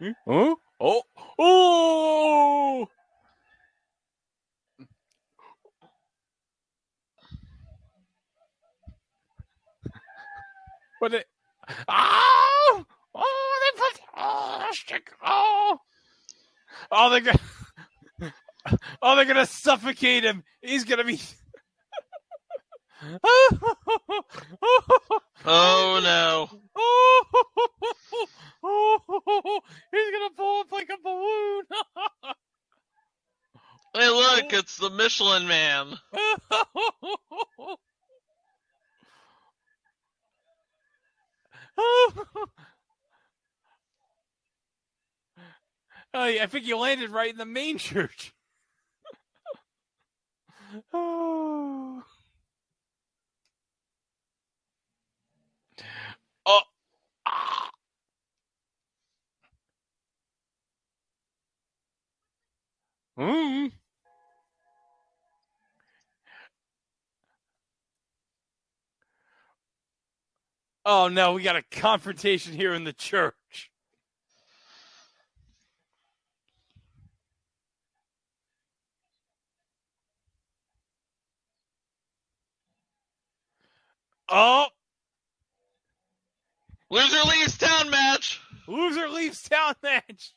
Huh? 0.00 0.54
Oh, 0.78 1.02
oh! 1.38 2.88
What? 10.98 11.12
they! 11.12 11.24
oh, 11.88 12.84
oh, 13.14 13.60
they 13.62 13.80
put 13.80 14.00
oh, 14.16 14.68
stick, 14.72 15.10
oh, 15.24 15.80
oh, 16.92 17.10
they 17.10 17.20
got. 17.20 17.40
Oh, 19.02 19.16
they're 19.16 19.24
gonna 19.24 19.46
suffocate 19.46 20.24
him. 20.24 20.44
He's 20.62 20.84
gonna 20.84 21.04
be. 21.04 21.20
Oh 25.46 26.00
no. 26.02 26.48
He's 29.92 30.10
gonna 30.12 30.34
blow 30.36 30.60
up 30.60 30.72
like 30.72 30.88
a 30.90 30.96
balloon. 31.02 31.64
Hey, 33.94 34.10
look, 34.10 34.52
it's 34.52 34.76
the 34.76 34.90
Michelin 34.90 35.48
Man. 35.48 35.94
Oh, 46.14 46.22
I 46.22 46.46
think 46.46 46.66
you 46.66 46.76
landed 46.76 47.10
right 47.10 47.30
in 47.30 47.36
the 47.38 47.44
main 47.46 47.78
church. 47.78 48.32
Oh. 50.94 52.02
Oh. 56.46 56.60
Ah. 57.26 57.70
Mm. 63.18 63.72
Oh 70.86 71.08
no, 71.08 71.34
we 71.34 71.42
got 71.42 71.56
a 71.56 71.62
confrontation 71.70 72.54
here 72.54 72.74
in 72.74 72.84
the 72.84 72.92
church. 72.94 73.34
Oh, 84.28 84.66
Loser 86.90 87.22
leaves 87.28 87.58
town 87.58 87.90
match. 87.90 88.40
loser 88.66 89.08
leaves 89.08 89.42
town 89.42 89.74
match. 89.82 90.32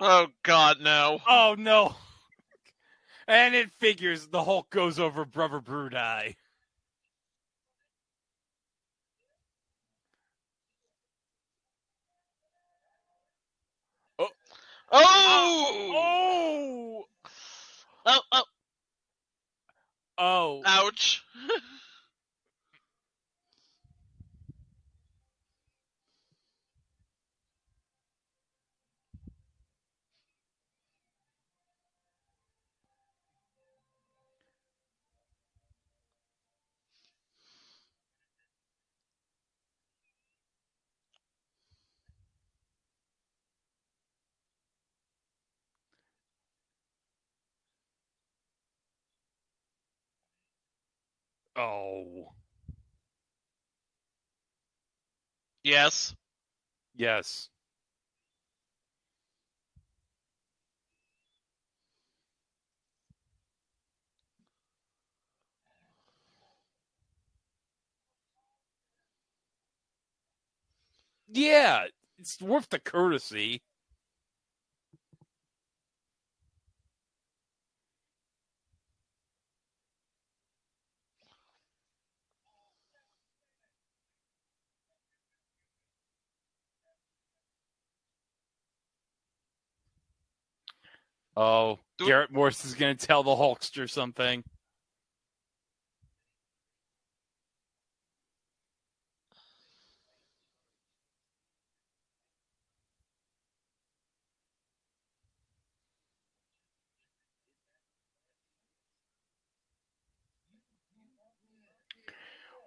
Oh 0.00 0.26
God, 0.42 0.78
no. 0.80 1.20
Oh 1.28 1.54
no. 1.56 1.94
And 3.28 3.54
it 3.54 3.70
figures 3.70 4.26
the 4.26 4.42
Hulk 4.42 4.70
goes 4.70 4.98
over 4.98 5.24
Brother 5.24 5.60
Bruti. 5.60 6.34
Oh! 14.96 15.92
Oh! 15.96 17.04
Oh! 18.06 18.20
Oh! 18.32 18.42
Oh. 20.18 20.62
Ouch! 20.64 21.22
Oh. 51.56 52.32
Yes. 55.64 56.14
Yes. 56.96 57.50
Yeah, 71.28 71.86
it's 72.18 72.40
worth 72.40 72.68
the 72.70 72.78
courtesy. 72.78 73.62
Oh, 91.36 91.78
Do- 91.98 92.06
Garrett 92.06 92.30
Morris 92.30 92.64
is 92.64 92.74
going 92.74 92.96
to 92.96 93.06
tell 93.06 93.22
the 93.22 93.30
Hulkster 93.32 93.90
something. 93.90 94.44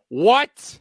What? 0.10 0.80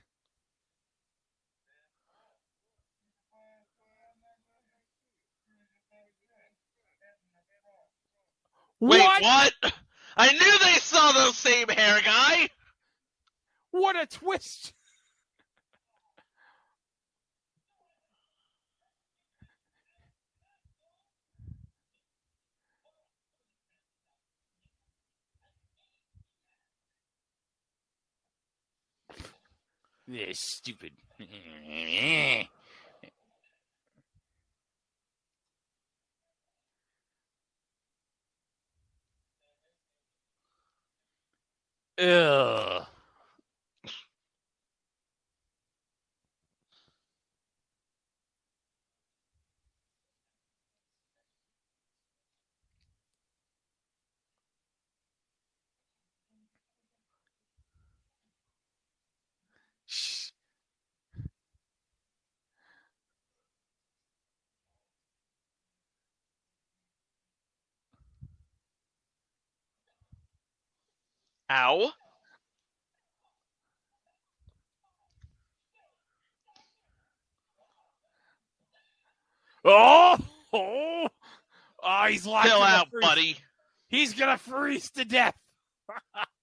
Wait, 8.80 9.00
what? 9.00 9.22
what? 9.22 9.72
I 10.16 10.32
knew 10.32 10.58
they 10.58 10.78
saw 10.80 11.12
those 11.12 11.36
same 11.36 11.68
hair 11.68 12.00
guy. 12.04 12.48
What 13.70 13.96
a 14.00 14.06
twist! 14.06 14.72
Yeah, 30.08 30.26
stupid. 30.34 30.92
Ugh. 41.98 42.86
Ow. 71.50 71.90
Oh! 79.64 80.18
Oh! 80.52 81.08
Oh, 81.82 82.04
he's 82.08 82.26
locked 82.26 82.48
Chill 82.48 82.62
out, 82.62 82.88
freeze. 82.90 83.04
buddy. 83.04 83.36
He's 83.88 84.14
gonna 84.14 84.38
freeze 84.38 84.90
to 84.92 85.04
death. 85.04 85.36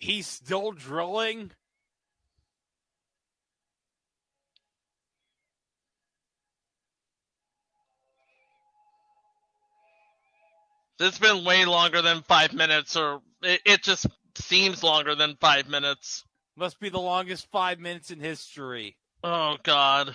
he's 0.00 0.26
still 0.26 0.72
drilling. 0.72 1.52
It's 10.98 11.18
been 11.18 11.44
way 11.44 11.64
longer 11.64 12.02
than 12.02 12.22
five 12.22 12.52
minutes, 12.52 12.96
or 12.96 13.22
it, 13.42 13.60
it 13.64 13.82
just 13.82 14.06
seems 14.34 14.82
longer 14.82 15.14
than 15.14 15.36
five 15.40 15.68
minutes. 15.68 16.24
Must 16.56 16.78
be 16.78 16.90
the 16.90 17.00
longest 17.00 17.46
five 17.50 17.78
minutes 17.78 18.10
in 18.10 18.20
history. 18.20 18.96
Oh 19.24 19.56
God. 19.62 20.14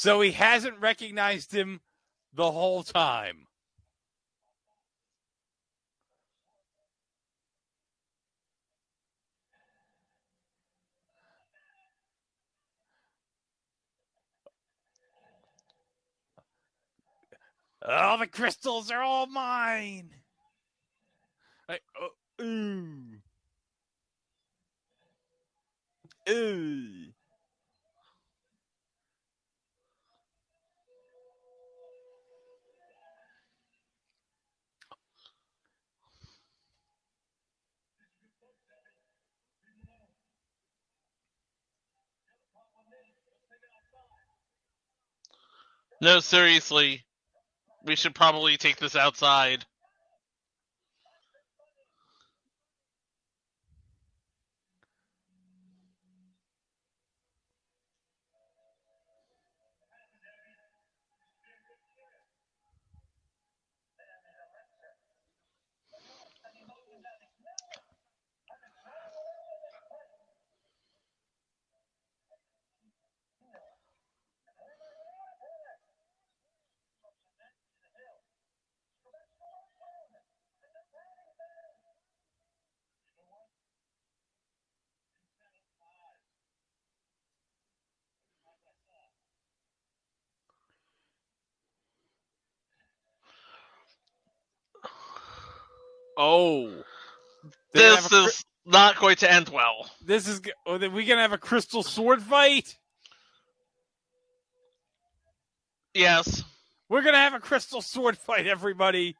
So 0.00 0.22
he 0.22 0.32
hasn't 0.32 0.80
recognized 0.80 1.52
him 1.52 1.82
the 2.32 2.50
whole 2.50 2.82
time. 2.82 3.46
All 17.86 18.16
the 18.16 18.26
crystals 18.26 18.90
are 18.90 19.02
all 19.02 19.26
mine. 19.26 20.14
I, 21.68 21.78
oh, 22.00 22.42
ooh. 22.42 23.18
Ooh. 26.30 27.09
No, 46.00 46.20
seriously. 46.20 47.04
We 47.84 47.96
should 47.96 48.14
probably 48.14 48.56
take 48.56 48.76
this 48.76 48.96
outside. 48.96 49.64
Oh. 96.22 96.70
This 97.72 98.12
a 98.12 98.24
is 98.26 98.44
not 98.66 98.98
going 98.98 99.16
to 99.16 99.32
end 99.32 99.48
well. 99.48 99.90
This 100.04 100.28
is. 100.28 100.40
g- 100.40 100.52
Oh, 100.66 100.76
we 100.90 101.04
gonna 101.06 101.22
have 101.22 101.32
a 101.32 101.38
crystal 101.38 101.82
sword 101.82 102.22
fight. 102.22 102.76
Yes. 105.94 106.44
We're 106.88 107.02
gonna 107.02 107.18
have 107.18 107.34
a 107.34 107.40
crystal 107.40 107.80
sword 107.82 108.18
fight, 108.18 108.46
everybody. 108.46 109.16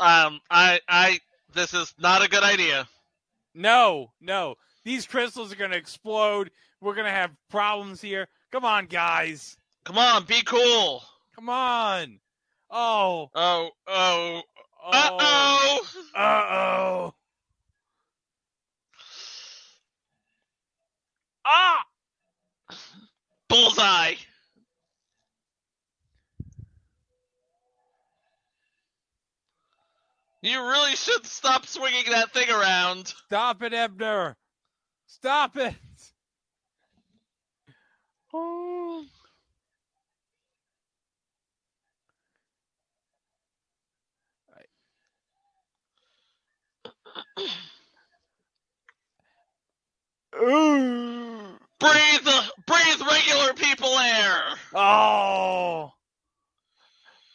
Um. 0.00 0.40
I. 0.50 0.80
I. 0.88 1.18
This 1.52 1.74
is 1.74 1.94
not 1.98 2.24
a 2.24 2.28
good 2.28 2.42
idea. 2.42 2.88
No, 3.54 4.12
no. 4.20 4.54
These 4.84 5.06
crystals 5.06 5.52
are 5.52 5.56
gonna 5.56 5.76
explode. 5.76 6.50
We're 6.80 6.94
gonna 6.94 7.10
have 7.10 7.30
problems 7.50 8.00
here. 8.00 8.28
Come 8.50 8.64
on, 8.64 8.86
guys. 8.86 9.56
Come 9.84 9.98
on, 9.98 10.24
be 10.24 10.42
cool. 10.42 11.02
Come 11.34 11.48
on. 11.48 12.20
Oh. 12.70 13.30
Oh. 13.34 13.70
Oh. 13.86 14.42
Oh. 14.82 14.90
Uh 14.92 15.18
oh. 15.20 15.80
Uh 16.14 16.44
oh. 16.50 17.14
Ah! 21.44 21.84
Bullseye. 23.48 24.14
You 30.42 30.58
really 30.58 30.96
should 30.96 31.26
stop 31.26 31.66
swinging 31.66 32.10
that 32.10 32.32
thing 32.32 32.48
around. 32.50 33.08
Stop 33.26 33.62
it, 33.62 33.74
Ebner. 33.74 34.36
Stop 35.06 35.56
it. 35.58 35.74
Oh. 38.32 39.04
Ooh. 50.42 51.58
Breathe, 51.80 52.28
breathe 52.66 53.00
regular 53.00 53.54
people 53.54 53.98
air. 53.98 54.40
Oh. 54.74 55.92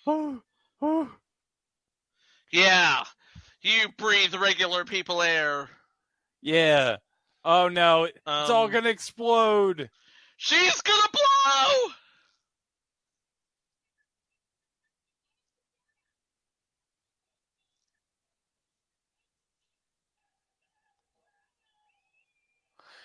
Oh. 0.08 0.40
Oh. 0.84 1.10
Yeah, 2.56 3.04
you 3.62 3.90
breathe 3.98 4.34
regular 4.34 4.86
people 4.86 5.22
air. 5.22 5.70
Yeah. 6.42 6.98
Oh 7.44 7.68
no, 7.68 8.06
it's 8.06 8.18
all 8.26 8.66
Um, 8.66 8.72
gonna 8.72 8.90
explode. 8.90 9.90
She's 10.38 10.82
gonna 10.82 11.10
blow. 11.12 11.92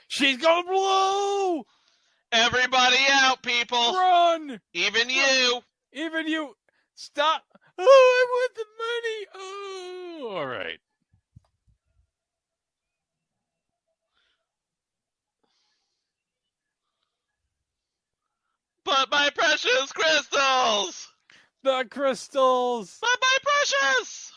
She's 0.06 0.36
gonna 0.36 0.68
blow. 0.68 1.64
Everybody 2.32 2.98
out, 3.10 3.42
people. 3.42 3.94
Run. 3.94 4.60
Even 4.74 5.10
you. 5.10 5.60
Even 5.92 6.28
you. 6.28 6.54
Stop. 6.94 7.42
Oh, 7.80 7.86
I 7.86 8.26
want 8.30 8.54
the 8.56 8.66
money. 8.84 9.26
Oh, 10.26 10.36
all 10.36 10.46
right. 10.46 10.78
But 18.84 19.10
my 19.10 19.30
precious 19.34 19.92
crystals. 19.92 21.08
The 21.62 21.86
crystals. 21.90 22.98
But 23.00 23.18
my 23.20 23.36
precious. 23.42 24.29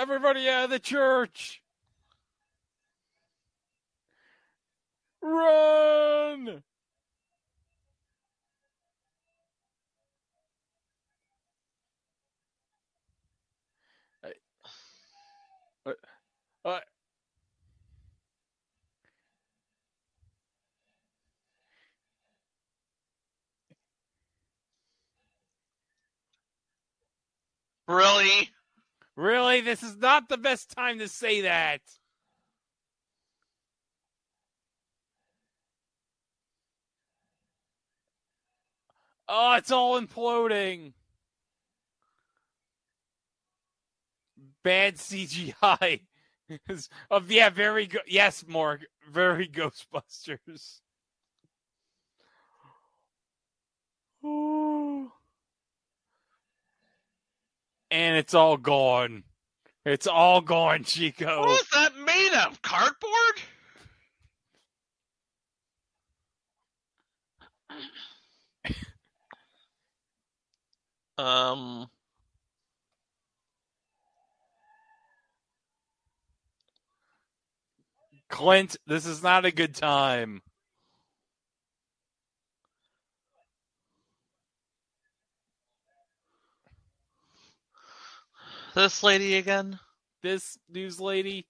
Everybody 0.00 0.48
out 0.48 0.64
of 0.64 0.70
the 0.70 0.78
church! 0.78 1.60
Run! 5.20 6.62
Really? 27.86 28.50
Really, 29.16 29.60
this 29.60 29.82
is 29.82 29.96
not 29.96 30.28
the 30.28 30.38
best 30.38 30.70
time 30.76 30.98
to 30.98 31.08
say 31.08 31.42
that. 31.42 31.80
Oh, 39.28 39.54
it's 39.54 39.70
all 39.70 40.00
imploding. 40.00 40.92
Bad 44.64 44.96
CGI. 44.96 46.00
of 47.10 47.30
yeah, 47.30 47.48
very 47.50 47.86
good. 47.86 48.02
Yes, 48.08 48.44
Mark, 48.48 48.80
very 49.08 49.46
Ghostbusters. 49.48 50.80
Ooh. 54.24 55.12
And 57.90 58.16
it's 58.16 58.34
all 58.34 58.56
gone. 58.56 59.24
It's 59.84 60.06
all 60.06 60.40
gone, 60.40 60.84
Chico. 60.84 61.40
What 61.40 61.60
is 61.60 61.68
that 61.70 61.96
made 61.96 62.32
of? 62.46 62.62
Cardboard? 62.62 63.40
um. 71.18 71.88
Clint, 78.28 78.76
this 78.86 79.06
is 79.06 79.22
not 79.24 79.44
a 79.44 79.50
good 79.50 79.74
time. 79.74 80.40
This 88.74 89.02
lady 89.02 89.36
again? 89.36 89.80
This 90.22 90.58
news 90.68 91.00
lady. 91.00 91.46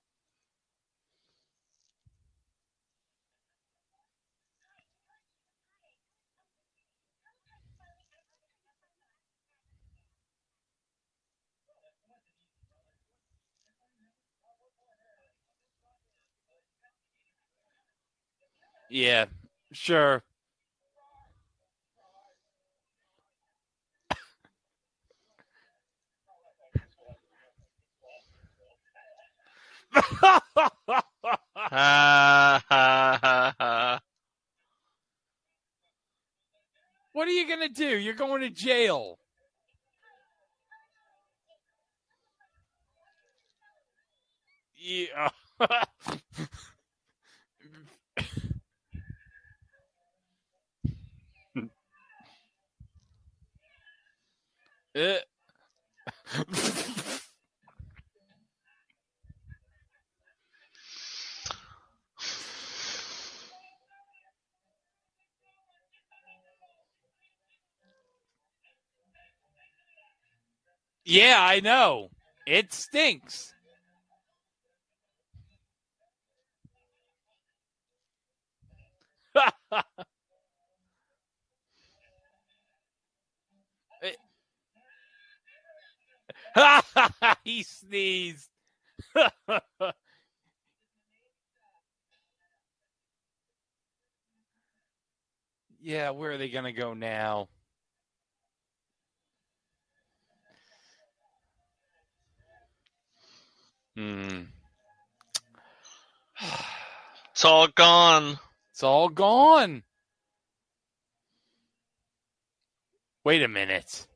Yeah, 18.91 19.27
sure. 19.73 20.23
what 37.13 37.27
are 37.27 37.31
you 37.31 37.49
going 37.49 37.61
to 37.61 37.69
do? 37.69 37.99
You're 37.99 38.15
going 38.15 38.43
to 38.43 38.51
jail. 38.51 39.19
Yeah. 44.77 45.29
Eh. 54.95 55.19
yeah, 71.11 71.37
I 71.41 71.59
know. 71.59 72.11
It 72.47 72.73
stinks. 72.73 73.53
he 87.45 87.63
sneezed. 87.65 88.49
yeah, 95.81 96.11
where 96.11 96.33
are 96.33 96.39
they 96.39 96.51
going 96.51 96.65
to 96.65 96.73
go 96.73 96.95
now? 96.95 97.49
Hmm. 104.01 104.45
It's 107.33 107.45
all 107.45 107.69
gone. 107.69 108.39
It's 108.71 108.83
all 108.83 109.11
gone. 109.11 109.83
Wait 113.25 113.43
a 113.43 113.49
minute. 113.49 114.07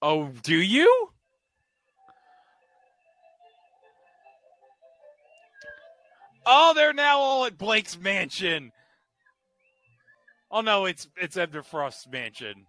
Oh, 0.00 0.30
do 0.44 0.54
you? 0.54 1.10
Oh, 6.46 6.74
they're 6.76 6.92
now 6.92 7.18
all 7.18 7.44
at 7.44 7.58
Blake's 7.58 7.98
mansion. 7.98 8.70
Oh 10.48 10.60
no, 10.60 10.84
it's 10.84 11.08
it's 11.16 11.36
Ebner 11.36 11.64
Frost's 11.64 12.06
mansion. 12.06 12.66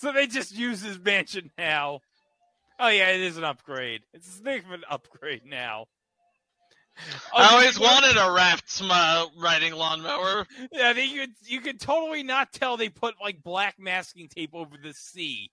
So 0.00 0.12
they 0.12 0.26
just 0.26 0.56
use 0.56 0.80
his 0.80 0.98
mansion 0.98 1.50
now. 1.58 2.00
Oh 2.78 2.88
yeah, 2.88 3.10
it 3.10 3.20
is 3.20 3.36
an 3.36 3.44
upgrade. 3.44 4.00
It's 4.14 4.26
a 4.26 4.30
significant 4.30 4.84
upgrade 4.88 5.42
now. 5.44 5.84
Oh, 7.34 7.36
I 7.36 7.52
always 7.52 7.78
wanted 7.78 8.16
a 8.16 8.32
raft 8.32 8.80
uh, 8.82 9.26
riding 9.38 9.74
lawnmower. 9.74 10.46
Yeah, 10.72 10.94
they, 10.94 11.04
you 11.04 11.20
could 11.20 11.34
you 11.46 11.60
could 11.60 11.80
totally 11.80 12.22
not 12.22 12.50
tell 12.50 12.78
they 12.78 12.88
put 12.88 13.14
like 13.20 13.42
black 13.42 13.74
masking 13.78 14.28
tape 14.28 14.54
over 14.54 14.76
the 14.82 14.94
C. 14.94 15.50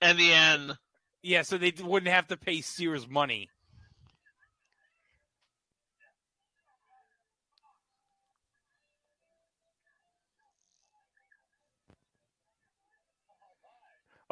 And 0.00 0.18
the 0.18 0.32
end. 0.32 0.78
Yeah, 1.22 1.42
so 1.42 1.58
they 1.58 1.72
wouldn't 1.82 2.12
have 2.12 2.28
to 2.28 2.36
pay 2.36 2.60
Sears 2.60 3.08
money. 3.08 3.48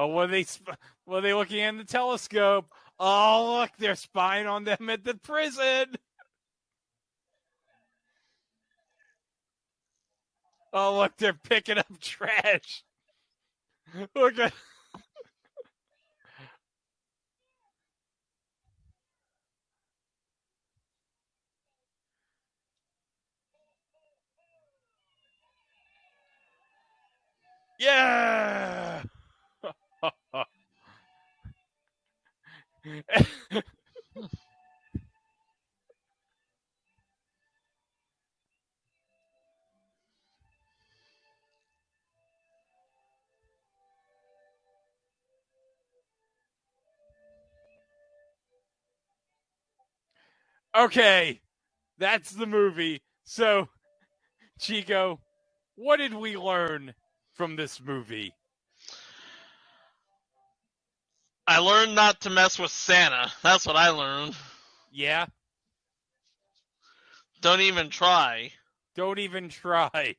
Oh, 0.01 0.07
were 0.07 0.27
they 0.27 0.47
were 1.05 1.21
they 1.21 1.35
looking 1.35 1.59
in 1.59 1.77
the 1.77 1.85
telescope? 1.85 2.73
Oh, 2.99 3.59
look, 3.61 3.71
they're 3.79 3.95
spying 3.95 4.47
on 4.47 4.65
them 4.65 4.89
at 4.89 5.05
the 5.05 5.13
prison. 5.15 5.95
Oh, 10.73 10.97
look, 10.97 11.19
they're 11.19 11.35
picking 11.35 11.77
up 11.77 12.01
trash. 12.01 12.83
Look 14.15 14.39
at. 14.39 14.55
Yeah. 27.79 29.03
Okay, 50.77 51.41
that's 51.99 52.33
the 52.33 52.47
movie. 52.47 53.03
So, 53.25 53.69
Chico, 54.61 55.21
what 55.77 55.99
did 55.99 56.15
we 56.15 56.37
learn 56.37 56.95
from 57.35 57.57
this 57.57 57.81
movie? 57.83 58.35
I 61.47 61.59
learned 61.59 61.95
not 61.95 62.21
to 62.23 62.31
mess 62.31 62.59
with 62.59 62.71
Santa. 62.71 63.33
That's 63.43 63.67
what 63.67 63.77
I 63.77 63.91
learned. 63.91 64.37
Yeah, 64.93 65.27
Don't 67.43 67.61
even 67.63 67.91
try. 67.91 68.53
don't 68.97 69.19
even 69.19 69.49
try. 69.49 70.17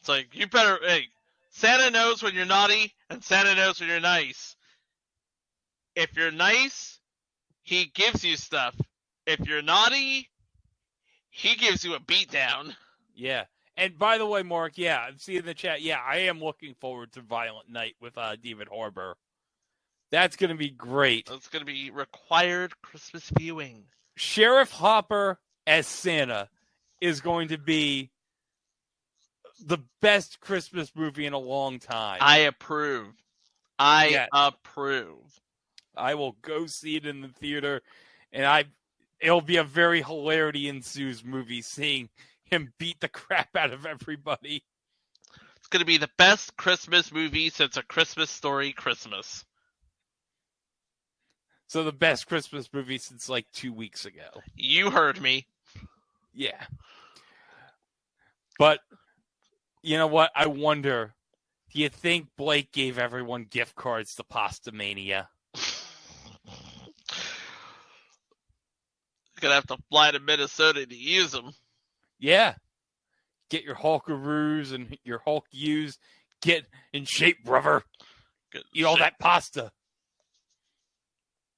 It's 0.00 0.08
like 0.08 0.28
you 0.34 0.46
better. 0.48 0.78
Hey, 0.86 1.06
Santa 1.50 1.90
knows 1.90 2.22
when 2.22 2.34
you're 2.34 2.46
naughty, 2.46 2.94
and 3.10 3.22
Santa 3.24 3.54
knows 3.54 3.80
when 3.80 3.88
you're 3.88 4.00
nice. 4.00 4.56
If 5.96 6.16
you're 6.16 6.32
nice, 6.32 7.00
he 7.62 7.86
gives 7.94 8.24
you 8.24 8.36
stuff. 8.36 8.74
If 9.26 9.40
you're 9.48 9.62
naughty, 9.62 10.28
he 11.30 11.56
gives 11.56 11.84
you 11.84 11.94
a 11.94 12.00
beatdown. 12.00 12.74
Yeah. 13.14 13.44
And 13.76 13.98
by 13.98 14.18
the 14.18 14.26
way, 14.26 14.42
Mark, 14.42 14.74
yeah, 14.78 15.00
I'm 15.00 15.18
seeing 15.18 15.42
the 15.42 15.54
chat. 15.54 15.82
Yeah, 15.82 16.00
I 16.06 16.18
am 16.18 16.40
looking 16.40 16.74
forward 16.80 17.12
to 17.12 17.20
Violent 17.22 17.70
Night 17.70 17.96
with 18.00 18.16
uh, 18.18 18.36
David 18.36 18.68
Harbour. 18.72 19.16
That's 20.10 20.36
going 20.36 20.50
to 20.50 20.56
be 20.56 20.70
great. 20.70 21.26
That's 21.26 21.48
going 21.48 21.64
to 21.64 21.70
be 21.72 21.90
required 21.90 22.80
Christmas 22.82 23.30
viewing. 23.38 23.84
Sheriff 24.16 24.70
Hopper 24.70 25.38
as 25.66 25.86
Santa 25.86 26.48
is 27.00 27.20
going 27.20 27.48
to 27.48 27.58
be 27.58 28.10
the 29.64 29.78
best 30.00 30.40
Christmas 30.40 30.92
movie 30.94 31.26
in 31.26 31.32
a 31.32 31.38
long 31.38 31.78
time. 31.78 32.18
I 32.20 32.38
approve. 32.38 33.12
I 33.78 34.06
Yeah. 34.08 34.26
approve. 34.32 35.40
I 35.96 36.14
will 36.14 36.32
go 36.42 36.66
see 36.66 36.96
it 36.96 37.06
in 37.06 37.20
the 37.22 37.28
theater, 37.28 37.82
and 38.32 38.44
I 38.46 38.66
it'll 39.18 39.40
be 39.40 39.56
a 39.56 39.64
very 39.64 40.02
hilarity 40.02 40.68
ensues 40.68 41.24
movie 41.24 41.62
seeing 41.62 42.10
him 42.44 42.72
beat 42.78 43.00
the 43.00 43.08
crap 43.08 43.56
out 43.56 43.72
of 43.72 43.86
everybody. 43.86 44.62
It's 45.56 45.68
going 45.68 45.80
to 45.80 45.86
be 45.86 45.96
the 45.98 46.10
best 46.16 46.56
Christmas 46.56 47.10
movie 47.10 47.50
since 47.50 47.76
A 47.76 47.82
Christmas 47.82 48.30
Story 48.30 48.72
Christmas. 48.72 49.44
So 51.68 51.82
the 51.82 51.92
best 51.92 52.26
Christmas 52.26 52.72
movie 52.72 52.98
since 52.98 53.28
like 53.28 53.46
two 53.52 53.72
weeks 53.72 54.06
ago. 54.06 54.40
You 54.54 54.90
heard 54.90 55.20
me. 55.20 55.46
Yeah. 56.32 56.64
But 58.58 58.80
you 59.82 59.96
know 59.96 60.06
what? 60.06 60.30
I 60.34 60.46
wonder. 60.46 61.14
Do 61.72 61.80
you 61.80 61.88
think 61.88 62.28
Blake 62.36 62.72
gave 62.72 62.98
everyone 62.98 63.44
gift 63.50 63.74
cards 63.74 64.14
to 64.14 64.24
Pasta 64.24 64.72
Mania? 64.72 65.28
Gonna 69.40 69.54
have 69.54 69.66
to 69.66 69.76
fly 69.90 70.10
to 70.12 70.20
Minnesota 70.20 70.86
to 70.86 70.96
use 70.96 71.32
them. 71.32 71.52
Yeah. 72.18 72.54
Get 73.50 73.64
your 73.64 73.74
Hulkaroos 73.74 74.72
and 74.72 74.96
your 75.04 75.18
Hulk. 75.18 75.46
Get 76.40 76.66
in 76.92 77.04
shape, 77.04 77.44
brother. 77.44 77.82
Eat 78.74 78.84
all 78.84 78.96
that 78.96 79.18
pasta. 79.18 79.70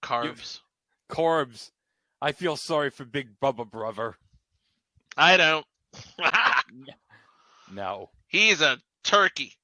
Carbs. 0.02 0.60
Corbs. 1.08 1.72
I 2.20 2.32
feel 2.32 2.56
sorry 2.56 2.90
for 2.90 3.04
Big 3.04 3.38
Bubba, 3.40 3.70
brother. 3.70 4.16
I 5.16 5.36
don't. 5.36 5.66
No. 7.72 8.10
He's 8.26 8.60
a 8.60 8.78
turkey. 9.04 9.54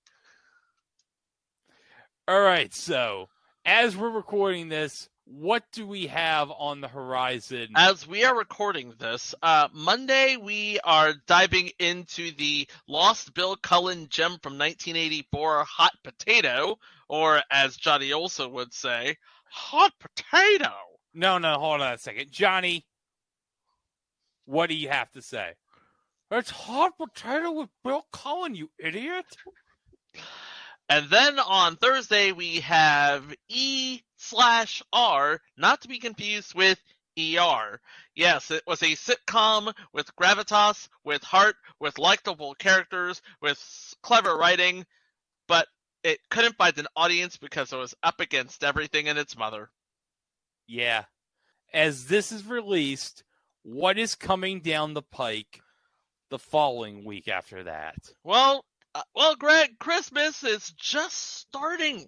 All 2.26 2.40
right, 2.40 2.72
so 2.74 3.28
as 3.64 3.96
we're 3.96 4.10
recording 4.10 4.68
this, 4.68 5.08
what 5.26 5.64
do 5.72 5.86
we 5.86 6.06
have 6.06 6.50
on 6.50 6.80
the 6.80 6.88
horizon? 6.88 7.68
As 7.76 8.06
we 8.06 8.24
are 8.24 8.36
recording 8.36 8.94
this, 8.98 9.34
uh, 9.42 9.68
Monday 9.72 10.36
we 10.36 10.78
are 10.84 11.14
diving 11.26 11.70
into 11.78 12.30
the 12.32 12.68
Lost 12.88 13.34
Bill 13.34 13.56
Cullen 13.56 14.08
gem 14.08 14.38
from 14.42 14.58
1984, 14.58 15.64
Hot 15.64 15.92
Potato, 16.02 16.78
or 17.08 17.42
as 17.50 17.76
Johnny 17.76 18.12
Olson 18.12 18.52
would 18.52 18.72
say, 18.72 19.16
Hot 19.56 19.92
Potato. 20.00 20.72
No, 21.14 21.38
no, 21.38 21.58
hold 21.58 21.80
on 21.80 21.92
a 21.92 21.98
second. 21.98 22.30
Johnny, 22.32 22.84
what 24.46 24.68
do 24.68 24.74
you 24.74 24.88
have 24.88 25.10
to 25.12 25.22
say? 25.22 25.54
It's 26.32 26.50
hot 26.50 26.98
potato 26.98 27.52
with 27.52 27.68
Bill 27.84 28.04
Cullen, 28.12 28.56
you 28.56 28.68
idiot. 28.78 29.24
And 30.88 31.08
then 31.08 31.38
on 31.38 31.76
Thursday 31.76 32.32
we 32.32 32.60
have 32.60 33.32
E 33.48 34.00
slash 34.16 34.82
R, 34.92 35.40
not 35.56 35.82
to 35.82 35.88
be 35.88 36.00
confused 36.00 36.54
with 36.54 36.80
ER. 37.16 37.80
Yes, 38.16 38.50
it 38.50 38.64
was 38.66 38.82
a 38.82 38.96
sitcom 38.96 39.72
with 39.92 40.14
gravitas, 40.16 40.88
with 41.04 41.22
heart, 41.22 41.54
with 41.78 41.98
likable 41.98 42.54
characters, 42.56 43.22
with 43.40 43.62
clever 44.02 44.36
writing, 44.36 44.84
but 45.46 45.68
it 46.04 46.20
couldn't 46.30 46.56
find 46.56 46.76
an 46.78 46.86
audience 46.94 47.36
because 47.36 47.72
it 47.72 47.76
was 47.76 47.94
up 48.02 48.20
against 48.20 48.62
everything 48.62 49.08
and 49.08 49.18
its 49.18 49.36
mother. 49.36 49.70
Yeah. 50.68 51.04
As 51.72 52.06
this 52.06 52.30
is 52.30 52.46
released, 52.46 53.24
what 53.62 53.98
is 53.98 54.14
coming 54.14 54.60
down 54.60 54.94
the 54.94 55.02
pike 55.02 55.60
the 56.30 56.38
following 56.38 57.04
week 57.04 57.26
after 57.28 57.64
that? 57.64 57.96
Well, 58.22 58.64
uh, 58.94 59.02
well, 59.14 59.34
Greg, 59.34 59.78
Christmas 59.80 60.44
is 60.44 60.70
just 60.76 61.38
starting. 61.40 62.06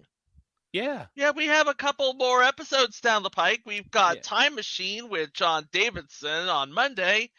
Yeah. 0.71 1.07
Yeah, 1.15 1.31
we 1.31 1.47
have 1.47 1.67
a 1.67 1.73
couple 1.73 2.13
more 2.13 2.43
episodes 2.43 3.01
down 3.01 3.23
the 3.23 3.29
pike. 3.29 3.61
We've 3.65 3.89
got 3.89 4.17
Yeah. 4.17 4.21
Time 4.21 4.55
Machine 4.55 5.09
with 5.09 5.33
John 5.33 5.67
Davidson 5.71 6.47
on 6.49 6.71
Monday. 6.71 7.31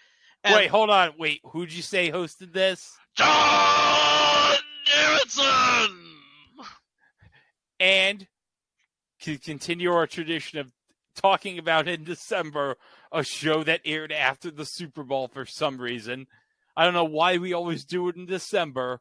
and- 0.45 0.55
Wait, 0.55 0.69
hold 0.69 0.91
on. 0.91 1.15
Wait, 1.19 1.41
who'd 1.45 1.73
you 1.73 1.83
say 1.83 2.11
hosted 2.11 2.53
this? 2.53 2.97
John 3.15 4.57
Davidson. 4.85 6.08
And 7.81 8.27
to 9.23 9.39
continue 9.39 9.93
our 9.93 10.07
tradition 10.07 10.59
of 10.59 10.69
talking 11.15 11.59
about 11.59 11.89
in 11.89 12.05
December 12.05 12.77
a 13.13 13.23
show 13.25 13.63
that 13.65 13.81
aired 13.85 14.13
after 14.13 14.51
the 14.51 14.65
Super 14.65 15.03
Bowl 15.03 15.29
for 15.29 15.45
some 15.47 15.79
reason. 15.81 16.27
I 16.77 16.85
don't 16.85 16.95
know 16.95 17.05
why 17.05 17.39
we 17.39 17.53
always 17.53 17.85
do 17.85 18.09
it 18.09 18.17
in 18.17 18.27
December, 18.27 19.01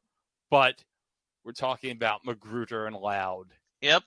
but 0.49 0.83
we're 1.43 1.51
talking 1.51 1.91
about 1.91 2.25
MacGruder 2.25 2.87
and 2.87 2.95
Loud. 2.95 3.47
Yep. 3.81 4.03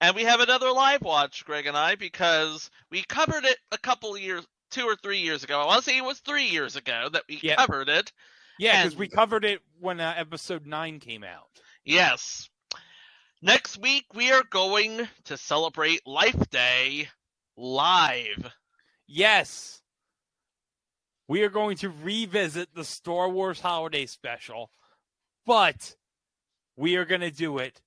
And 0.00 0.14
we 0.16 0.22
have 0.22 0.40
another 0.40 0.70
live 0.70 1.02
watch, 1.02 1.44
Greg 1.44 1.66
and 1.66 1.76
I, 1.76 1.94
because 1.96 2.70
we 2.90 3.02
covered 3.02 3.44
it 3.44 3.58
a 3.72 3.78
couple 3.78 4.16
years, 4.16 4.46
two 4.70 4.84
or 4.84 4.96
three 4.96 5.18
years 5.18 5.42
ago. 5.44 5.60
I 5.60 5.66
want 5.66 5.84
to 5.84 5.90
say 5.90 5.98
it 5.98 6.04
was 6.04 6.18
three 6.20 6.46
years 6.46 6.76
ago 6.76 7.08
that 7.12 7.24
we 7.28 7.40
Yeah. 7.42 7.56
covered 7.56 7.88
it. 7.88 8.12
Yeah, 8.58 8.82
because 8.82 8.92
And- 8.92 9.00
we 9.00 9.08
covered 9.08 9.44
it 9.44 9.62
when 9.80 9.98
uh, 10.00 10.14
episode 10.16 10.66
nine 10.66 11.00
came 11.00 11.24
out. 11.24 11.48
Yes. 11.84 12.48
Next 13.44 13.76
week 13.78 14.04
we 14.14 14.30
are 14.30 14.44
going 14.48 15.08
to 15.24 15.36
celebrate 15.36 16.06
Life 16.06 16.48
Day 16.50 17.08
live. 17.56 18.52
Yes. 19.08 19.82
We 21.26 21.42
are 21.42 21.48
going 21.48 21.76
to 21.78 21.88
revisit 21.88 22.72
the 22.72 22.84
Star 22.84 23.28
Wars 23.28 23.58
holiday 23.58 24.06
special, 24.06 24.70
but 25.44 25.96
we 26.76 26.94
are 26.94 27.04
going 27.04 27.22
to 27.22 27.32
do 27.32 27.58
it 27.58 27.82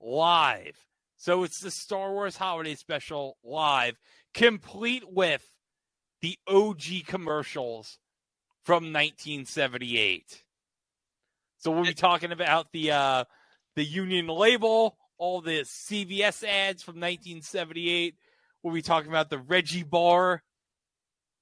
live. 0.00 0.86
So 1.16 1.42
it's 1.42 1.58
the 1.58 1.72
Star 1.72 2.12
Wars 2.12 2.36
holiday 2.36 2.76
special 2.76 3.38
live, 3.42 3.98
complete 4.34 5.02
with 5.12 5.44
the 6.20 6.38
OG 6.46 7.06
commercials 7.08 7.98
from 8.62 8.92
1978. 8.92 10.44
So 11.58 11.72
we'll 11.72 11.86
be 11.86 11.92
talking 11.92 12.30
about 12.30 12.70
the 12.70 12.92
uh, 12.92 13.24
the 13.76 13.84
Union 13.84 14.26
label, 14.26 14.96
all 15.18 15.40
the 15.40 15.60
CVS 15.62 16.44
ads 16.44 16.82
from 16.82 16.96
1978. 16.96 18.14
We'll 18.62 18.74
be 18.74 18.82
talking 18.82 19.10
about 19.10 19.30
the 19.30 19.38
Reggie 19.38 19.82
bar. 19.82 20.42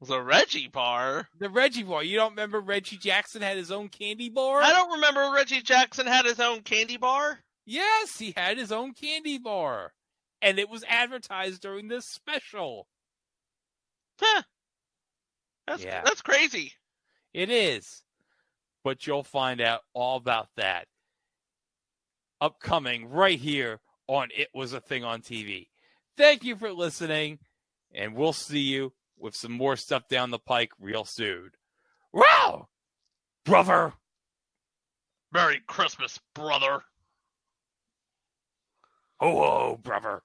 The 0.02 0.20
Reggie 0.22 0.68
bar. 0.68 1.28
The 1.38 1.50
Reggie 1.50 1.82
bar. 1.82 2.02
You 2.02 2.16
don't 2.16 2.30
remember 2.30 2.60
Reggie 2.60 2.96
Jackson 2.96 3.42
had 3.42 3.58
his 3.58 3.70
own 3.70 3.88
candy 3.88 4.30
bar? 4.30 4.62
I 4.62 4.70
don't 4.70 4.92
remember 4.92 5.30
Reggie 5.34 5.60
Jackson 5.60 6.06
had 6.06 6.24
his 6.24 6.40
own 6.40 6.62
candy 6.62 6.96
bar. 6.96 7.40
Yes, 7.66 8.18
he 8.18 8.32
had 8.34 8.56
his 8.56 8.72
own 8.72 8.94
candy 8.94 9.38
bar. 9.38 9.92
And 10.40 10.58
it 10.58 10.70
was 10.70 10.84
advertised 10.88 11.60
during 11.60 11.88
this 11.88 12.06
special. 12.06 12.86
Huh. 14.18 14.42
That's 15.66 15.82
Yeah. 15.82 16.02
that's 16.02 16.22
crazy. 16.22 16.72
It 17.34 17.50
is. 17.50 18.02
But 18.82 19.06
you'll 19.06 19.22
find 19.24 19.60
out 19.60 19.82
all 19.92 20.16
about 20.16 20.48
that 20.56 20.88
upcoming 22.40 23.08
right 23.08 23.38
here 23.38 23.80
on 24.06 24.28
It 24.36 24.48
Was 24.54 24.72
a 24.72 24.80
Thing 24.80 25.04
on 25.04 25.22
TV. 25.22 25.68
Thank 26.16 26.44
you 26.44 26.56
for 26.56 26.72
listening, 26.72 27.38
and 27.94 28.14
we'll 28.14 28.32
see 28.32 28.60
you 28.60 28.92
with 29.18 29.34
some 29.34 29.52
more 29.52 29.76
stuff 29.76 30.08
down 30.08 30.30
the 30.30 30.38
pike 30.38 30.72
real 30.80 31.04
soon. 31.04 31.50
Wow! 32.12 32.68
Brother! 33.44 33.92
Merry 35.32 35.60
Christmas, 35.66 36.18
brother. 36.34 36.82
Ho 39.20 39.30
ho, 39.32 39.80
brother! 39.82 40.22